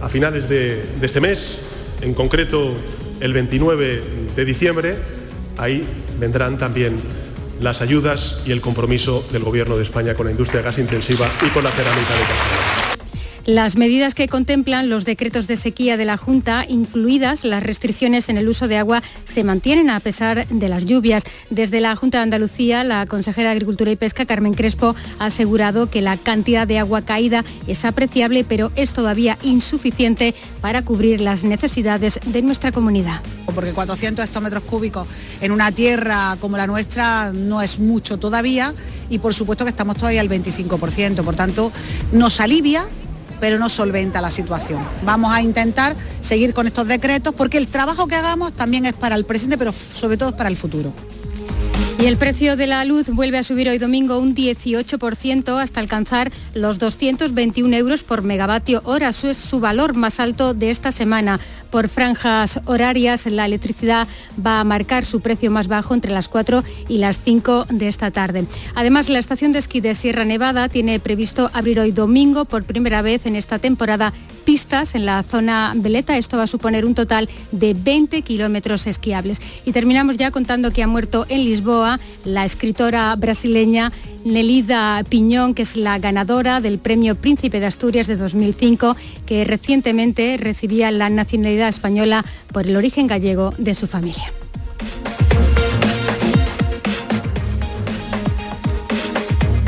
a 0.00 0.08
finales 0.08 0.48
de, 0.48 0.84
este 1.00 1.20
mes, 1.20 1.58
en 2.00 2.14
concreto 2.14 2.74
el 3.20 3.32
29 3.32 4.02
de 4.34 4.44
diciembre. 4.44 4.96
Ahí 5.56 5.84
vendrán 6.18 6.58
también 6.58 6.98
las 7.60 7.80
ayudas 7.80 8.40
y 8.44 8.52
el 8.52 8.60
compromiso 8.60 9.24
del 9.32 9.42
Gobierno 9.42 9.76
de 9.76 9.82
España 9.82 10.14
con 10.14 10.26
la 10.26 10.32
industria 10.32 10.62
gas 10.62 10.78
intensiva 10.78 11.30
y 11.44 11.48
con 11.50 11.64
la 11.64 11.70
cerámica 11.70 12.12
de 12.12 12.20
Cataluña. 12.20 12.85
Las 13.46 13.76
medidas 13.76 14.16
que 14.16 14.26
contemplan 14.26 14.90
los 14.90 15.04
decretos 15.04 15.46
de 15.46 15.56
sequía 15.56 15.96
de 15.96 16.04
la 16.04 16.16
Junta, 16.16 16.66
incluidas 16.68 17.44
las 17.44 17.62
restricciones 17.62 18.28
en 18.28 18.38
el 18.38 18.48
uso 18.48 18.66
de 18.66 18.76
agua, 18.76 19.04
se 19.24 19.44
mantienen 19.44 19.88
a 19.88 20.00
pesar 20.00 20.48
de 20.48 20.68
las 20.68 20.84
lluvias. 20.84 21.22
Desde 21.48 21.78
la 21.78 21.94
Junta 21.94 22.18
de 22.18 22.24
Andalucía, 22.24 22.82
la 22.82 23.06
consejera 23.06 23.50
de 23.50 23.52
Agricultura 23.52 23.92
y 23.92 23.96
Pesca, 23.96 24.26
Carmen 24.26 24.54
Crespo, 24.54 24.96
ha 25.20 25.26
asegurado 25.26 25.88
que 25.88 26.02
la 26.02 26.16
cantidad 26.16 26.66
de 26.66 26.80
agua 26.80 27.02
caída 27.02 27.44
es 27.68 27.84
apreciable, 27.84 28.42
pero 28.42 28.72
es 28.74 28.92
todavía 28.92 29.38
insuficiente 29.44 30.34
para 30.60 30.82
cubrir 30.82 31.20
las 31.20 31.44
necesidades 31.44 32.18
de 32.26 32.42
nuestra 32.42 32.72
comunidad. 32.72 33.20
Porque 33.54 33.72
400 33.72 34.24
hectómetros 34.24 34.64
cúbicos 34.64 35.06
en 35.40 35.52
una 35.52 35.70
tierra 35.70 36.36
como 36.40 36.56
la 36.56 36.66
nuestra 36.66 37.32
no 37.32 37.62
es 37.62 37.78
mucho 37.78 38.16
todavía 38.18 38.74
y 39.08 39.20
por 39.20 39.34
supuesto 39.34 39.64
que 39.64 39.70
estamos 39.70 39.98
todavía 39.98 40.20
al 40.20 40.28
25%. 40.28 41.22
Por 41.22 41.36
tanto, 41.36 41.70
nos 42.10 42.40
alivia 42.40 42.88
pero 43.40 43.58
no 43.58 43.68
solventa 43.68 44.20
la 44.20 44.30
situación. 44.30 44.80
Vamos 45.04 45.32
a 45.32 45.42
intentar 45.42 45.96
seguir 46.20 46.54
con 46.54 46.66
estos 46.66 46.86
decretos 46.88 47.34
porque 47.34 47.58
el 47.58 47.68
trabajo 47.68 48.06
que 48.06 48.14
hagamos 48.14 48.52
también 48.52 48.86
es 48.86 48.94
para 48.94 49.16
el 49.16 49.24
presente, 49.24 49.58
pero 49.58 49.72
sobre 49.72 50.16
todo 50.16 50.30
es 50.30 50.34
para 50.34 50.48
el 50.48 50.56
futuro. 50.56 50.92
Y 51.98 52.04
el 52.04 52.18
precio 52.18 52.56
de 52.56 52.66
la 52.66 52.84
luz 52.84 53.08
vuelve 53.08 53.38
a 53.38 53.42
subir 53.42 53.70
hoy 53.70 53.78
domingo 53.78 54.18
un 54.18 54.34
18% 54.34 55.58
hasta 55.58 55.80
alcanzar 55.80 56.30
los 56.52 56.78
221 56.78 57.74
euros 57.74 58.02
por 58.02 58.22
megavatio 58.22 58.82
hora. 58.84 59.08
Eso 59.08 59.30
es 59.30 59.38
su 59.38 59.60
valor 59.60 59.94
más 59.94 60.20
alto 60.20 60.52
de 60.52 60.70
esta 60.70 60.92
semana. 60.92 61.40
Por 61.70 61.88
franjas 61.88 62.60
horarias, 62.66 63.24
la 63.26 63.46
electricidad 63.46 64.06
va 64.44 64.60
a 64.60 64.64
marcar 64.64 65.06
su 65.06 65.20
precio 65.20 65.50
más 65.50 65.68
bajo 65.68 65.94
entre 65.94 66.12
las 66.12 66.28
4 66.28 66.62
y 66.88 66.98
las 66.98 67.20
5 67.22 67.66
de 67.70 67.88
esta 67.88 68.10
tarde. 68.10 68.46
Además, 68.74 69.08
la 69.08 69.18
estación 69.18 69.52
de 69.52 69.60
esquí 69.60 69.80
de 69.80 69.94
Sierra 69.94 70.26
Nevada 70.26 70.68
tiene 70.68 71.00
previsto 71.00 71.50
abrir 71.54 71.80
hoy 71.80 71.92
domingo 71.92 72.44
por 72.44 72.64
primera 72.64 73.00
vez 73.00 73.24
en 73.24 73.36
esta 73.36 73.58
temporada 73.58 74.12
pistas 74.46 74.94
en 74.94 75.04
la 75.04 75.22
zona 75.24 75.74
veleta. 75.76 76.16
Esto 76.16 76.38
va 76.38 76.44
a 76.44 76.46
suponer 76.46 76.86
un 76.86 76.94
total 76.94 77.28
de 77.52 77.74
20 77.74 78.22
kilómetros 78.22 78.86
esquiables. 78.86 79.42
Y 79.66 79.72
terminamos 79.72 80.16
ya 80.16 80.30
contando 80.30 80.70
que 80.70 80.82
ha 80.82 80.86
muerto 80.86 81.26
en 81.28 81.44
Lisboa 81.44 81.98
la 82.24 82.44
escritora 82.44 83.14
brasileña 83.16 83.92
Nelida 84.24 85.04
Piñón, 85.08 85.52
que 85.52 85.62
es 85.62 85.76
la 85.76 85.98
ganadora 85.98 86.60
del 86.60 86.78
Premio 86.78 87.16
Príncipe 87.16 87.60
de 87.60 87.66
Asturias 87.66 88.06
de 88.06 88.16
2005, 88.16 88.96
que 89.26 89.44
recientemente 89.44 90.36
recibía 90.38 90.90
la 90.90 91.10
nacionalidad 91.10 91.68
española 91.68 92.24
por 92.52 92.66
el 92.66 92.76
origen 92.76 93.08
gallego 93.08 93.52
de 93.58 93.74
su 93.74 93.88
familia. 93.88 94.32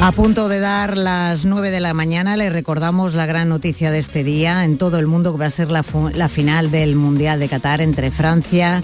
A 0.00 0.12
punto 0.12 0.48
de 0.48 0.60
dar 0.60 0.96
las 0.96 1.44
9 1.44 1.72
de 1.72 1.80
la 1.80 1.92
mañana, 1.92 2.36
le 2.36 2.50
recordamos 2.50 3.14
la 3.14 3.26
gran 3.26 3.48
noticia 3.48 3.90
de 3.90 3.98
este 3.98 4.22
día. 4.22 4.64
En 4.64 4.78
todo 4.78 5.00
el 5.00 5.08
mundo, 5.08 5.32
que 5.32 5.40
va 5.40 5.46
a 5.46 5.50
ser 5.50 5.72
la, 5.72 5.84
la 6.14 6.28
final 6.28 6.70
del 6.70 6.94
Mundial 6.94 7.40
de 7.40 7.48
Qatar 7.48 7.80
entre 7.80 8.12
Francia 8.12 8.82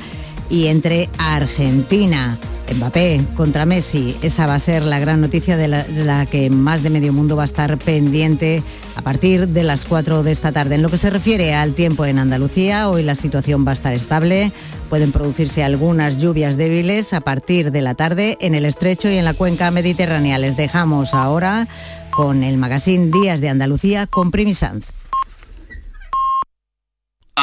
y 0.55 0.69
entre 0.69 1.09
Argentina. 1.19 2.39
Mbappé 2.77 3.21
contra 3.37 3.67
Messi, 3.67 4.17
esa 4.23 4.47
va 4.47 4.55
a 4.55 4.61
ser 4.61 4.85
la 4.85 5.01
gran 5.01 5.21
noticia 5.21 5.57
de 5.57 5.67
la, 5.67 6.27
que 6.27 6.49
más 6.49 6.83
de 6.83 6.91
medio 6.91 7.13
mundo 7.13 7.35
va 7.37 7.43
a 7.43 7.47
estar 7.47 7.77
pendiente 7.77 8.63
a 8.95 9.03
partir 9.03 9.49
de 9.49 9.65
las 9.65 9.85
4 9.85 10.23
de 10.23 10.31
esta 10.31 10.53
tarde. 10.53 10.77
En 10.77 10.83
lo 10.83 10.89
que 10.91 10.97
se 10.97 11.11
refiere 11.11 11.55
al 11.55 11.75
tiempo 11.75 12.07
en 12.07 12.19
Andalucía, 12.19 12.89
hoy 12.89 13.03
la 13.03 13.17
situación 13.17 13.67
va 13.67 13.73
a 13.73 13.75
estar 13.75 13.95
estable, 13.95 14.53
pueden 14.89 15.11
producirse 15.11 15.65
algunas 15.65 16.19
lluvias 16.19 16.57
débiles 16.57 17.13
a 17.13 17.21
partir 17.21 17.73
de 17.73 17.83
la 17.83 17.97
tarde 17.97 18.39
en 18.41 18.55
el 18.55 18.65
estrecho 18.65 19.11
y 19.11 19.17
en 19.17 19.25
la 19.25 19.35
cuenca 19.35 19.73
mediterránea. 19.73 20.39
Les 20.39 20.57
dejamos 20.57 21.15
ahora 21.15 21.67
con 22.11 22.45
el 22.45 22.59
magazine 22.59 23.11
Días 23.11 23.41
de 23.41 23.49
Andalucía 23.49 24.07
con 24.07 24.31
Primi 24.31 24.55
Sanz. 24.55 24.87